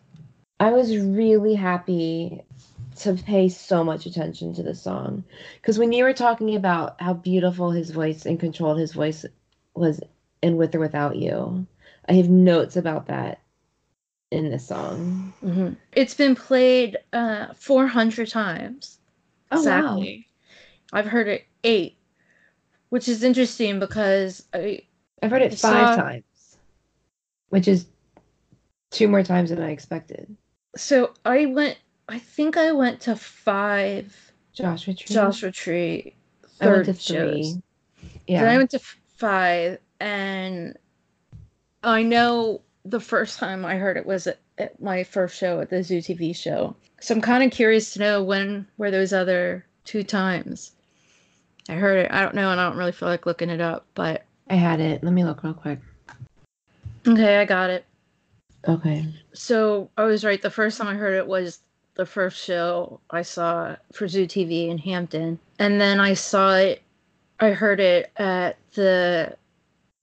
[0.59, 2.43] I was really happy
[2.97, 5.23] to pay so much attention to the song
[5.61, 9.25] because when you were talking about how beautiful his voice and controlled his voice
[9.73, 10.01] was
[10.41, 11.65] in With or Without You,
[12.09, 13.39] I have notes about that
[14.31, 15.33] in this song.
[15.41, 18.99] hmm It's been played uh 400 times.
[19.51, 20.27] Oh, exactly.
[20.93, 21.97] I've heard it eight,
[22.89, 24.81] which is interesting because I,
[25.21, 26.57] I've heard it I five saw- times,
[27.49, 27.85] which is
[28.91, 30.35] two more times than I expected.
[30.75, 31.77] so I went.
[32.09, 34.15] I think I went to five
[34.53, 35.13] Joshua Tree.
[35.13, 37.15] Joshua Tree I third to three.
[37.15, 37.57] shows.
[38.27, 38.41] Yeah.
[38.43, 38.79] Then I went to
[39.17, 40.77] five, and
[41.83, 45.69] I know the first time I heard it was at, at my first show at
[45.69, 46.75] the Zoo TV show.
[46.99, 50.71] So I'm kind of curious to know when were those other two times.
[51.69, 52.11] I heard it.
[52.11, 53.85] I don't know, and I don't really feel like looking it up.
[53.93, 55.03] But I had it.
[55.03, 55.79] Let me look real quick.
[57.07, 57.85] okay, I got it.
[58.67, 59.13] Okay.
[59.33, 60.41] So I was right.
[60.41, 61.59] The first time I heard it was
[61.95, 66.81] the first show I saw for Zoo TV in Hampton, and then I saw it.
[67.39, 69.35] I heard it at the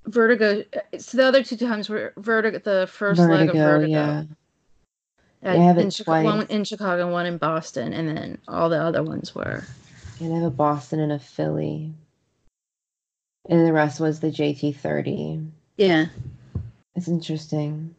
[0.08, 0.64] Vertigo.
[0.98, 3.90] So the other two times were Vertigo, the first leg of Vertigo.
[3.90, 4.24] yeah.
[5.42, 8.38] At, I have it in Chicago, one in Chicago, and one in Boston, and then
[8.48, 9.64] all the other ones were.
[10.20, 11.92] And I have a Boston and a Philly.
[13.48, 15.48] And the rest was the JT30.
[15.76, 16.06] Yeah.
[16.96, 17.94] It's interesting.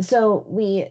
[0.00, 0.90] So we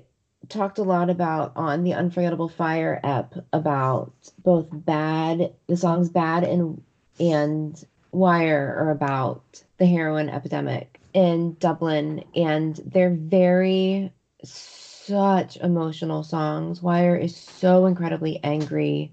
[0.50, 4.12] talked a lot about on the Unforgettable Fire app about
[4.44, 6.82] both bad the songs bad and
[7.20, 14.14] and Wire are about the heroin epidemic in Dublin and they're very
[14.44, 16.82] such emotional songs.
[16.82, 19.12] Wire is so incredibly angry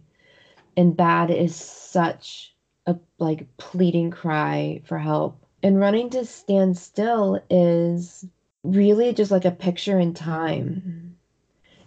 [0.76, 2.54] and bad is such
[2.86, 5.44] a like pleading cry for help.
[5.62, 8.24] And running to stand still is
[8.62, 11.16] really just like a picture in time.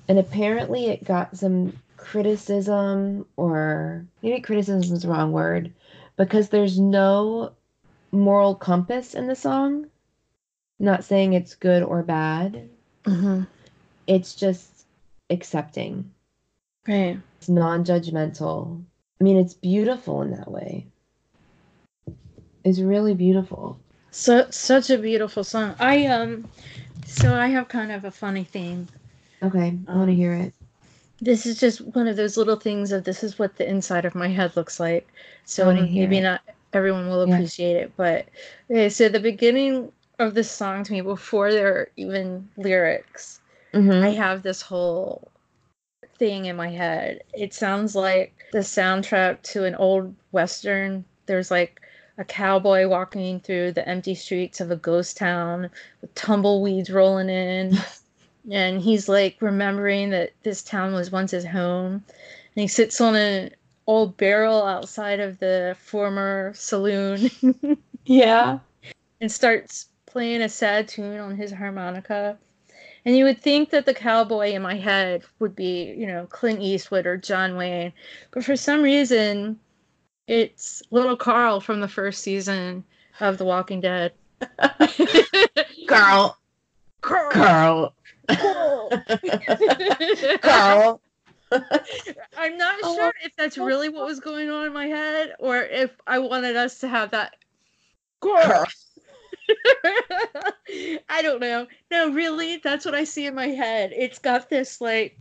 [0.08, 5.72] And apparently it got some criticism, or maybe criticism is the wrong word,
[6.26, 7.54] because there's no
[8.12, 9.88] moral compass in the song.
[10.80, 12.70] Not saying it's good or bad.
[13.06, 13.44] Mm-hmm.
[14.06, 14.86] It's just
[15.32, 16.12] accepting.
[16.88, 17.20] Right.
[17.38, 18.84] It's non-judgmental.
[19.20, 20.86] I mean, it's beautiful in that way.
[22.64, 23.80] It's really beautiful.
[24.12, 25.76] So such a beautiful song.
[25.80, 26.48] I um
[27.08, 28.88] so I have kind of a funny thing.
[29.42, 30.54] Okay, I want to Um, hear it.
[31.22, 34.16] This is just one of those little things of this is what the inside of
[34.16, 35.08] my head looks like.
[35.46, 36.42] So maybe not
[36.74, 37.34] everyone will Yeah.
[37.34, 38.28] appreciate it, but
[38.70, 43.40] okay, so the beginning of this song to me before there are even lyrics,
[43.74, 44.04] Mhm.
[44.04, 45.28] I have this whole
[46.18, 47.24] thing in my head.
[47.34, 51.06] It sounds like the soundtrack to an old western.
[51.28, 51.82] There's like
[52.18, 55.70] a cowboy walking through the empty streets of a ghost town
[56.02, 57.78] with tumbleweeds rolling in.
[58.50, 62.04] and he's like remembering that this town was once his home.
[62.56, 63.52] And he sits on an
[63.88, 67.30] old barrel outside of the former saloon
[68.06, 68.60] Yeah.
[69.20, 72.38] and starts playing a sad tune on his harmonica.
[73.06, 76.62] And you would think that the cowboy in my head would be, you know, Clint
[76.62, 77.94] Eastwood or John Wayne.
[78.32, 79.60] But for some reason,
[80.28, 82.84] it's little Carl from the first season
[83.20, 84.14] of The Walking Dead.
[85.88, 86.38] Carl.
[87.02, 87.32] Carl.
[87.32, 87.94] Carl.
[90.42, 91.02] Carl.
[92.38, 95.58] I'm not Oh, sure if that's really what was going on in my head or
[95.58, 97.36] if I wanted us to have that.
[98.22, 98.66] Carl.
[101.10, 101.68] I don't know.
[101.90, 103.92] No, really, that's what I see in my head.
[103.94, 105.18] It's got this like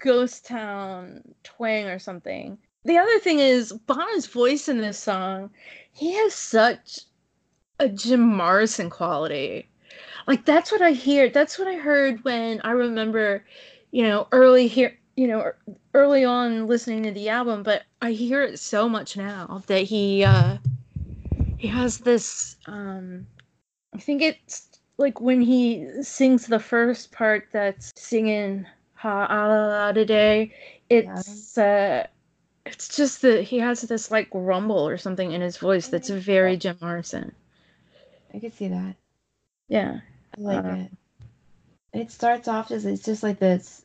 [0.00, 2.58] ghost town twang or something.
[2.84, 5.50] The other thing is Bono's voice in this song.
[5.92, 7.00] He has such
[7.80, 9.68] a Jim Morrison quality.
[10.26, 11.30] Like that's what I hear.
[11.30, 13.44] That's what I heard when I remember,
[13.92, 15.52] you know, early here, you know,
[15.94, 17.62] early on listening to the album.
[17.62, 20.58] But I hear it so much now that he uh
[21.58, 22.56] he has this.
[22.66, 23.26] um
[23.94, 29.66] I think it's like when he sings the first part that's singing ha ah, la
[29.68, 30.52] la today.
[30.90, 32.06] It's uh
[32.64, 36.56] it's just that he has this like rumble or something in his voice that's very
[36.56, 37.32] Jim Morrison.
[38.34, 38.96] I could see that.
[39.68, 40.00] Yeah.
[40.38, 40.90] I like Uh, it.
[42.00, 43.84] It starts off as it's just like this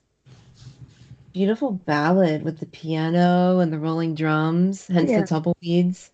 [1.33, 5.21] beautiful ballad with the piano and the rolling drums, hence Yeah.
[5.21, 6.11] the tumbleweeds.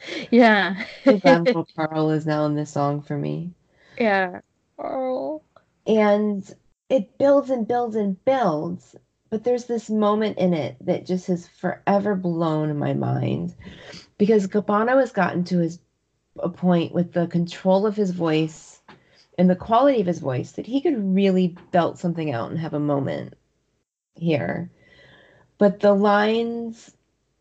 [0.30, 0.84] Yeah.
[1.04, 3.52] Little Carl is now in this song for me.
[3.98, 4.40] yeah.
[4.78, 5.42] Oh.
[5.86, 6.48] And
[6.88, 8.94] it builds and builds and builds,
[9.30, 13.54] but there's this moment in it that just has forever blown my mind
[14.18, 15.80] because Bono has gotten to his
[16.38, 18.77] a point with the control of his voice
[19.38, 22.74] and the quality of his voice that he could really belt something out and have
[22.74, 23.34] a moment
[24.16, 24.70] here.
[25.58, 26.90] But the lines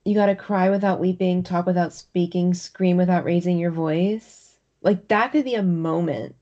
[0.05, 4.55] you got to cry without weeping, talk without speaking, scream without raising your voice.
[4.81, 6.35] Like that could be a moment,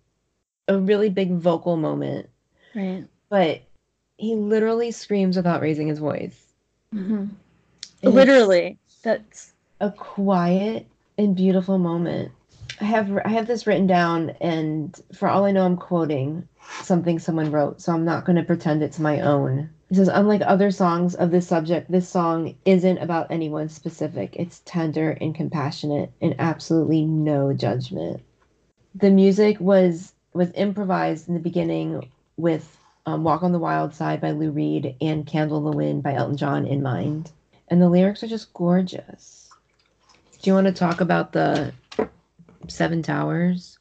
[0.68, 2.30] a really big vocal moment.
[2.76, 3.06] Right.
[3.30, 3.62] But
[4.18, 6.40] he literally screams without raising his voice.
[6.92, 7.26] hmm
[8.04, 8.78] Literally.
[9.02, 10.88] That's a quiet
[11.18, 12.32] and beautiful moment.
[12.82, 16.48] I have I have this written down, and for all I know, I'm quoting
[16.82, 19.70] something someone wrote, so I'm not going to pretend it's my own.
[19.90, 24.36] It says, unlike other songs of this subject, this song isn't about anyone specific.
[24.36, 28.22] It's tender and compassionate, and absolutely no judgment.
[28.96, 34.20] The music was was improvised in the beginning with um, "Walk on the Wild Side"
[34.20, 37.32] by Lou Reed and "Candle in the Wind" by Elton John in mind,
[37.70, 39.50] and the lyrics are just gorgeous.
[40.42, 41.72] Do you want to talk about the
[42.72, 43.78] Seven Towers?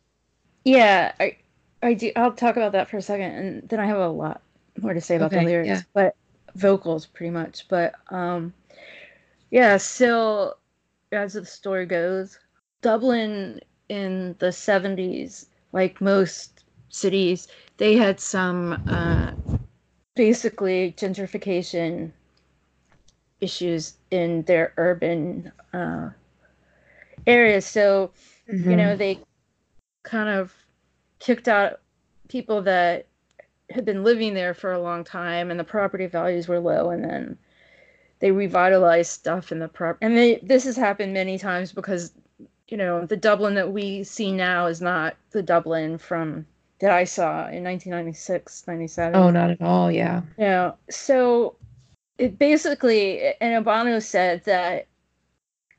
[0.64, 1.36] yeah, I
[1.82, 4.42] I do I'll talk about that for a second and then I have a lot
[4.80, 5.68] more to say about Okay, the lyrics.
[5.68, 5.82] yeah.
[5.92, 6.16] But
[6.54, 7.68] vocals pretty much.
[7.68, 8.54] But um
[9.50, 10.54] yeah, so
[11.12, 12.38] as the story goes,
[12.82, 17.48] Dublin in the seventies, like most cities,
[17.78, 19.32] they had some uh
[20.14, 22.12] basically gentrification
[23.40, 26.10] issues in their urban uh
[27.26, 27.66] areas.
[27.66, 28.12] So
[28.48, 28.98] you know mm-hmm.
[28.98, 29.18] they
[30.02, 30.52] kind of
[31.18, 31.80] kicked out
[32.28, 33.06] people that
[33.70, 37.04] had been living there for a long time and the property values were low and
[37.04, 37.38] then
[38.20, 42.12] they revitalized stuff in the prop and they this has happened many times because
[42.68, 46.46] you know the dublin that we see now is not the dublin from
[46.80, 49.90] that i saw in 1996 97 Oh, not at all.
[49.90, 50.22] Yeah.
[50.36, 50.72] yeah.
[50.90, 51.56] So
[52.18, 54.86] it basically, and Bono said that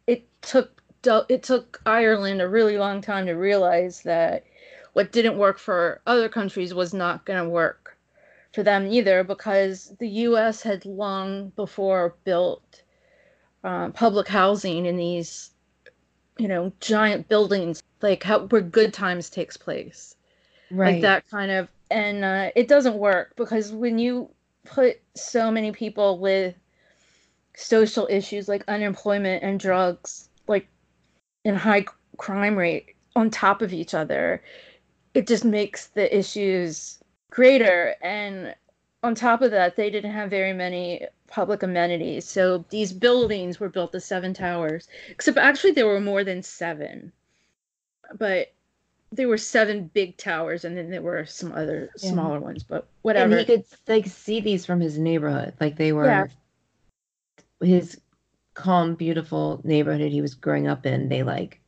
[0.07, 0.74] it took
[1.07, 4.45] it took Ireland a really long time to realize that
[4.93, 7.97] what didn't work for other countries was not going to work
[8.53, 12.83] for them either because the US had long before built
[13.63, 15.51] uh, public housing in these
[16.37, 20.15] you know giant buildings like how where good times takes place
[20.69, 20.93] Right.
[20.93, 24.29] like that kind of and uh, it doesn't work because when you
[24.65, 26.55] put so many people with
[27.55, 30.67] social issues like unemployment and drugs like
[31.45, 31.85] in high
[32.17, 34.43] crime rate on top of each other
[35.13, 36.99] it just makes the issues
[37.29, 38.53] greater and
[39.03, 43.69] on top of that they didn't have very many public amenities so these buildings were
[43.69, 47.11] built the seven towers except actually there were more than seven
[48.17, 48.51] but
[49.11, 52.11] there were seven big towers and then there were some other Yeah.
[52.11, 53.31] smaller ones but whatever.
[53.31, 55.53] and he could like see these from his neighborhood.
[55.59, 56.27] Like they were Yeah.
[57.61, 57.99] his
[58.55, 61.09] calm, beautiful neighborhood he was growing up in.
[61.09, 61.61] They like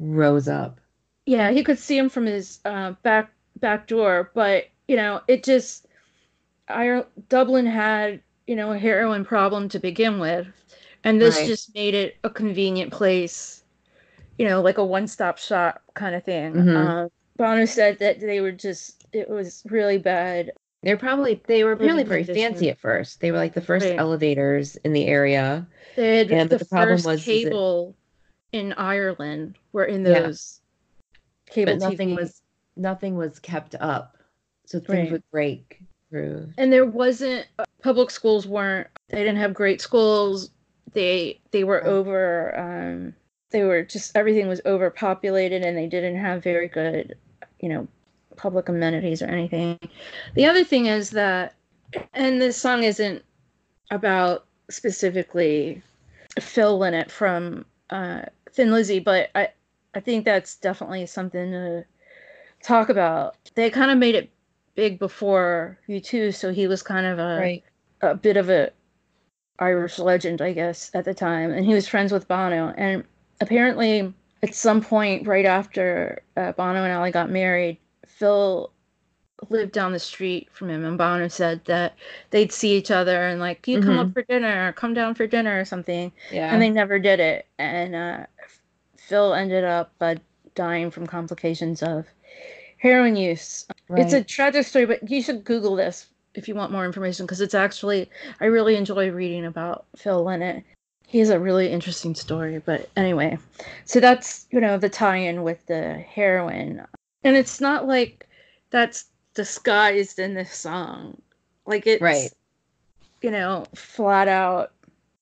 [0.00, 0.80] rose up.
[1.26, 5.44] yeah he could see him from his uh, back back door but you know it
[5.44, 5.86] just
[6.68, 10.48] I, dublin had you know a heroin problem to begin with
[11.04, 11.44] and this Right.
[11.44, 13.64] just made it a convenient place
[14.38, 16.68] you know like a one-stop shop kind of thing Mhm.
[16.74, 17.08] uh,
[17.38, 20.52] bono said that they were just it was really bad
[20.84, 23.20] They're probably they were really very fancy at first.
[23.20, 23.96] They were like the first Right.
[23.98, 25.66] elevators in the area.
[25.96, 27.94] They had Yeah, but the, the problem first was cable
[28.52, 30.22] in ireland were in Yeah.
[30.22, 30.60] those
[31.50, 32.16] cable But nothing TV.
[32.16, 32.42] was
[32.76, 34.16] nothing was kept up.
[34.66, 35.12] So things Right.
[35.12, 36.48] would break through.
[36.56, 40.50] and there wasn't uh, public schools weren't they didn't have great schools
[40.92, 41.86] they they were Right.
[41.86, 43.14] over um
[43.50, 47.16] they were just everything was overpopulated and they didn't have very good
[47.60, 47.86] you know
[48.36, 49.78] public amenities or anything
[50.34, 51.54] the other thing is that
[52.14, 53.22] and this song isn't
[53.90, 55.82] about specifically
[56.40, 58.22] phil lynott from uh
[58.52, 59.48] thin lizzy but i
[59.94, 61.84] i think that's definitely something to
[62.62, 64.30] talk about they kind of made it
[64.74, 67.64] big before U2, so he was kind of a Right.
[68.00, 68.70] a bit of a
[69.58, 72.72] Irish legend, I guess, at the time, and he was friends with Bono.
[72.76, 73.04] And
[73.40, 74.12] apparently,
[74.42, 78.72] at some point right after uh, Bono and Ali got married, Phil
[79.50, 81.94] lived down the street from him, and Bono said that
[82.30, 85.26] they'd see each other and like, you come up for dinner, or come down for
[85.26, 86.52] dinner, or something Yeah.
[86.52, 87.46] and they never did it.
[87.58, 88.26] And uh,
[88.96, 90.16] Phil ended up uh,
[90.54, 92.06] dying from complications of
[92.78, 93.66] heroin use.
[93.90, 97.40] It's a tragic story, but you should Google this if you want more information because
[97.40, 98.08] it's actually
[98.40, 100.62] I really enjoy reading about Phil Lynott.
[101.06, 102.58] He has a really interesting story.
[102.64, 103.36] But anyway,
[103.84, 106.86] so that's you know the tie-in with the heroin,
[107.22, 108.26] and it's not like
[108.70, 111.20] that's disguised in this song.
[111.66, 112.30] Like it's Right.
[113.22, 114.72] you know flat out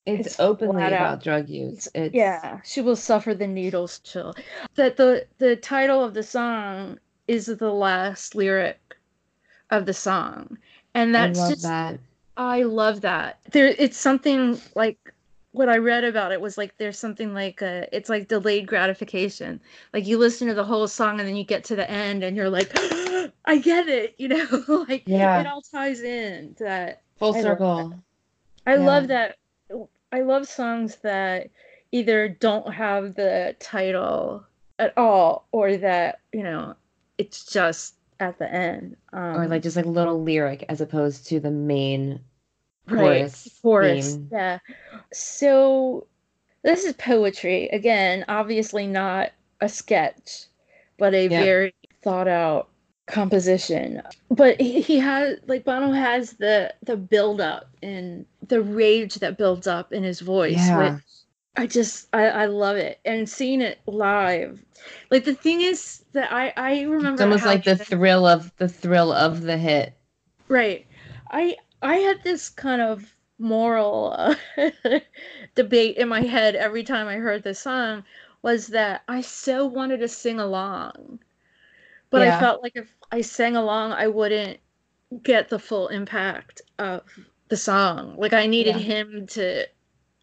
[0.06, 1.22] It's, it's openly about out.
[1.22, 1.88] drug use.
[1.94, 4.34] It's yeah, she will suffer the needles chill.
[4.74, 8.96] That the the title of the song is the last lyric
[9.70, 10.58] of the song,
[10.94, 12.00] and I that's love just that.
[12.36, 13.40] I love that.
[13.52, 15.09] There, it's something like
[15.52, 19.60] what I read about it was like there's something like uh it's like delayed gratification.
[19.92, 22.36] Like you listen to the whole song and then you get to the end and
[22.36, 22.70] you're like,
[23.44, 25.40] I get it, you know, like Yeah.
[25.40, 27.94] it all ties in to that Full I circle.
[28.66, 29.36] I love that.
[30.12, 31.50] I love songs that
[31.92, 34.44] either don't have the title
[34.78, 36.74] at all or that, you know,
[37.18, 38.96] it's just at the end.
[39.12, 42.20] Um, or like just like a little lyric as opposed to the main
[42.90, 44.14] right, chorus.
[44.14, 44.28] theme.
[44.32, 44.58] Yeah.
[45.12, 46.06] So
[46.62, 47.68] this is poetry.
[47.68, 50.46] Again, obviously not a sketch,
[50.98, 51.42] but a Yeah.
[51.42, 52.68] very thought out
[53.06, 54.02] composition.
[54.30, 59.36] But he, he has like Bono has the the build up and the rage that
[59.38, 60.56] builds up in his voice.
[60.56, 60.94] Yeah.
[60.94, 61.02] Which
[61.56, 63.00] I just I, I love it.
[63.04, 64.64] And seeing it live.
[65.10, 68.68] Like the thing is that I I remember It's almost like the thrill of the
[68.68, 69.94] thrill of the hit.
[70.48, 70.86] Right.
[71.30, 74.34] I I had this kind of moral uh,
[75.54, 78.04] debate in my head every time I heard this song
[78.42, 81.20] was that I so wanted to sing along.
[82.10, 84.58] But I felt like if I sang along I wouldn't
[85.22, 87.02] get the full impact of
[87.48, 88.16] the song.
[88.18, 88.82] Like I needed Yeah.
[88.82, 89.66] him to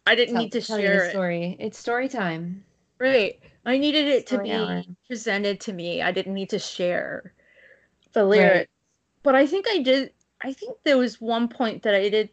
[0.06, 1.10] I didn't Tell- need to share the it.
[1.10, 1.56] story.
[1.58, 2.64] It's story time.
[2.98, 3.38] Right.
[3.66, 4.82] I needed it to be hour.
[5.06, 6.02] presented to me.
[6.02, 7.34] I didn't need to share
[8.12, 8.70] the lyrics.
[9.22, 12.30] But I think I did I think there was one point that I did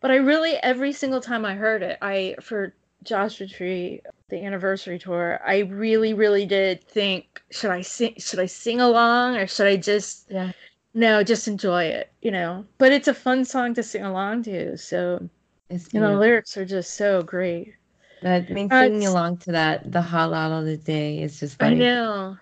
[0.00, 2.74] but I really every single time I heard it, I for
[3.04, 8.46] Joshua Tree, the anniversary tour, I really, really did think, should I sing should I
[8.46, 10.52] sing along or should I just Yeah.
[10.94, 12.66] no, just enjoy it, you know.
[12.78, 15.28] But it's a fun song to sing along to, so
[15.70, 17.74] It's you know, the lyrics are just so great.
[18.22, 21.60] That I mean Uh, singing along to that, the halal of the day is just
[21.60, 22.36] I like know.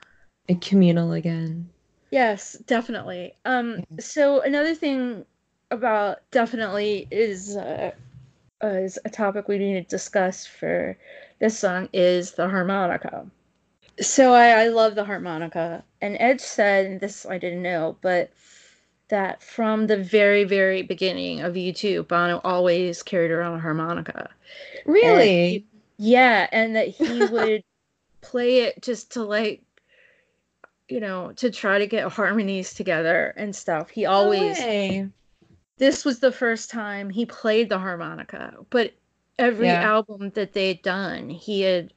[0.48, 1.70] a communal again.
[2.10, 3.34] Yes, definitely.
[3.44, 5.24] Um, so another thing
[5.70, 7.92] about definitely is uh,
[8.62, 10.96] uh, is a topic we need to discuss for
[11.38, 13.26] this song is the harmonica.
[14.00, 18.30] So I, I love the harmonica, and Edge said and this I didn't know, but
[19.08, 24.30] that from the very very beginning of U2, Bono always carried around a harmonica.
[24.84, 25.56] Really?
[25.56, 25.64] And
[25.98, 27.62] yeah, and that he would
[28.22, 29.62] play it just to like
[30.90, 33.90] you know, to try to get harmonies together and stuff.
[33.90, 35.12] He always No
[35.78, 38.92] this was the first time he played the harmonica, but
[39.38, 39.80] every Yeah.
[39.80, 41.92] album that they'd done, he had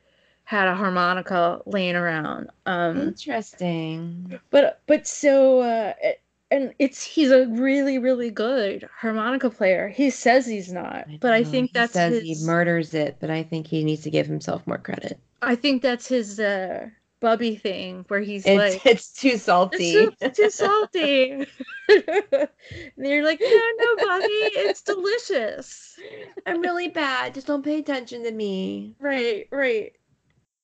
[0.45, 2.49] had a harmonica laying around.
[2.65, 4.39] Um Interesting.
[4.49, 6.19] but but so uh it-
[6.51, 9.89] and it's he's a really really good harmonica player.
[9.89, 13.29] He says he's not, but I think he that's says his he murders it, but
[13.31, 15.19] I think he needs to give himself more credit.
[15.43, 16.89] I think that's his uh
[17.23, 19.93] bubby thing where he's It's like it's too salty.
[19.95, 21.31] It's too, too salty.
[21.87, 22.49] and
[22.97, 25.97] you're like, no, no, Bubby, it's delicious.
[26.45, 27.33] I'm really bad.
[27.33, 28.95] Just don't pay attention to me.
[28.99, 29.93] Right, right.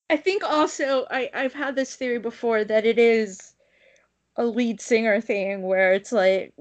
[0.10, 3.54] I think also I I've had this theory before that it is
[4.36, 6.54] a lead singer thing where it's like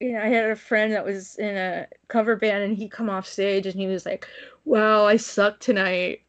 [0.00, 3.08] you know, I had a friend that was in a cover band and he come
[3.08, 4.26] off stage and he was like,
[4.64, 6.22] "Wow, I suck tonight."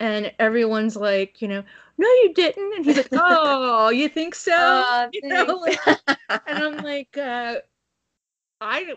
[0.00, 1.64] And everyone's like, you know,
[1.98, 6.02] "No, you didn't." And he's like, "Oh, you think so?" You know, thanks.
[6.46, 7.60] and I'm like, uh,
[8.60, 8.94] I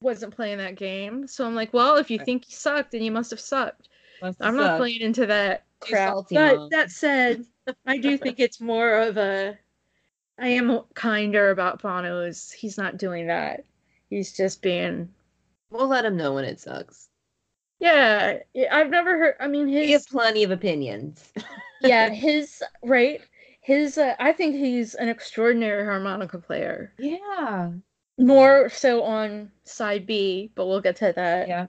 [0.00, 2.26] wasn't playing that game, so I'm like, well, if you Right.
[2.26, 3.88] think you sucked, then you must have sucked.
[4.20, 4.78] Must I'm not sucked.
[4.78, 6.68] playing into that salty, but Mom.
[6.70, 7.44] that said,
[7.86, 9.58] I do think it's more of a.
[10.38, 12.50] I am kinder about Bono's.
[12.52, 13.64] He's not doing that.
[14.10, 15.14] He's just being.
[15.70, 17.08] We'll let him know when it sucks.
[17.84, 19.34] Yeah, yeah, I've never heard.
[19.40, 21.30] I mean, He has plenty of opinions.
[21.82, 23.20] yeah, his right.
[23.60, 23.98] His.
[23.98, 26.94] Uh, I think he's an extraordinary harmonica player.
[26.98, 27.72] yeah.
[28.16, 31.48] More so on side B, but we'll get to that.
[31.48, 31.66] Yeah.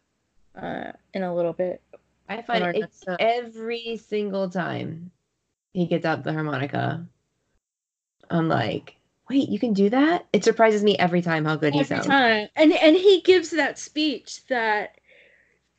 [0.55, 1.81] uh, in a little bit.
[2.29, 3.17] I find it next it's up.
[3.19, 5.11] every single time
[5.73, 7.05] he gets out the harmonica.
[8.29, 8.95] I'm like,
[9.29, 10.27] wait, you can do that?
[10.33, 12.05] It surprises me every time how good he sounds.
[12.05, 14.97] time, and and he gives that speech that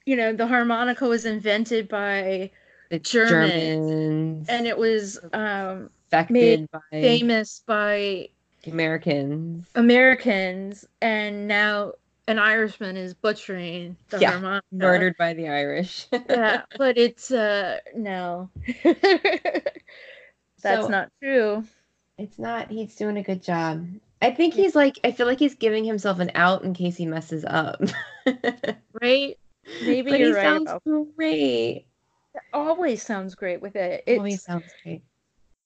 [0.07, 2.51] you know the harmonica was invented by
[2.91, 8.28] The Germans, Germans and it was um, affected by famous by
[8.66, 9.66] Americans.
[9.74, 11.93] Americans, and now
[12.28, 14.65] an Irishman is butchering the Yeah, harmonica.
[14.73, 16.07] Murdered by the Irish.
[16.31, 18.49] Yeah, but it's uh no.
[18.85, 19.73] That's
[20.62, 21.65] So- not true.
[22.19, 22.70] It's not.
[22.70, 23.87] He's doing a good job.
[24.23, 24.99] I think he's like.
[25.05, 27.83] I feel like he's giving himself an out in case he messes up.
[29.03, 29.39] Right?
[29.80, 30.82] Maybe but you're he right sounds about
[31.16, 31.86] great.
[32.52, 34.02] always sounds great with it.
[34.06, 35.02] It's, Always sounds great.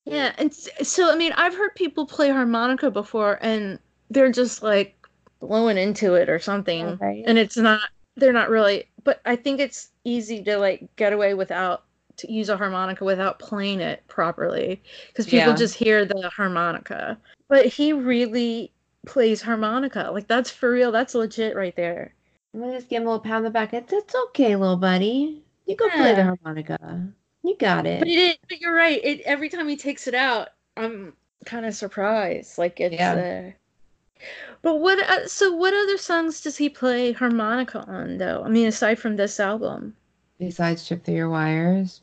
[0.05, 3.79] Yeah, and so I mean, I've heard people play harmonica before, and
[4.11, 4.97] they're just like
[5.41, 7.23] blowing into it or something, Right.
[7.27, 7.83] and it's not.
[8.17, 8.85] They're not really.
[9.05, 11.85] But I think it's easy to like get away without
[12.17, 15.57] to use a harmonica without playing it properly because people Yeah.
[15.57, 17.19] just hear the harmonica.
[17.49, 18.73] But he really
[19.07, 20.11] plays harmonica.
[20.13, 20.93] Like that's for real.
[20.93, 22.15] That's legit right there.
[22.53, 23.73] I'm gonna just give him a little pat on the back.
[23.73, 25.43] It's, it's okay, little buddy.
[25.67, 27.09] You go play the harmonica.
[27.43, 28.01] You got it.
[28.01, 29.01] But it, but you're right.
[29.03, 31.15] It every time he takes it out, I'm
[31.45, 32.59] kind of surprised.
[32.59, 32.95] Like it's.
[32.95, 33.53] Yeah.
[33.53, 34.25] Uh...
[34.63, 34.99] But what?
[34.99, 38.43] Uh, so what other songs does he play harmonica on, though?
[38.45, 39.95] I mean, aside from this album.
[40.39, 42.01] Besides Trip Through Your Wires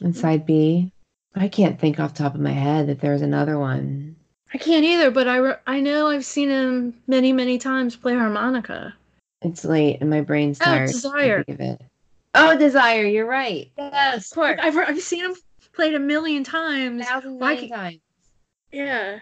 [0.00, 0.90] and Side B,
[1.34, 4.16] I can't think off the top of my head that there's another one.
[4.52, 8.14] I can't either, but I re- I know I've seen him many many times play
[8.14, 8.94] harmonica.
[9.44, 10.88] It's late and my brain's Oh, tired.
[10.88, 11.44] I Desire.
[11.46, 11.80] of it.
[12.34, 13.70] Oh, Desire, you're right.
[13.78, 14.58] Yes, Of course.
[14.62, 15.36] I've I've seen him
[15.72, 17.04] played a million times.
[17.06, 17.98] Thousand Why million ca- times.
[18.72, 19.18] Yeah.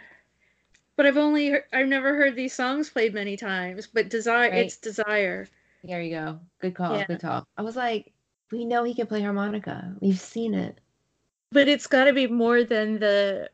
[0.96, 3.86] But I've only heard, I've never heard these songs played many times.
[3.92, 4.66] But desire, Right.
[4.66, 5.46] it's desire.
[5.84, 6.40] There you go.
[6.60, 6.96] Good call.
[6.96, 7.06] Yeah.
[7.06, 7.46] Good call.
[7.56, 8.12] I was like,
[8.50, 9.94] we know he can play harmonica.
[10.00, 10.78] We've seen it.
[11.50, 13.50] But it's got to be more than the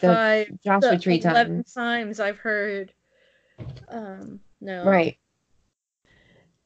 [0.00, 1.74] five, Joshua the Tree eleven times.
[1.74, 2.92] times I've heard.
[3.88, 4.84] Um, no.
[4.84, 5.16] Right.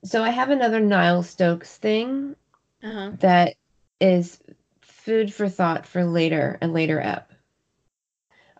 [0.04, 2.36] So I have another Niall Stokes thing
[2.82, 3.12] Uh-huh.
[3.20, 3.54] that
[4.00, 4.38] is
[4.80, 7.32] food for thought for later and later up.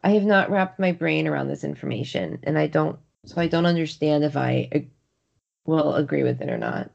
[0.03, 3.67] I have not wrapped my brain around this information, and I don't, so I don't
[3.67, 4.91] understand if I ag-
[5.67, 6.91] will agree with it or not.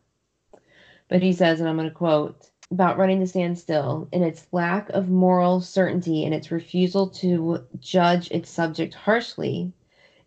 [1.08, 4.48] But he says, and I'm going to quote about running to stand still in its
[4.52, 9.74] lack of moral certainty and its refusal to judge its subject harshly.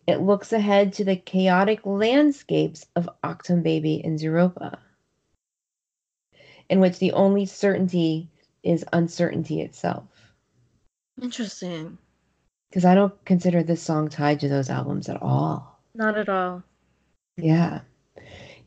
[0.06, 4.78] It looks ahead to the chaotic landscapes of Achtung Baby and Zooropa,
[6.68, 8.28] in which the only certainty
[8.62, 10.04] is uncertainty itself.
[11.20, 11.98] Interesting.
[12.68, 15.78] Because I don't consider this song tied to those albums at all.
[15.94, 16.62] Not at all.
[17.36, 17.80] Yeah.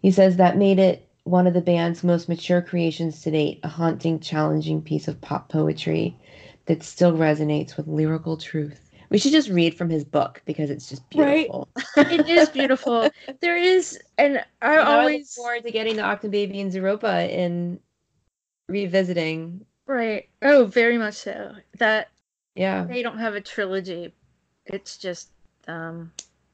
[0.02, 3.68] He says that made it one of the band's most mature creations to date, a
[3.68, 6.18] haunting, challenging piece of pop poetry
[6.68, 8.85] that still resonates with lyrical truth.
[9.10, 11.48] We should just read from his book because it's just Right.
[11.48, 11.70] beautiful.
[11.98, 13.12] It is beautiful.
[13.42, 16.72] there is, and I And I look always forward to getting the Achtung Baby and
[16.72, 17.80] Zooropa and
[18.68, 19.66] revisiting.
[19.88, 20.30] right.
[20.42, 21.56] Oh, very much so.
[21.78, 22.10] That
[22.56, 22.86] Yeah.
[22.88, 24.14] they don't have a trilogy.
[24.66, 25.32] It's just
[25.68, 26.12] um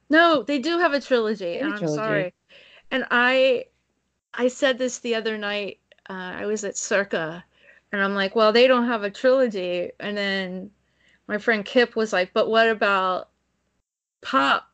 [0.09, 2.03] no, they do have a trilogy, have a and I'm trilogy.
[2.05, 2.33] sorry.
[2.91, 3.65] And I
[4.33, 5.79] I said this the other night.
[6.09, 7.43] Uh, I was at Circa,
[7.91, 9.91] and I'm like, well, they don't have a trilogy.
[9.99, 10.71] And then
[11.31, 13.29] my friend Kip was like, but what about
[14.21, 14.69] Pop?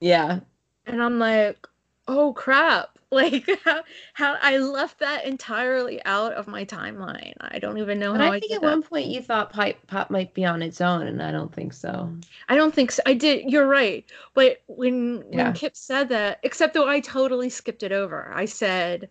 [0.00, 0.40] Yeah.
[0.86, 1.66] And I'm like,
[2.06, 2.90] oh crap.
[3.12, 3.82] Like how,
[4.14, 7.34] how I left that entirely out of my timeline.
[7.42, 8.78] I don't even know But how I I, think did at that.
[8.78, 11.74] one point you thought pop, pop might be on its own, and I don't think
[11.74, 12.10] so.
[12.48, 13.02] I don't think so.
[13.06, 13.50] I did.
[13.50, 14.04] You're right.
[14.34, 15.44] But when Yeah.
[15.44, 18.32] when Kip said that, except though I totally skipped it over.
[18.32, 19.08] I said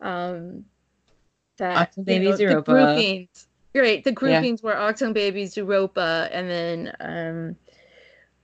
[0.00, 0.66] um
[1.58, 3.47] that Baby, you know, the groupings.
[3.74, 4.02] Right.
[4.02, 4.14] The Yeah.
[4.14, 7.56] groupings were Achtung Baby, Zooropa, and then um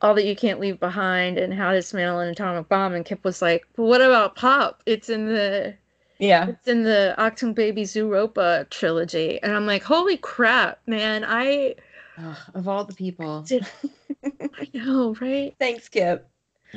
[0.01, 2.93] all that you can't leave behind and how to dismantle an atomic bomb.
[2.95, 4.83] And Kip was like, But what about Pop?
[4.87, 5.75] It's in the
[6.19, 6.47] Yeah.
[6.49, 9.43] it's in the Achtung Baby Zooropa trilogy.
[9.43, 11.25] And I'm like, holy crap, man.
[11.27, 11.77] I
[12.19, 13.43] Ugh, of all the people.
[13.43, 13.67] did
[14.61, 15.55] I know, right?
[15.59, 16.29] Thanks, Kip.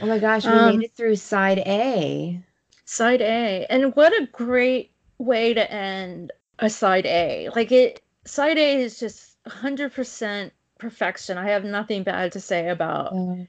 [0.02, 2.42] Oh my gosh, we Um, made it through side A.
[2.86, 3.66] Side A.
[3.70, 7.50] And what a great way to end a side A.
[7.56, 11.38] Like it side A is just 100% perfection.
[11.38, 13.14] I have nothing bad to say about.
[13.14, 13.48] I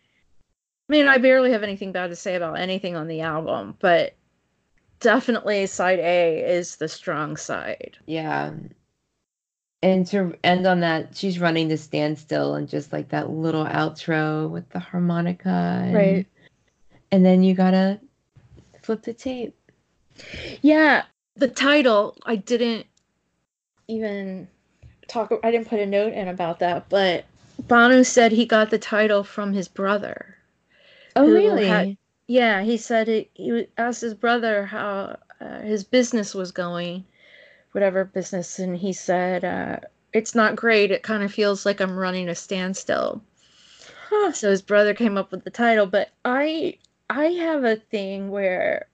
[0.89, 4.15] mean, I barely have anything bad to say about anything on the album, but
[5.01, 7.99] definitely side A is the strong side.
[8.07, 8.53] Yeah.
[9.83, 14.49] And to end on that, she's running to standstill and just like that little outro
[14.49, 15.83] with the harmonica.
[15.85, 16.27] And, Right.
[17.13, 18.01] And then you gotta
[18.83, 19.55] flip the tape.
[20.63, 21.05] Yeah,
[21.37, 22.87] the title, I didn't
[23.87, 24.49] even
[25.09, 27.25] talk I didn't put a note in about that, but
[27.67, 30.37] Bono said he got the title from his brother.
[31.17, 31.67] Oh, really?
[31.67, 31.97] had-
[32.29, 37.05] Yeah, he said it, he asked his brother how uh, his business was going,
[37.73, 39.79] whatever business, and he said, uh,
[40.13, 40.91] It's not great.
[40.91, 43.23] It kind of feels like I'm running a standstill.
[44.09, 44.33] Huh.
[44.33, 46.79] So his brother came up with the title, but I
[47.11, 48.87] I have a thing where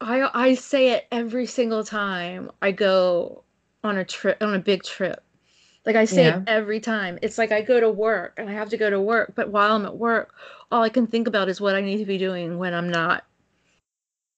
[0.00, 3.44] I I say it every single time I go
[3.84, 5.22] on a trip on a big trip.
[5.86, 6.42] Like I say Yeah.
[6.46, 7.18] every time.
[7.22, 9.76] It's like I go to work and I have to go to work, but while
[9.76, 10.34] I'm at work,
[10.72, 13.24] all I can think about is what I need to be doing when I'm not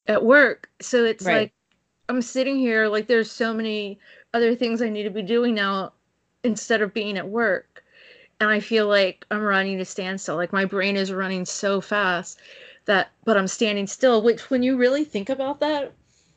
[0.06, 0.70] at work.
[0.81, 1.28] So it's Right.
[1.28, 1.52] like
[2.09, 3.98] I'm sitting here like there's so many
[4.35, 5.93] other things I need to be doing now
[6.44, 7.85] instead of being at work.
[8.40, 10.36] And I feel like I'm running to standstill.
[10.36, 12.40] Like my brain is running so fast
[12.86, 15.93] that but I'm standing still, which when you really think about that,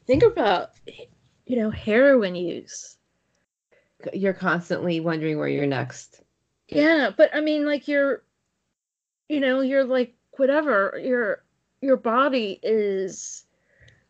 [0.08, 0.72] think about
[1.46, 2.95] you know, heroin use.
[4.14, 6.22] You're constantly wondering where you're next.
[6.68, 8.24] Yeah, but I mean like you're
[9.30, 11.44] you know, you're like whatever, your
[11.82, 13.46] your body is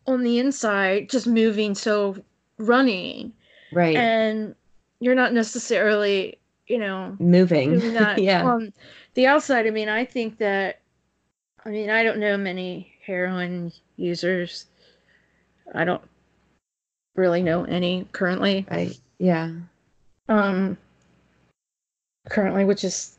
[0.07, 2.15] on the inside just moving so
[2.57, 3.33] running
[3.73, 3.95] Right.
[3.95, 4.55] and
[4.99, 6.37] you're not necessarily,
[6.67, 7.81] you know, Moving.
[8.17, 8.43] yeah.
[8.45, 8.71] on
[9.15, 9.67] the outside.
[9.67, 10.79] I mean, I think that,
[11.65, 14.67] I mean, I don't know many heroin users.
[15.73, 16.03] I don't
[17.15, 18.65] really know any currently.
[18.69, 19.51] I yeah.
[20.27, 20.77] Um,
[22.29, 23.17] currently, which is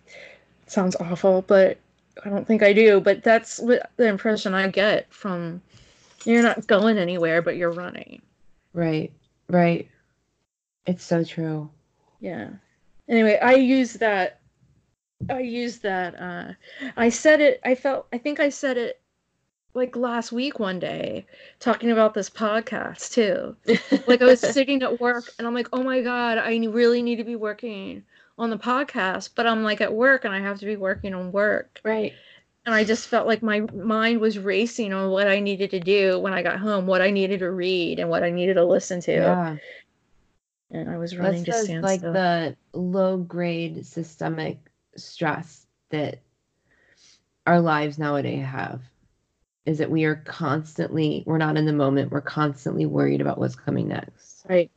[0.67, 1.79] sounds awful, but
[2.25, 3.01] I don't think I do.
[3.01, 5.63] But that's what the impression I get from
[6.25, 8.21] you're not going anywhere, but you're running.
[8.73, 9.13] Right.
[9.49, 9.89] Right.
[10.87, 11.71] It's so true.
[12.21, 12.51] Yeah.
[13.09, 14.41] Anyway, I use that.
[15.31, 16.21] I use that.
[16.21, 16.53] Uh,
[16.97, 17.61] I said it.
[17.65, 18.07] I felt.
[18.13, 19.01] I think I said it
[19.77, 21.27] like last week one day,
[21.61, 23.55] talking about this podcast too.
[24.07, 27.17] Like I was sitting at work and I'm like, oh my god, I really need
[27.17, 28.03] to be working
[28.39, 31.31] on the podcast, but I'm like at work and I have to be working on
[31.31, 31.81] work.
[31.85, 32.13] right.
[32.65, 36.19] And I just felt like my mind was racing on what I needed to do
[36.19, 39.01] when I got home, what I needed to read, and what I needed to listen
[39.03, 39.13] to.
[39.13, 39.57] Yeah.
[40.73, 42.13] And I was running That's to stand like still.
[42.13, 44.59] the low grade systemic
[44.97, 46.19] stress that
[47.47, 48.83] our lives nowadays have
[49.67, 53.57] is that we are constantly we're not in the moment we're constantly worried about what's
[53.57, 54.71] coming next right.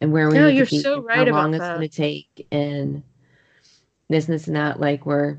[0.00, 1.88] and where we No, you're to be so right how about long it's going to
[1.88, 3.02] take and
[4.08, 5.38] this and this and that like we're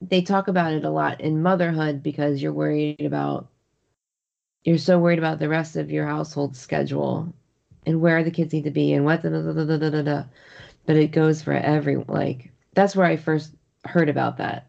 [0.00, 3.48] they talk about it a lot in motherhood because you're worried about
[4.64, 7.32] you're so worried about the rest of your household schedule
[7.84, 10.02] and where the kids need to be and what da, da, da, da, da, da,
[10.02, 10.24] da.
[10.86, 13.52] but it goes for every like that's where i first
[13.84, 14.66] heard about that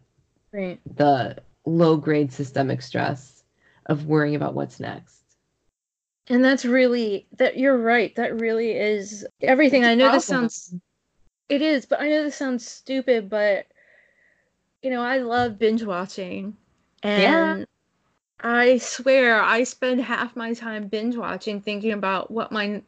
[0.51, 0.79] Right.
[0.97, 3.43] the low grade systemic stress
[3.87, 5.23] of worrying about what's next.
[6.27, 8.15] And that's really that you're right.
[8.15, 9.83] That really is everything.
[9.83, 10.73] I know this sounds
[11.49, 13.67] it is, but I know this sounds stupid, but
[14.81, 16.55] you know, I love binge watching.
[17.03, 17.65] And yeah.
[18.39, 22.81] I swear I spend half my time binge watching thinking about what my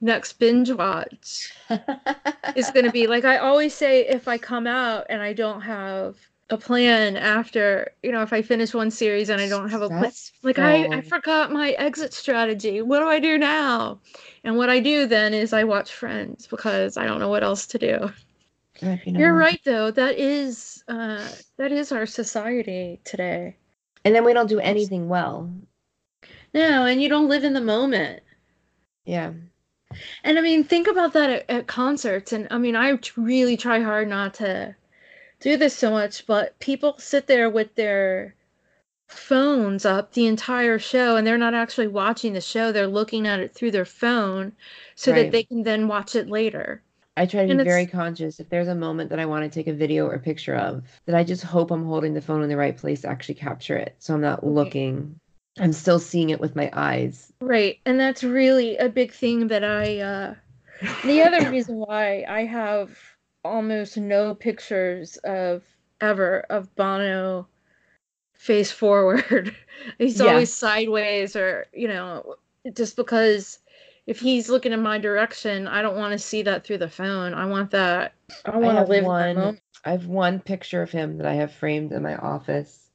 [0.00, 1.52] next binge watch
[2.56, 3.06] is going to be.
[3.06, 6.16] Like I always say if I come out and I don't have
[6.50, 9.88] a plan after you know if i finish one series and i don't have a
[9.88, 10.12] plan
[10.42, 12.82] like I, I forgot my exit strategy.
[12.82, 14.00] What do i do now?
[14.44, 17.66] And what i do then is i watch friends because i don't know what else
[17.68, 18.10] to do.
[18.82, 19.20] You know.
[19.20, 19.90] you're right though.
[19.90, 21.26] That is uh
[21.58, 23.56] that is our society today.
[24.04, 25.52] And then we don't do anything well.
[26.54, 28.22] No and you don't live in the moment.
[29.04, 29.32] Yeah.
[30.24, 32.32] And i mean think about that at, at concerts.
[32.32, 34.74] And i mean i really try hard not to
[35.40, 38.34] do this so much, but people sit there with their
[39.08, 42.70] phones up the entire show and they're not actually watching the show.
[42.70, 44.52] They're looking at it through their phone
[44.94, 45.22] so right.
[45.22, 46.82] that they can then watch it later.
[47.16, 49.50] I try to and be very conscious if there's a moment that I want to
[49.50, 52.48] take a video or picture of, that I just hope I'm holding the phone in
[52.48, 53.96] the right place to actually capture it.
[53.98, 55.18] So I'm not looking.
[55.58, 57.32] I'm still seeing it with my eyes.
[57.40, 57.78] Right.
[57.84, 60.34] And that's really a big thing that I uh
[61.04, 62.96] the other reason why I have
[63.44, 65.62] almost no pictures of
[66.00, 67.46] ever of Bono
[68.34, 69.54] face forward.
[69.98, 70.26] he's yeah.
[70.26, 72.36] always sideways or, you know,
[72.74, 73.58] just because
[74.06, 77.34] if he's looking in my direction, I don't want to see that through the phone.
[77.34, 78.14] I want that
[78.44, 81.92] I want to live one I have one picture of him that I have framed
[81.92, 82.90] in my office.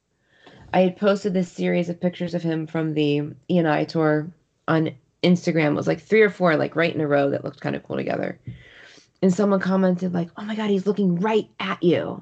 [0.73, 4.29] I had posted this series of pictures of him from the ENI tour
[4.67, 4.91] on
[5.23, 5.71] Instagram.
[5.71, 7.83] It was like three or four, like right in a row that looked kind of
[7.83, 8.39] cool together
[9.21, 12.21] and someone commented like, "Oh my god, he's looking right at you."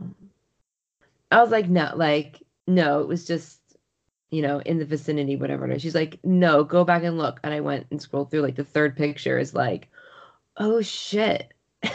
[1.31, 3.59] I was like, "No, like no, it was just
[4.31, 7.39] you know, in the vicinity, whatever it is." She's like, "No, go back and look."
[7.43, 9.89] And I went and scrolled through like the third picture is like,
[10.57, 11.53] "Oh shit."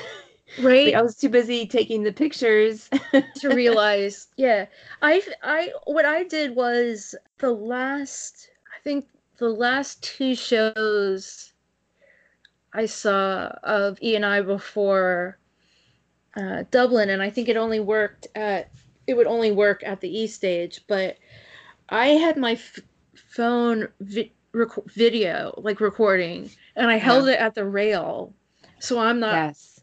[0.58, 0.86] Right.
[0.86, 4.28] like, I was too busy taking the pictures to realize.
[4.36, 4.66] Yeah.
[5.02, 9.06] I I what I did was the last I think
[9.38, 11.52] the last two shows
[12.72, 15.38] I saw of E and I before
[16.36, 18.70] uh, Dublin, and I think it only worked at
[19.06, 20.80] it would only work at the E stage.
[20.86, 21.16] But
[21.88, 22.80] I had my f-
[23.14, 27.34] phone vi- rec- video like recording, and I held yeah.
[27.34, 28.34] it at the rail,
[28.78, 29.34] so I'm not.
[29.34, 29.80] Yes.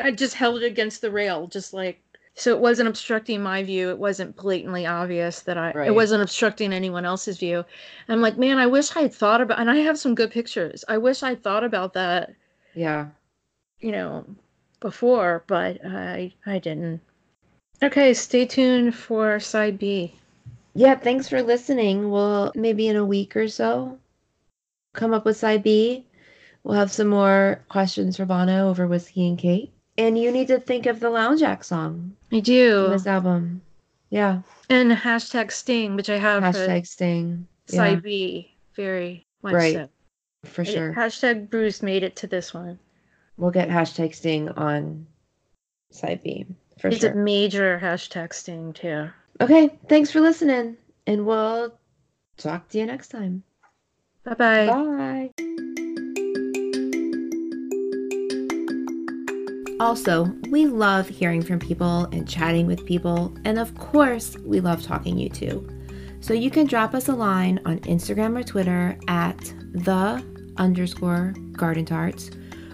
[0.00, 2.03] I just held it against the rail, just like
[2.36, 3.90] so it wasn't obstructing my view.
[3.90, 5.86] It wasn't blatantly obvious that i right.
[5.86, 7.64] it wasn't obstructing anyone else's view.
[8.08, 10.84] I'm like man i wish i had thought about and i have some good pictures.
[10.88, 12.34] I wish i'd thought about that
[12.74, 13.08] yeah.
[13.78, 14.24] you know
[14.80, 17.00] before but i i didn't.
[17.82, 20.14] Okay stay tuned for side b.
[20.74, 22.10] Yeah thanks for listening.
[22.10, 23.98] We'll maybe in a week or so
[24.92, 26.04] come up with side b.
[26.64, 30.58] We'll have some more questions for bono over whiskey and kate and you need to
[30.58, 32.16] think of the Lounge Act song.
[32.32, 32.88] I do.
[32.88, 33.62] This album.
[34.10, 34.42] Yeah.
[34.68, 36.42] And hashtag Sting, which I have.
[36.42, 37.46] Hashtag Sting.
[37.66, 38.00] Side yeah.
[38.00, 38.54] B.
[38.74, 39.74] Very much right.
[39.74, 39.88] so.
[40.44, 40.92] For sure.
[40.94, 42.78] Hashtag Bruce made it to this one.
[43.36, 45.06] We'll get hashtag Sting on
[45.90, 46.46] side B.
[46.78, 47.12] For it's sure.
[47.12, 49.08] a major hashtag Sting, too.
[49.40, 49.70] Okay.
[49.88, 50.76] Thanks for listening.
[51.06, 51.74] And we'll
[52.36, 53.42] talk to you next time.
[54.24, 54.66] Bye-bye.
[55.36, 55.54] Bye.
[59.84, 64.82] Also, we love hearing from people and chatting with people, and of course, we love
[64.82, 66.24] talking U2.
[66.24, 69.38] So you can drop us a line on Instagram or Twitter at
[69.74, 70.24] the
[70.56, 72.30] underscore garden tarts,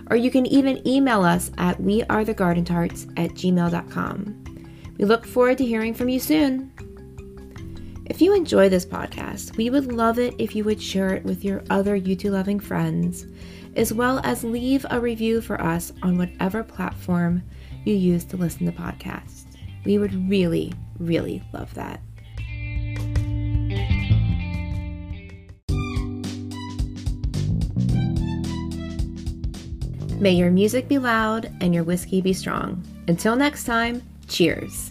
[0.08, 4.94] or you can even email us at wearethegardentarts at gmail.com.
[4.96, 6.70] We look forward to hearing from you soon.
[8.10, 11.44] If you enjoy this podcast, we would love it if you would share it with
[11.44, 13.24] your other U2 loving friends
[13.76, 17.40] as well as leave a review for us on whatever platform
[17.84, 19.44] you use to listen to podcasts.
[19.84, 22.00] We would really, really love that.
[30.20, 32.84] May your music be loud and your whiskey be strong.
[33.06, 34.90] Until next time, cheers.